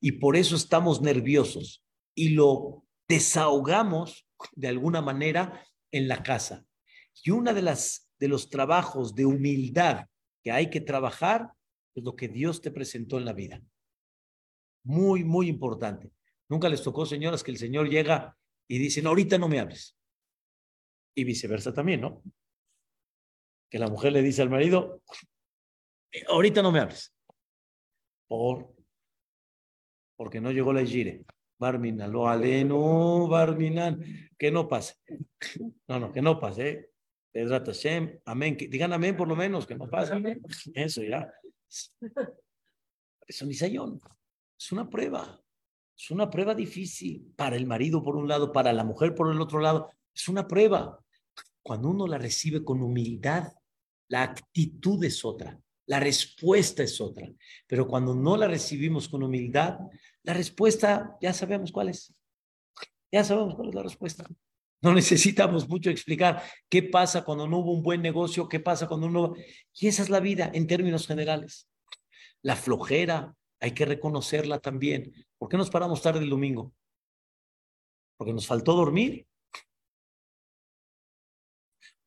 Y 0.00 0.12
por 0.12 0.36
eso 0.36 0.56
estamos 0.56 1.00
nerviosos 1.00 1.84
y 2.14 2.30
lo 2.30 2.84
desahogamos 3.08 4.26
de 4.56 4.68
alguna 4.68 5.00
manera 5.00 5.64
en 5.92 6.08
la 6.08 6.22
casa. 6.22 6.64
Y 7.22 7.30
una 7.30 7.52
de 7.52 7.62
las 7.62 8.10
de 8.18 8.28
los 8.28 8.50
trabajos 8.50 9.14
de 9.14 9.24
humildad 9.24 10.06
que 10.42 10.52
hay 10.52 10.70
que 10.70 10.80
trabajar 10.80 11.52
es 11.94 12.04
lo 12.04 12.14
que 12.14 12.28
Dios 12.28 12.60
te 12.60 12.70
presentó 12.70 13.18
en 13.18 13.24
la 13.24 13.32
vida. 13.32 13.62
Muy, 14.84 15.24
muy 15.24 15.48
importante. 15.48 16.12
Nunca 16.48 16.68
les 16.68 16.82
tocó, 16.82 17.06
señoras, 17.06 17.42
que 17.42 17.50
el 17.50 17.58
Señor 17.58 17.88
llega 17.88 18.36
y 18.70 18.78
dice, 18.78 19.02
no, 19.02 19.08
ahorita 19.08 19.36
no 19.36 19.48
me 19.48 19.58
hables. 19.58 19.98
Y 21.16 21.24
viceversa 21.24 21.74
también, 21.74 22.02
¿no? 22.02 22.22
Que 23.68 23.80
la 23.80 23.88
mujer 23.88 24.12
le 24.12 24.22
dice 24.22 24.42
al 24.42 24.48
marido, 24.48 25.02
ahorita 26.28 26.62
no 26.62 26.70
me 26.70 26.78
hables. 26.78 27.12
Por, 28.28 28.72
porque 30.16 30.40
no 30.40 30.52
llegó 30.52 30.72
la 30.72 30.84
gire. 30.84 31.24
Barmina, 31.58 32.06
lo 32.06 32.28
aleno, 32.28 33.26
Barminan, 33.26 34.04
que 34.38 34.52
no 34.52 34.68
pase. 34.68 34.94
No, 35.88 35.98
no, 35.98 36.12
que 36.12 36.22
no 36.22 36.38
pase. 36.38 36.92
¿eh? 37.34 38.20
amén. 38.24 38.56
Digan 38.56 38.92
amén 38.92 39.16
por 39.16 39.26
lo 39.26 39.34
menos, 39.34 39.66
que 39.66 39.74
no 39.74 39.90
pase. 39.90 40.40
Eso 40.74 41.02
ya. 41.02 41.28
Es 43.26 43.42
un 43.42 43.50
isayón. 43.50 44.00
Es 44.56 44.70
una 44.70 44.88
prueba. 44.88 45.42
Es 46.00 46.10
una 46.10 46.30
prueba 46.30 46.54
difícil 46.54 47.30
para 47.36 47.56
el 47.56 47.66
marido 47.66 48.02
por 48.02 48.16
un 48.16 48.26
lado, 48.26 48.52
para 48.52 48.72
la 48.72 48.84
mujer 48.84 49.14
por 49.14 49.30
el 49.30 49.38
otro 49.38 49.60
lado. 49.60 49.90
Es 50.14 50.28
una 50.28 50.48
prueba. 50.48 50.98
Cuando 51.62 51.90
uno 51.90 52.06
la 52.06 52.16
recibe 52.16 52.64
con 52.64 52.80
humildad, 52.80 53.52
la 54.08 54.22
actitud 54.22 55.04
es 55.04 55.22
otra, 55.26 55.60
la 55.86 56.00
respuesta 56.00 56.82
es 56.82 57.02
otra. 57.02 57.30
Pero 57.66 57.86
cuando 57.86 58.14
no 58.14 58.38
la 58.38 58.48
recibimos 58.48 59.10
con 59.10 59.22
humildad, 59.22 59.78
la 60.22 60.32
respuesta 60.32 61.18
ya 61.20 61.34
sabemos 61.34 61.70
cuál 61.70 61.90
es. 61.90 62.14
Ya 63.12 63.22
sabemos 63.22 63.54
cuál 63.54 63.68
es 63.68 63.74
la 63.74 63.82
respuesta. 63.82 64.24
No 64.80 64.94
necesitamos 64.94 65.68
mucho 65.68 65.90
explicar 65.90 66.42
qué 66.70 66.82
pasa 66.82 67.26
cuando 67.26 67.46
no 67.46 67.58
hubo 67.58 67.74
un 67.74 67.82
buen 67.82 68.00
negocio, 68.00 68.48
qué 68.48 68.58
pasa 68.58 68.88
cuando 68.88 69.06
uno... 69.06 69.34
Y 69.74 69.88
esa 69.88 70.02
es 70.02 70.08
la 70.08 70.20
vida 70.20 70.50
en 70.54 70.66
términos 70.66 71.06
generales. 71.06 71.68
La 72.40 72.56
flojera, 72.56 73.36
hay 73.60 73.72
que 73.72 73.84
reconocerla 73.84 74.58
también. 74.58 75.12
¿Por 75.38 75.48
qué 75.48 75.56
nos 75.56 75.70
paramos 75.70 76.02
tarde 76.02 76.20
el 76.20 76.30
domingo? 76.30 76.72
Porque 78.16 78.32
nos 78.32 78.46
faltó 78.46 78.74
dormir. 78.74 79.26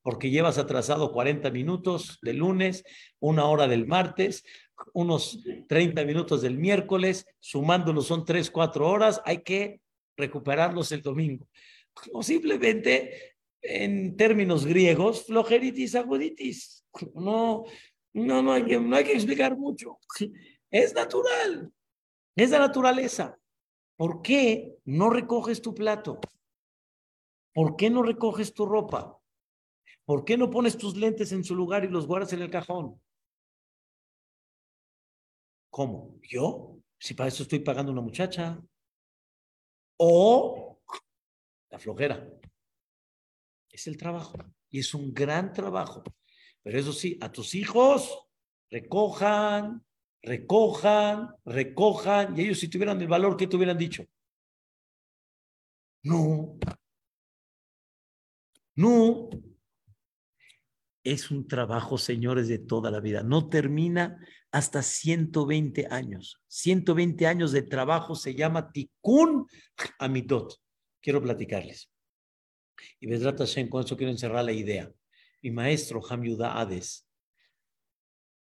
Porque 0.02 0.30
llevas 0.30 0.58
atrasado 0.58 1.12
40 1.12 1.50
minutos 1.50 2.18
del 2.20 2.38
lunes, 2.38 2.84
una 3.20 3.46
hora 3.46 3.66
del 3.66 3.86
martes, 3.86 4.44
unos 4.92 5.42
30 5.68 6.04
minutos 6.04 6.42
del 6.42 6.58
miércoles, 6.58 7.26
sumándolos 7.40 8.06
son 8.06 8.24
3, 8.24 8.50
4 8.50 8.86
horas, 8.86 9.22
hay 9.24 9.42
que 9.42 9.80
recuperarlos 10.16 10.92
el 10.92 11.00
domingo 11.00 11.48
o 12.12 12.22
simplemente 12.22 13.34
en 13.62 14.16
términos 14.16 14.66
griegos, 14.66 15.24
flojeritis 15.26 15.94
aguditis. 15.94 16.84
No, 17.14 17.64
no, 18.12 18.42
no 18.42 18.52
hay, 18.52 18.64
que, 18.64 18.78
no 18.78 18.96
hay 18.96 19.04
que 19.04 19.14
explicar 19.14 19.56
mucho. 19.56 19.98
Es 20.74 20.92
natural, 20.92 21.72
es 22.34 22.50
la 22.50 22.58
naturaleza. 22.58 23.38
¿Por 23.96 24.22
qué 24.22 24.76
no 24.84 25.08
recoges 25.08 25.62
tu 25.62 25.72
plato? 25.72 26.18
¿Por 27.52 27.76
qué 27.76 27.90
no 27.90 28.02
recoges 28.02 28.52
tu 28.52 28.66
ropa? 28.66 29.16
¿Por 30.04 30.24
qué 30.24 30.36
no 30.36 30.50
pones 30.50 30.76
tus 30.76 30.96
lentes 30.96 31.30
en 31.30 31.44
su 31.44 31.54
lugar 31.54 31.84
y 31.84 31.88
los 31.88 32.08
guardas 32.08 32.32
en 32.32 32.42
el 32.42 32.50
cajón? 32.50 33.00
¿Cómo? 35.70 36.18
¿Yo? 36.22 36.80
Si 36.98 37.14
para 37.14 37.28
eso 37.28 37.44
estoy 37.44 37.60
pagando 37.60 37.92
una 37.92 38.02
muchacha. 38.02 38.60
O 39.96 40.80
la 41.70 41.78
flojera. 41.78 42.28
Es 43.70 43.86
el 43.86 43.96
trabajo. 43.96 44.38
Y 44.70 44.80
es 44.80 44.92
un 44.92 45.14
gran 45.14 45.52
trabajo. 45.52 46.02
Pero 46.64 46.76
eso 46.80 46.92
sí, 46.92 47.16
a 47.20 47.30
tus 47.30 47.54
hijos 47.54 48.26
recojan, 48.68 49.86
recojan, 50.24 51.28
recojan. 51.44 52.38
Y 52.38 52.42
ellos 52.42 52.58
si 52.58 52.68
tuvieran 52.68 53.00
el 53.00 53.08
valor, 53.08 53.36
¿qué 53.36 53.46
te 53.46 53.56
hubieran 53.56 53.78
dicho? 53.78 54.04
No. 56.02 56.58
No. 58.76 59.30
Es 61.04 61.30
un 61.30 61.46
trabajo, 61.46 61.98
señores, 61.98 62.48
de 62.48 62.58
toda 62.58 62.90
la 62.90 63.00
vida. 63.00 63.22
No 63.22 63.48
termina 63.48 64.18
hasta 64.50 64.82
120 64.82 65.86
años. 65.90 66.40
120 66.48 67.26
años 67.26 67.52
de 67.52 67.62
trabajo 67.62 68.14
se 68.14 68.34
llama 68.34 68.72
tikkun 68.72 69.46
amitot 69.98 70.54
quiero 71.04 71.22
platicarles. 71.22 71.90
Y 72.98 73.06
Vedrat 73.06 73.38
Hashem, 73.38 73.68
con 73.68 73.84
eso 73.84 73.96
quiero 73.96 74.10
encerrar 74.10 74.44
la 74.44 74.52
idea. 74.52 74.90
Mi 75.42 75.50
maestro, 75.50 76.00
Ham 76.08 76.22
Hades, 76.40 77.06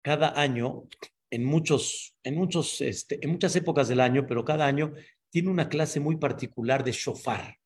cada 0.01 0.39
año, 0.39 0.87
en, 1.33 1.43
muchos, 1.43 2.15
en, 2.23 2.35
muchos, 2.35 2.79
este, 2.81 3.19
en 3.23 3.31
muchas 3.31 3.55
épocas 3.55 3.87
del 3.87 3.99
año, 3.99 4.25
pero 4.27 4.45
cada 4.45 4.67
año, 4.67 4.93
tiene 5.29 5.49
una 5.49 5.67
clase 5.67 5.99
muy 5.99 6.17
particular 6.17 6.83
de 6.83 6.91
shofar, 6.91 7.57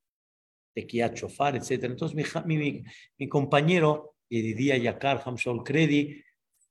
kiat 0.74 1.15
shofar, 1.15 1.55
etc. 1.55 1.84
Entonces, 1.84 2.15
mi, 2.45 2.57
mi, 2.57 2.84
mi 3.18 3.28
compañero, 3.28 4.15
Yedidia 4.30 4.78
Yakar 4.78 5.22
Hamshol 5.26 5.63
Kredi, 5.63 6.24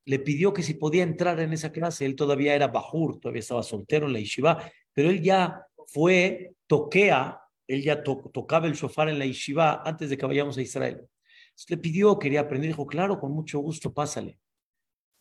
le 0.06 0.18
pidió 0.20 0.52
que 0.52 0.62
si 0.62 0.74
podía 0.74 1.02
entrar 1.02 1.38
en 1.40 1.52
esa 1.52 1.70
clase. 1.70 2.06
Él 2.06 2.14
todavía 2.16 2.54
era 2.54 2.68
Bajur, 2.68 3.18
todavía 3.18 3.40
estaba 3.40 3.62
soltero 3.62 4.06
en 4.06 4.12
la 4.12 4.20
yeshiva, 4.20 4.72
pero 4.92 5.10
él 5.10 5.20
ya 5.20 5.66
fue 5.86 6.54
toquea 6.66 7.40
él 7.66 7.82
ya 7.82 8.02
tocaba 8.02 8.68
el 8.68 8.74
shofar 8.74 9.08
en 9.08 9.18
la 9.18 9.26
yeshiva 9.26 9.82
antes 9.84 10.08
de 10.08 10.16
que 10.16 10.24
vayamos 10.24 10.56
a 10.56 10.62
Israel. 10.62 11.06
le 11.68 11.76
pidió, 11.76 12.18
quería 12.18 12.40
aprender, 12.40 12.68
dijo, 12.68 12.86
claro, 12.86 13.18
con 13.18 13.32
mucho 13.32 13.58
gusto, 13.58 13.92
pásale. 13.92 14.38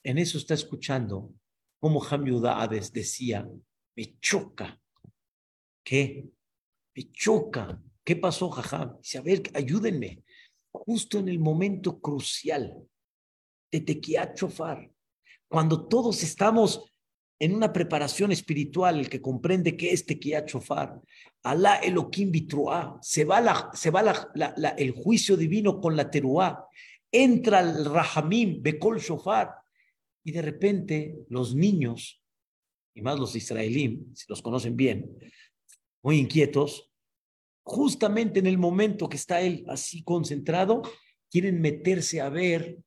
En 0.03 0.19
eso 0.19 0.37
está 0.37 0.53
escuchando 0.53 1.33
Ham 1.85 2.45
Hades 2.45 2.91
decía, 2.91 3.47
me 3.95 4.19
choca. 4.19 4.79
¿Qué? 5.83 6.27
Me 6.95 7.11
choca. 7.11 7.81
¿Qué 8.03 8.15
pasó, 8.15 8.49
Jajam? 8.49 8.97
Dice, 9.01 9.17
a 9.17 9.21
ver, 9.21 9.43
ayúdenme. 9.53 10.23
Justo 10.71 11.19
en 11.19 11.29
el 11.29 11.39
momento 11.39 11.99
crucial 11.99 12.75
de 13.71 13.81
Tequiat 13.81 14.37
Shofar, 14.37 14.91
cuando 15.47 15.87
todos 15.87 16.21
estamos 16.21 16.91
en 17.39 17.55
una 17.55 17.71
preparación 17.71 18.31
espiritual, 18.31 18.99
el 18.99 19.09
que 19.09 19.21
comprende 19.21 19.75
que 19.75 19.91
este 19.91 20.15
Tequiat 20.15 20.47
Shofar, 20.47 21.01
Alá 21.43 21.75
Elohim 21.77 22.31
Bitruá, 22.31 22.97
se 23.01 23.25
va, 23.25 23.41
la, 23.41 23.69
se 23.73 23.91
va 23.91 24.01
la, 24.03 24.69
el 24.77 24.91
juicio 24.91 25.37
divino 25.37 25.79
con 25.79 25.95
la 25.95 26.09
Teruá, 26.09 26.67
entra 27.11 27.59
el 27.59 27.85
Rahamim, 27.85 28.61
Bekol 28.61 28.99
Shofar, 28.99 29.53
y 30.25 30.31
de 30.31 30.41
repente 30.41 31.15
los 31.29 31.55
niños, 31.55 32.21
y 32.95 33.01
más 33.01 33.19
los 33.19 33.35
israelíes, 33.35 33.99
si 34.15 34.25
los 34.27 34.41
conocen 34.41 34.75
bien, 34.75 35.17
muy 36.01 36.17
inquietos, 36.17 36.91
justamente 37.63 38.39
en 38.39 38.47
el 38.47 38.57
momento 38.57 39.07
que 39.07 39.17
está 39.17 39.39
él 39.41 39.63
así 39.69 40.03
concentrado, 40.03 40.81
quieren 41.29 41.61
meterse 41.61 42.21
a 42.21 42.29
ver 42.29 42.79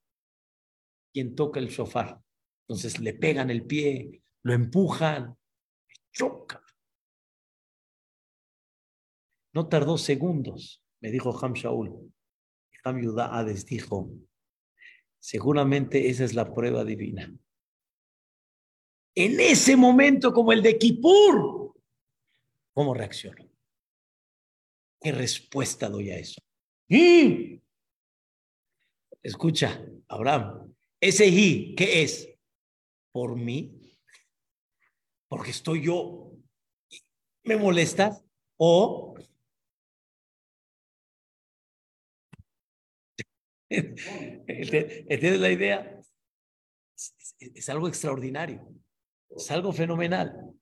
quién 1.12 1.36
toca 1.36 1.60
el 1.60 1.68
shofar. 1.68 2.20
Entonces 2.66 2.98
le 2.98 3.14
pegan 3.14 3.50
el 3.50 3.64
pie, 3.64 4.20
lo 4.42 4.52
empujan, 4.52 5.36
choca. 6.12 6.62
No 9.54 9.68
tardó 9.68 9.96
segundos. 9.96 10.82
me 11.00 11.12
dijo 11.12 11.36
Ham 11.40 11.52
Shaul. 11.52 12.12
Ham 12.82 13.00
Yudá 13.00 13.36
Hades 13.36 13.64
dijo, 13.64 14.10
seguramente 15.18 16.08
esa 16.08 16.24
es 16.24 16.34
la 16.34 16.52
prueba 16.52 16.84
divina. 16.84 17.32
En 19.14 19.40
ese 19.40 19.76
momento, 19.76 20.32
como 20.32 20.52
el 20.52 20.62
de 20.62 20.78
Kippur, 20.78 21.74
¿cómo 22.72 22.94
reacciono? 22.94 23.48
¿Qué 25.00 25.12
respuesta 25.12 25.88
doy 25.88 26.10
a 26.10 26.18
eso? 26.18 26.40
¡Y! 26.88 27.60
Escucha, 29.22 29.84
Abraham, 30.08 30.74
ese 31.00 31.26
y, 31.26 31.74
¿qué 31.74 32.02
es? 32.02 32.28
¿Por 33.12 33.36
mí? 33.36 33.96
¿Porque 35.28 35.50
estoy 35.50 35.84
yo? 35.84 36.32
¿Me 37.44 37.56
molestas? 37.56 38.24
¿O 38.56 39.14
¿Entiendes 43.68 45.40
la 45.40 45.50
idea? 45.50 46.00
Es, 47.38 47.68
algo 47.68 47.88
extraordinario, 47.88 48.66
es 49.30 49.50
algo 49.50 49.72
fenomenal. 49.72 50.52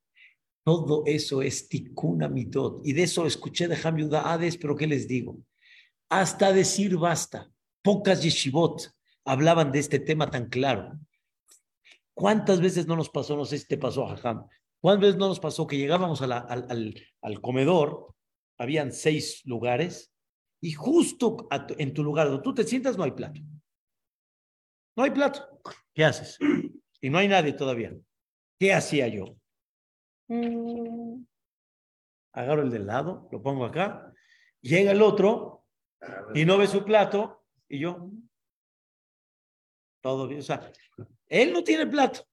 Todo 0.65 1.05
eso 1.07 1.43
es 1.43 1.69
tikuna 1.69 2.29
mitot. 2.29 2.81
Y 2.85 2.93
de 2.93 3.05
eso 3.05 3.27
escuché 3.27 3.69
de 3.69 3.79
Hamiuda 3.83 4.33
Hades, 4.33 4.59
pero 4.59 4.77
¿qué 4.77 4.87
les 4.87 5.07
digo? 5.07 5.39
Hasta 6.09 6.53
decir 6.53 6.97
basta. 6.97 7.51
Pocas 7.83 8.23
yeshivot 8.23 8.91
hablaban 9.25 9.71
de 9.71 9.79
este 9.79 10.01
tema 10.01 10.29
tan 10.29 10.49
claro. 10.49 10.99
¿Cuántas 12.15 12.61
veces 12.61 12.87
no 12.87 12.97
nos 12.97 13.11
pasó? 13.11 13.37
No 13.37 13.45
sé 13.45 13.59
si 13.59 13.67
te 13.67 13.79
pasó, 13.79 14.07
Jajam. 14.07 14.47
¿Cuántas 14.81 15.03
veces 15.03 15.17
no 15.17 15.29
nos 15.29 15.41
pasó 15.41 15.67
que 15.67 15.79
llegábamos 15.79 16.21
al, 16.23 16.33
al 17.21 17.41
comedor? 17.41 18.15
Habían 18.59 18.93
seis 18.93 19.43
lugares 19.45 20.16
y 20.67 20.73
justo 20.73 21.47
en 21.79 21.95
tu 21.95 22.03
lugar 22.03 22.27
donde 22.27 22.43
tú 22.43 22.53
te 22.53 22.65
sientas 22.65 22.99
no 22.99 23.05
hay 23.05 23.13
plato. 23.13 23.41
No 24.97 25.05
hay 25.05 25.13
plato. 25.13 25.61
¿Qué 25.95 26.05
haces? 26.05 26.39
Y 27.01 27.11
no 27.11 27.19
hay 27.19 27.29
nadie 27.29 27.53
todavía. 27.53 27.95
¿Qué 28.59 28.75
hacía 28.75 29.07
yo? 29.07 29.37
Mm. 30.27 31.25
Agarro 32.33 32.63
el 32.63 32.71
del 32.71 32.87
lado, 32.87 33.29
lo 33.31 33.41
pongo 33.41 33.65
acá, 33.65 34.13
llega 34.61 34.91
el 34.91 35.03
otro 35.03 35.67
y 36.35 36.45
no 36.45 36.59
ve 36.59 36.67
su 36.67 36.85
plato 36.85 37.45
y 37.69 37.79
yo. 37.79 38.11
Todo 40.01 40.27
bien. 40.27 40.41
O 40.41 40.43
sea, 40.43 40.73
él 41.29 41.53
no 41.53 41.63
tiene 41.63 41.87
plato. 41.87 42.27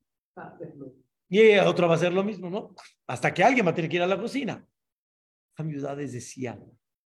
Y 1.30 1.56
otro 1.58 1.88
va 1.88 1.94
a 1.94 1.98
hacer 1.98 2.14
lo 2.14 2.24
mismo, 2.24 2.50
¿no? 2.50 2.74
Hasta 3.06 3.32
que 3.32 3.44
alguien 3.44 3.68
va 3.68 3.72
a 3.72 3.76
tener 3.76 3.92
que 3.92 3.98
ir 3.98 4.02
a 4.04 4.08
la 4.08 4.20
cocina. 4.20 4.66
Amidades 5.56 6.14
decía, 6.14 6.60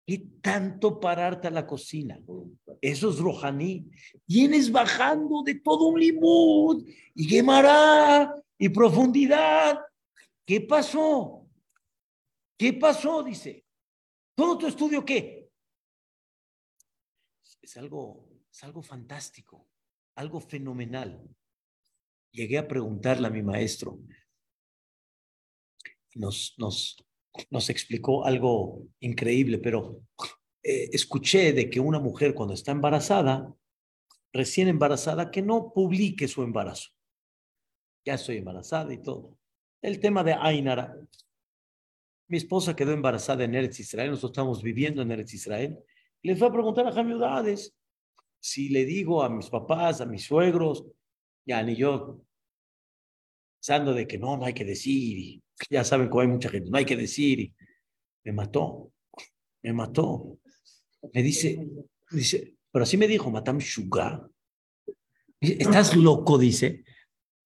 ¿Qué 0.06 0.18
tanto 0.42 1.00
pararte 1.00 1.48
a 1.48 1.50
la 1.50 1.66
cocina? 1.66 2.20
Eso 2.80 3.10
es 3.10 3.18
rojaní. 3.18 3.90
Vienes 4.26 4.70
bajando 4.70 5.42
de 5.42 5.54
todo 5.54 5.86
un 5.86 5.98
limud 5.98 6.86
y 7.14 7.26
quemará 7.26 8.34
y 8.58 8.68
profundidad. 8.68 9.80
¿Qué 10.44 10.60
pasó? 10.60 11.48
¿Qué 12.58 12.74
pasó? 12.74 13.22
Dice. 13.22 13.64
¿Todo 14.34 14.58
tu 14.58 14.66
estudio 14.66 15.04
qué? 15.04 15.48
Es 17.62 17.76
algo, 17.76 18.28
es 18.50 18.62
algo 18.64 18.82
fantástico, 18.82 19.70
algo 20.16 20.40
fenomenal. 20.40 21.22
Llegué 22.30 22.58
a 22.58 22.68
preguntarle 22.68 23.28
a 23.28 23.30
mi 23.30 23.42
maestro. 23.42 24.00
Nos, 26.14 26.54
nos, 26.58 26.96
nos 27.50 27.70
explicó 27.70 28.24
algo 28.24 28.82
increíble, 29.00 29.58
pero 29.58 30.02
eh, 30.62 30.88
escuché 30.92 31.52
de 31.52 31.68
que 31.68 31.80
una 31.80 31.98
mujer 31.98 32.34
cuando 32.34 32.54
está 32.54 32.72
embarazada, 32.72 33.54
recién 34.32 34.68
embarazada, 34.68 35.30
que 35.30 35.42
no 35.42 35.72
publique 35.72 36.28
su 36.28 36.42
embarazo. 36.42 36.90
Ya 38.04 38.14
estoy 38.14 38.38
embarazada 38.38 38.92
y 38.92 38.98
todo. 39.00 39.38
El 39.82 40.00
tema 40.00 40.24
de 40.24 40.34
Ainara. 40.34 40.96
Mi 42.28 42.38
esposa 42.38 42.74
quedó 42.74 42.92
embarazada 42.92 43.44
en 43.44 43.54
Eretz 43.54 43.80
Israel, 43.80 44.10
nosotros 44.10 44.32
estamos 44.32 44.62
viviendo 44.62 45.02
en 45.02 45.10
Eretz 45.10 45.34
Israel. 45.34 45.78
Le 46.22 46.36
fue 46.36 46.48
a 46.48 46.52
preguntar 46.52 46.86
a 46.86 46.92
Jamiudades 46.92 47.74
si 48.40 48.68
le 48.70 48.84
digo 48.84 49.22
a 49.22 49.28
mis 49.28 49.48
papás, 49.48 50.00
a 50.00 50.06
mis 50.06 50.24
suegros, 50.24 50.86
ya 51.46 51.62
ni 51.62 51.76
yo, 51.76 52.22
pensando 53.58 53.92
de 53.94 54.06
que 54.06 54.18
no, 54.18 54.36
no 54.36 54.44
hay 54.44 54.54
que 54.54 54.64
decir, 54.64 55.42
ya 55.70 55.84
saben 55.84 56.08
cómo 56.08 56.22
hay 56.22 56.28
mucha 56.28 56.48
gente, 56.48 56.70
no 56.70 56.78
hay 56.78 56.84
que 56.84 56.96
decir. 56.96 57.52
me 58.24 58.32
mató, 58.32 58.92
me 59.62 59.72
mató. 59.72 60.38
Me 61.12 61.22
dice, 61.22 61.68
dice, 62.10 62.56
pero 62.70 62.84
así 62.84 62.96
me 62.96 63.06
dijo, 63.06 63.30
Matam 63.30 63.58
Shuga. 63.58 64.28
Estás 65.40 65.96
loco, 65.96 66.38
dice. 66.38 66.84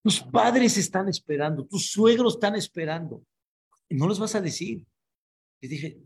Tus 0.01 0.21
padres 0.21 0.77
están 0.77 1.09
esperando, 1.09 1.65
tus 1.65 1.91
suegros 1.91 2.35
están 2.35 2.55
esperando. 2.55 3.23
No 3.89 4.07
los 4.07 4.19
vas 4.19 4.35
a 4.35 4.41
decir. 4.41 4.85
Le 5.61 5.67
dije, 5.67 5.99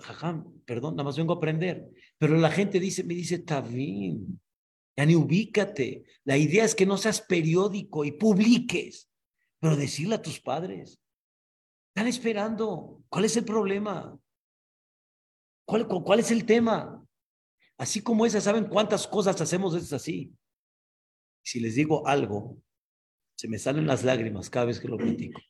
jajam, 0.00 0.60
perdón, 0.64 0.96
nada 0.96 1.04
más 1.04 1.16
vengo 1.16 1.34
a 1.34 1.36
aprender. 1.36 1.88
Pero 2.18 2.36
la 2.36 2.50
gente 2.50 2.80
dice, 2.80 3.04
me 3.04 3.14
dice, 3.14 3.36
está 3.36 3.60
bien. 3.60 4.40
Ya 4.96 5.06
ni 5.06 5.14
ubícate. 5.14 6.04
La 6.24 6.36
idea 6.36 6.64
es 6.64 6.74
que 6.74 6.86
no 6.86 6.96
seas 6.96 7.20
periódico 7.20 8.04
y 8.04 8.12
publiques, 8.12 9.08
pero 9.60 9.76
decirle 9.76 10.16
a 10.16 10.22
tus 10.22 10.40
padres. 10.40 10.98
Están 11.98 12.10
esperando. 12.10 13.02
¿Cuál 13.08 13.24
es 13.24 13.36
el 13.36 13.44
problema? 13.44 14.16
¿Cuál, 15.64 16.20
es 16.20 16.30
el 16.30 16.46
tema? 16.46 17.04
Así 17.76 18.04
como 18.04 18.24
esa, 18.24 18.40
¿saben 18.40 18.66
cuántas 18.66 19.08
cosas 19.08 19.40
hacemos 19.40 19.74
es 19.74 19.92
así? 19.92 20.32
Si 21.42 21.58
les 21.58 21.74
digo 21.74 22.06
algo, 22.06 22.62
se 23.36 23.48
me 23.48 23.58
salen 23.58 23.88
las 23.88 24.04
lágrimas 24.04 24.48
cada 24.48 24.66
vez 24.66 24.78
que 24.78 24.86
lo 24.86 24.96
platico. 24.96 25.40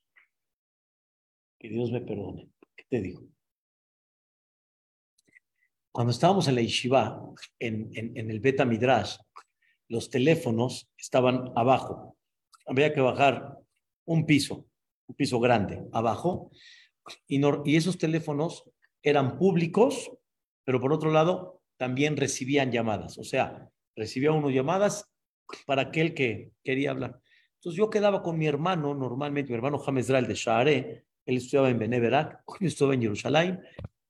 Que 1.58 1.68
Dios 1.68 1.92
me 1.92 2.00
perdone. 2.00 2.50
¿Qué 2.74 2.84
te 2.88 3.02
digo? 3.02 3.28
Cuando 5.92 6.12
estábamos 6.12 6.48
en 6.48 6.54
la 6.54 6.62
Yeshiva, 6.62 7.30
en, 7.58 7.90
en, 7.92 8.16
en 8.16 8.30
el 8.30 8.40
Beta 8.40 8.64
Midrash, 8.64 9.18
los 9.88 10.08
teléfonos 10.08 10.88
estaban 10.96 11.52
abajo. 11.56 12.16
Había 12.64 12.94
que 12.94 13.02
bajar 13.02 13.58
un 14.06 14.24
piso 14.24 14.64
un 15.08 15.14
piso 15.16 15.40
grande 15.40 15.84
abajo, 15.92 16.50
y, 17.26 17.40
y 17.64 17.76
esos 17.76 17.98
teléfonos 17.98 18.70
eran 19.02 19.38
públicos, 19.38 20.12
pero 20.64 20.80
por 20.80 20.92
otro 20.92 21.10
lado 21.10 21.62
también 21.76 22.16
recibían 22.16 22.70
llamadas, 22.70 23.18
o 23.18 23.24
sea, 23.24 23.68
recibía 23.96 24.32
uno 24.32 24.50
llamadas 24.50 25.10
para 25.66 25.82
aquel 25.82 26.14
que 26.14 26.52
quería 26.62 26.90
hablar. 26.90 27.20
Entonces 27.54 27.78
yo 27.78 27.90
quedaba 27.90 28.22
con 28.22 28.38
mi 28.38 28.46
hermano, 28.46 28.94
normalmente 28.94 29.50
mi 29.50 29.56
hermano 29.56 29.78
James 29.78 30.06
Dral 30.06 30.26
de 30.26 30.34
Share, 30.34 31.04
él 31.26 31.36
estudiaba 31.36 31.70
en 31.70 31.78
Beneverak, 31.78 32.42
yo 32.60 32.66
estaba 32.66 32.94
en 32.94 33.02
Jerusalén, 33.02 33.60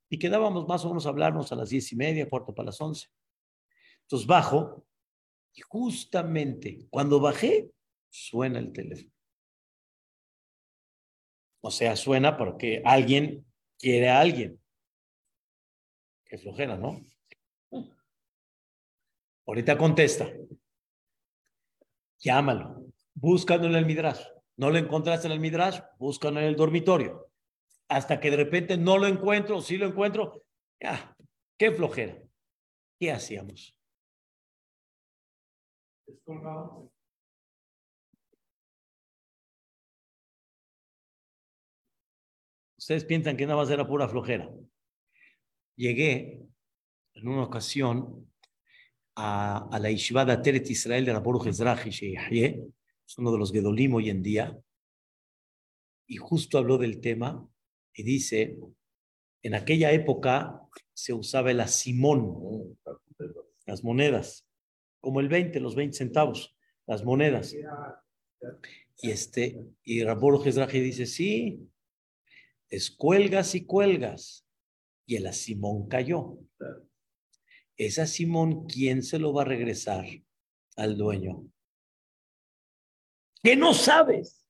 y 0.09 0.17
quedábamos 0.17 0.67
más 0.67 0.83
o 0.85 0.89
menos 0.89 1.05
a 1.05 1.09
hablarnos 1.09 1.51
a 1.51 1.55
las 1.55 1.69
diez 1.69 1.91
y 1.91 1.95
media, 1.95 2.29
cuarto 2.29 2.53
para 2.53 2.67
las 2.67 2.81
once. 2.81 3.07
Entonces 4.01 4.27
bajo, 4.27 4.85
y 5.53 5.61
justamente 5.61 6.87
cuando 6.89 7.19
bajé, 7.19 7.71
suena 8.09 8.59
el 8.59 8.71
teléfono. 8.71 9.11
O 11.61 11.71
sea, 11.71 11.95
suena 11.95 12.37
porque 12.37 12.81
alguien 12.85 13.45
quiere 13.77 14.09
a 14.09 14.19
alguien. 14.19 14.59
Qué 16.25 16.37
flojera, 16.37 16.77
¿no? 16.77 17.01
Ahorita 19.45 19.77
contesta. 19.77 20.29
Llámalo. 22.19 22.85
Búscalo 23.13 23.65
en 23.65 23.75
el 23.75 23.85
Midrash. 23.85 24.21
No 24.57 24.69
lo 24.69 24.77
encontraste 24.77 25.27
en 25.27 25.33
el 25.33 25.39
Midrash, 25.39 25.79
búscalo 25.97 26.39
en 26.39 26.45
el 26.45 26.55
dormitorio. 26.55 27.29
Hasta 27.87 28.19
que 28.19 28.29
de 28.29 28.37
repente 28.37 28.77
no 28.77 28.97
lo 28.97 29.07
encuentro, 29.07 29.61
si 29.61 29.77
lo 29.77 29.85
encuentro, 29.87 30.43
ya, 30.79 31.15
qué 31.57 31.71
flojera. 31.71 32.21
¿Qué 32.99 33.11
hacíamos? 33.11 33.73
Ustedes 42.89 43.05
piensan 43.05 43.37
que 43.37 43.45
nada 43.45 43.55
más 43.55 43.69
era 43.69 43.87
pura 43.87 44.09
flojera. 44.09 44.49
Llegué 45.75 46.41
en 47.13 47.27
una 47.27 47.43
ocasión 47.43 48.27
a, 49.13 49.69
a 49.71 49.77
la 49.77 49.91
Yeshiva 49.91 50.25
de 50.25 50.31
Ateret 50.31 50.67
Israel 50.71 51.05
de 51.05 51.13
la 51.13 51.21
Ezrahi 51.45 51.89
es 51.91 53.17
uno 53.19 53.31
de 53.31 53.37
los 53.37 53.51
Gedolim 53.51 53.93
hoy 53.93 54.09
en 54.09 54.23
día, 54.23 54.59
y 56.07 56.17
justo 56.17 56.57
habló 56.57 56.79
del 56.79 56.99
tema 56.99 57.47
y 57.93 58.01
dice, 58.01 58.57
en 59.43 59.53
aquella 59.53 59.91
época 59.91 60.59
se 60.91 61.13
usaba 61.13 61.51
el 61.51 61.59
asimón, 61.59 62.75
las 63.67 63.83
monedas, 63.83 64.47
como 64.99 65.19
el 65.19 65.29
20, 65.29 65.59
los 65.59 65.75
20 65.75 65.95
centavos, 65.95 66.57
las 66.87 67.05
monedas. 67.05 67.55
Y 68.97 69.11
este, 69.11 69.61
y 69.83 70.03
Rabor 70.03 70.43
dice, 70.43 71.05
sí, 71.05 71.69
es 72.69 72.91
cuelgas 72.91 73.55
y 73.55 73.65
cuelgas. 73.65 74.45
Y 75.05 75.15
el 75.15 75.27
asimón 75.27 75.87
cayó. 75.87 76.37
esa 77.75 78.05
Simón, 78.05 78.67
¿quién 78.67 79.01
se 79.01 79.17
lo 79.17 79.33
va 79.33 79.41
a 79.41 79.45
regresar 79.45 80.05
al 80.75 80.97
dueño? 80.97 81.51
Que 83.41 83.55
no 83.55 83.73
sabes 83.73 84.45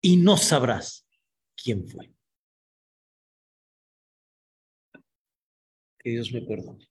y 0.00 0.16
no 0.18 0.36
sabrás 0.36 1.08
quién 1.56 1.88
fue. 1.88 2.14
Que 5.98 6.10
Dios 6.10 6.32
me 6.32 6.42
perdone. 6.42 6.86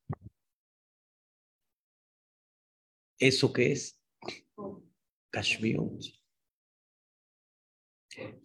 ¿Eso 3.20 3.53
qué 3.53 3.72
es? 3.72 3.99
Kashmir. 5.30 5.80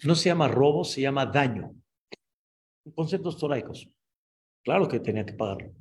No 0.04 0.14
se 0.14 0.28
llama 0.28 0.48
robo, 0.48 0.84
se 0.84 1.00
llama 1.00 1.26
daño. 1.26 1.81
Conceptos 2.94 3.38
toraicos. 3.38 3.88
Claro 4.64 4.88
que 4.88 5.00
tenía 5.00 5.24
que 5.24 5.34
pagarlo. 5.34 5.74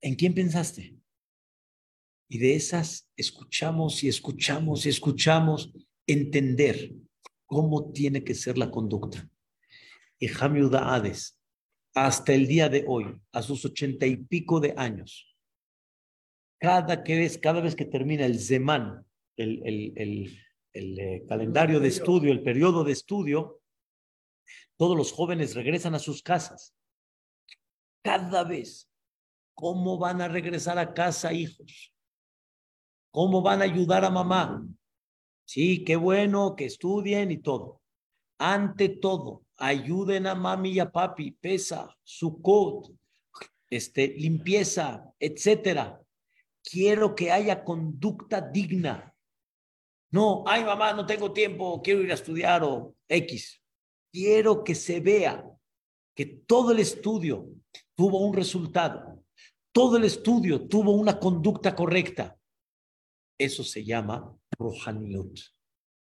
¿En 0.00 0.14
quién 0.14 0.34
pensaste? 0.34 0.96
Y 2.28 2.38
de 2.38 2.54
esas 2.54 3.10
escuchamos 3.16 4.02
y 4.04 4.08
escuchamos 4.08 4.86
y 4.86 4.88
escuchamos 4.88 5.72
entender 6.06 6.94
cómo 7.44 7.92
tiene 7.92 8.22
que 8.22 8.34
ser 8.34 8.56
la 8.56 8.70
conducta. 8.70 9.28
Y 10.18 10.28
Jamiuda 10.28 10.94
Hades, 10.94 11.38
hasta 11.94 12.32
el 12.32 12.46
día 12.46 12.68
de 12.68 12.84
hoy, 12.86 13.20
a 13.32 13.42
sus 13.42 13.64
ochenta 13.64 14.06
y 14.06 14.16
pico 14.16 14.60
de 14.60 14.74
años, 14.76 15.36
cada, 16.60 17.02
que 17.02 17.16
vez, 17.16 17.38
cada 17.38 17.60
vez 17.60 17.74
que 17.74 17.84
termina 17.84 18.26
el 18.26 18.38
Zeman, 18.38 19.04
el, 19.36 19.60
el, 19.66 19.92
el, 19.96 20.38
el 20.72 21.00
eh, 21.00 21.24
calendario 21.28 21.80
de 21.80 21.88
estudio, 21.88 22.30
el 22.30 22.42
periodo 22.42 22.84
de 22.84 22.92
estudio, 22.92 23.59
todos 24.80 24.96
los 24.96 25.12
jóvenes 25.12 25.54
regresan 25.54 25.94
a 25.94 25.98
sus 25.98 26.22
casas. 26.22 26.74
Cada 28.02 28.44
vez. 28.44 28.90
¿Cómo 29.52 29.98
van 29.98 30.22
a 30.22 30.28
regresar 30.28 30.78
a 30.78 30.94
casa, 30.94 31.34
hijos? 31.34 31.92
¿Cómo 33.10 33.42
van 33.42 33.60
a 33.60 33.66
ayudar 33.66 34.06
a 34.06 34.10
mamá? 34.10 34.66
Sí, 35.44 35.84
qué 35.84 35.96
bueno 35.96 36.56
que 36.56 36.64
estudien 36.64 37.30
y 37.30 37.42
todo. 37.42 37.82
Ante 38.38 38.88
todo, 38.88 39.44
ayuden 39.58 40.26
a 40.26 40.34
mami 40.34 40.70
y 40.70 40.80
a 40.80 40.90
papi, 40.90 41.32
pesa, 41.32 41.94
su 42.02 42.40
este, 43.68 44.08
limpieza, 44.16 45.12
etcétera. 45.18 46.00
Quiero 46.62 47.14
que 47.14 47.30
haya 47.30 47.64
conducta 47.64 48.40
digna. 48.40 49.14
No, 50.10 50.42
ay 50.46 50.64
mamá, 50.64 50.94
no 50.94 51.04
tengo 51.04 51.34
tiempo, 51.34 51.82
quiero 51.82 52.00
ir 52.00 52.10
a 52.12 52.14
estudiar 52.14 52.64
o 52.64 52.94
X. 53.06 53.59
Quiero 54.12 54.64
que 54.64 54.74
se 54.74 55.00
vea 55.00 55.44
que 56.14 56.26
todo 56.26 56.72
el 56.72 56.80
estudio 56.80 57.48
tuvo 57.94 58.26
un 58.26 58.34
resultado, 58.34 59.24
todo 59.72 59.96
el 59.96 60.04
estudio 60.04 60.66
tuvo 60.66 60.92
una 60.92 61.18
conducta 61.18 61.74
correcta. 61.74 62.36
Eso 63.38 63.62
se 63.62 63.84
llama 63.84 64.36
Rohaniut. 64.58 65.38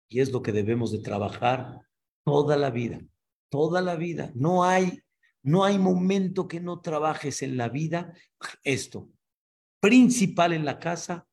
Y 0.09 0.19
es 0.19 0.31
lo 0.31 0.41
que 0.41 0.51
debemos 0.51 0.91
de 0.91 0.99
trabajar 0.99 1.81
toda 2.25 2.57
la 2.57 2.69
vida, 2.69 3.01
toda 3.49 3.81
la 3.81 3.95
vida. 3.95 4.31
No 4.35 4.63
hay, 4.63 5.01
no 5.41 5.63
hay 5.63 5.79
momento 5.79 6.47
que 6.47 6.59
no 6.59 6.81
trabajes 6.81 7.41
en 7.41 7.57
la 7.57 7.69
vida 7.69 8.13
esto. 8.63 9.09
Principal 9.79 10.53
en 10.53 10.65
la 10.65 10.77
casa, 10.77 11.27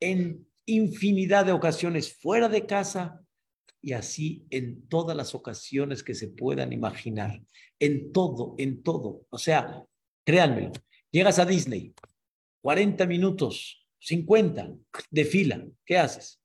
en 0.00 0.46
infinidad 0.66 1.46
de 1.46 1.52
ocasiones 1.52 2.16
fuera 2.20 2.48
de 2.48 2.66
casa 2.66 3.24
y 3.82 3.92
así 3.92 4.46
en 4.50 4.88
todas 4.88 5.16
las 5.16 5.34
ocasiones 5.34 6.02
que 6.02 6.14
se 6.14 6.28
puedan 6.28 6.72
imaginar. 6.72 7.42
En 7.80 8.12
todo, 8.12 8.54
en 8.58 8.82
todo. 8.82 9.26
O 9.28 9.38
sea, 9.38 9.84
créanme, 10.24 10.70
llegas 11.10 11.40
a 11.40 11.44
Disney, 11.44 11.92
40 12.62 13.04
minutos, 13.06 13.86
50 13.98 14.72
de 15.10 15.24
fila, 15.24 15.66
¿qué 15.84 15.98
haces? 15.98 16.40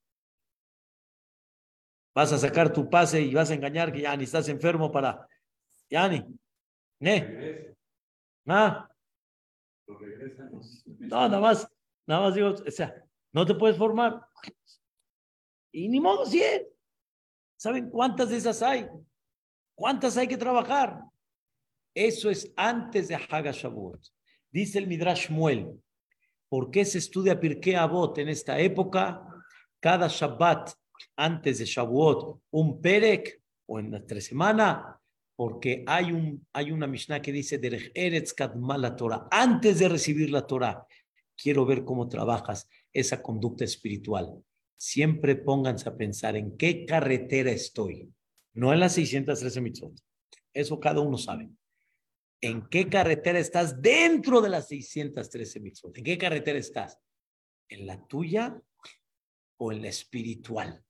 Vas 2.14 2.32
a 2.32 2.38
sacar 2.38 2.72
tu 2.72 2.90
pase 2.90 3.20
y 3.22 3.32
vas 3.32 3.50
a 3.50 3.54
engañar 3.54 3.92
que 3.92 4.00
ya 4.00 4.16
ni 4.16 4.24
estás 4.24 4.48
enfermo 4.48 4.90
para... 4.90 5.26
Ya 5.88 6.08
ni. 6.08 6.24
¿Eh? 7.00 7.74
¿Ah? 8.46 8.90
No, 9.86 11.28
nada 11.28 11.40
más, 11.40 11.70
nada 12.04 12.22
más 12.22 12.34
digo, 12.34 12.48
o 12.48 12.70
sea, 12.70 12.92
no 13.32 13.46
te 13.46 13.54
puedes 13.54 13.76
formar. 13.76 14.26
Y 15.70 15.88
ni 15.88 16.00
modo 16.00 16.26
si 16.26 16.42
es. 16.42 16.66
¿Saben 17.58 17.90
cuántas 17.90 18.30
de 18.30 18.36
esas 18.36 18.62
hay? 18.62 18.86
¿Cuántas 19.74 20.16
hay 20.16 20.28
que 20.28 20.36
trabajar? 20.36 21.00
Eso 21.92 22.30
es 22.30 22.52
antes 22.56 23.08
de 23.08 23.16
Hagashavuot. 23.16 24.00
Dice 24.50 24.78
el 24.78 24.86
Midrash 24.86 25.28
Muel. 25.28 25.68
¿Por 26.48 26.70
qué 26.70 26.84
se 26.84 26.98
estudia 26.98 27.38
Pirkei 27.38 27.74
Avot 27.74 28.16
en 28.18 28.28
esta 28.28 28.60
época? 28.60 29.26
Cada 29.80 30.06
Shabbat 30.06 30.70
antes 31.16 31.58
de 31.58 31.64
Shavuot, 31.64 32.42
un 32.52 32.80
Perek 32.80 33.42
o 33.66 33.80
en 33.80 33.90
la 33.90 34.06
tres 34.06 34.26
semanas, 34.26 34.96
porque 35.36 35.84
hay, 35.86 36.12
un, 36.12 36.46
hay 36.52 36.70
una 36.70 36.86
Mishnah 36.86 37.20
que 37.20 37.32
dice 37.32 37.58
Derech 37.58 37.90
Eretz 37.92 38.34
la 38.78 38.96
Torah. 38.96 39.26
Antes 39.30 39.80
de 39.80 39.88
recibir 39.88 40.30
la 40.30 40.46
Torah, 40.46 40.86
quiero 41.36 41.66
ver 41.66 41.84
cómo 41.84 42.08
trabajas 42.08 42.68
esa 42.92 43.20
conducta 43.20 43.64
espiritual. 43.64 44.42
Siempre 44.78 45.34
pónganse 45.34 45.88
a 45.88 45.96
pensar 45.96 46.36
en 46.36 46.56
qué 46.56 46.86
carretera 46.86 47.50
estoy, 47.50 48.12
no 48.54 48.72
en 48.72 48.80
las 48.80 48.94
613 48.94 49.60
mitzvot. 49.60 50.00
Eso 50.54 50.78
cada 50.78 51.00
uno 51.00 51.18
sabe. 51.18 51.50
¿En 52.40 52.68
qué 52.68 52.88
carretera 52.88 53.40
estás 53.40 53.82
dentro 53.82 54.40
de 54.40 54.48
las 54.48 54.68
613 54.68 55.60
mitzvot? 55.60 55.98
¿En 55.98 56.04
qué 56.04 56.16
carretera 56.16 56.58
estás? 56.58 56.98
¿En 57.68 57.86
la 57.86 58.06
tuya 58.06 58.62
o 59.56 59.72
en 59.72 59.82
la 59.82 59.88
espiritual? 59.88 60.84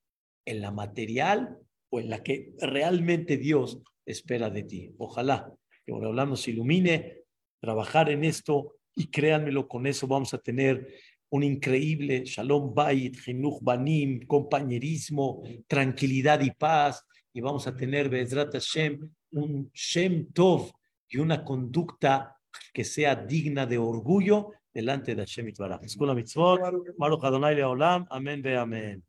¿En 0.44 0.60
la 0.60 0.70
material 0.70 1.58
o 1.90 2.00
en 2.00 2.10
la 2.10 2.22
que 2.22 2.52
realmente 2.58 3.38
Dios 3.38 3.80
espera 4.04 4.50
de 4.50 4.64
ti? 4.64 4.94
Ojalá 4.98 5.50
que 5.86 5.94
hablamos 5.94 6.42
se 6.42 6.50
ilumine, 6.50 7.22
trabajar 7.60 8.10
en 8.10 8.24
esto 8.24 8.76
y 8.94 9.06
créanmelo, 9.10 9.66
con 9.66 9.86
eso 9.86 10.06
vamos 10.06 10.34
a 10.34 10.38
tener 10.38 10.94
un 11.29 11.43
increíble 11.43 12.23
Shalom 12.25 12.73
Bait, 12.73 13.15
Jinuch 13.15 13.59
Banim, 13.61 14.25
compañerismo, 14.27 15.41
tranquilidad 15.67 16.41
y 16.41 16.51
paz. 16.51 17.05
Y 17.33 17.41
vamos 17.41 17.65
a 17.65 17.75
tener 17.75 18.09
Bezrat 18.09 18.53
Hashem, 18.53 19.09
un 19.31 19.71
Shem 19.73 20.31
Tov 20.31 20.71
y 21.09 21.17
una 21.17 21.43
conducta 21.43 22.37
que 22.71 22.83
sea 22.83 23.15
digna 23.15 23.65
de 23.65 23.79
orgullo 23.79 24.51
delante 24.71 25.15
de 25.15 25.21
Hashem 25.21 25.47
Itbaraj. 25.47 25.83
Escuela 25.83 26.13
Mitzvot, 26.13 26.59
Baruch 26.97 27.23
Adonai 27.23 27.55
Leolam, 27.55 28.05
Amén 28.09 28.41
ve 28.41 28.57
Amén. 28.57 29.01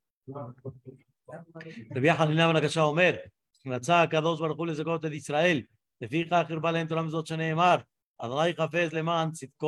רבי 1.97 2.13
חנינא 2.13 2.49
בן 2.49 2.57
הקשה 2.57 2.83
אומר, 2.83 3.17
רצה 3.67 4.03
הקדוש 4.03 4.41
ברוך 4.41 4.59
הוא 4.59 4.67
לזכות 4.67 5.05
את 5.05 5.13
ישראל, 5.13 5.63
לפיכך 6.01 6.43
הרבה 6.51 6.71
להם 6.71 6.87
תורה 6.87 7.03
מזאת 7.03 7.27
שנאמר, 7.27 7.77
אדוני 8.19 8.55
חפץ 8.55 8.93
למען 8.93 9.31
צדקו 9.31 9.55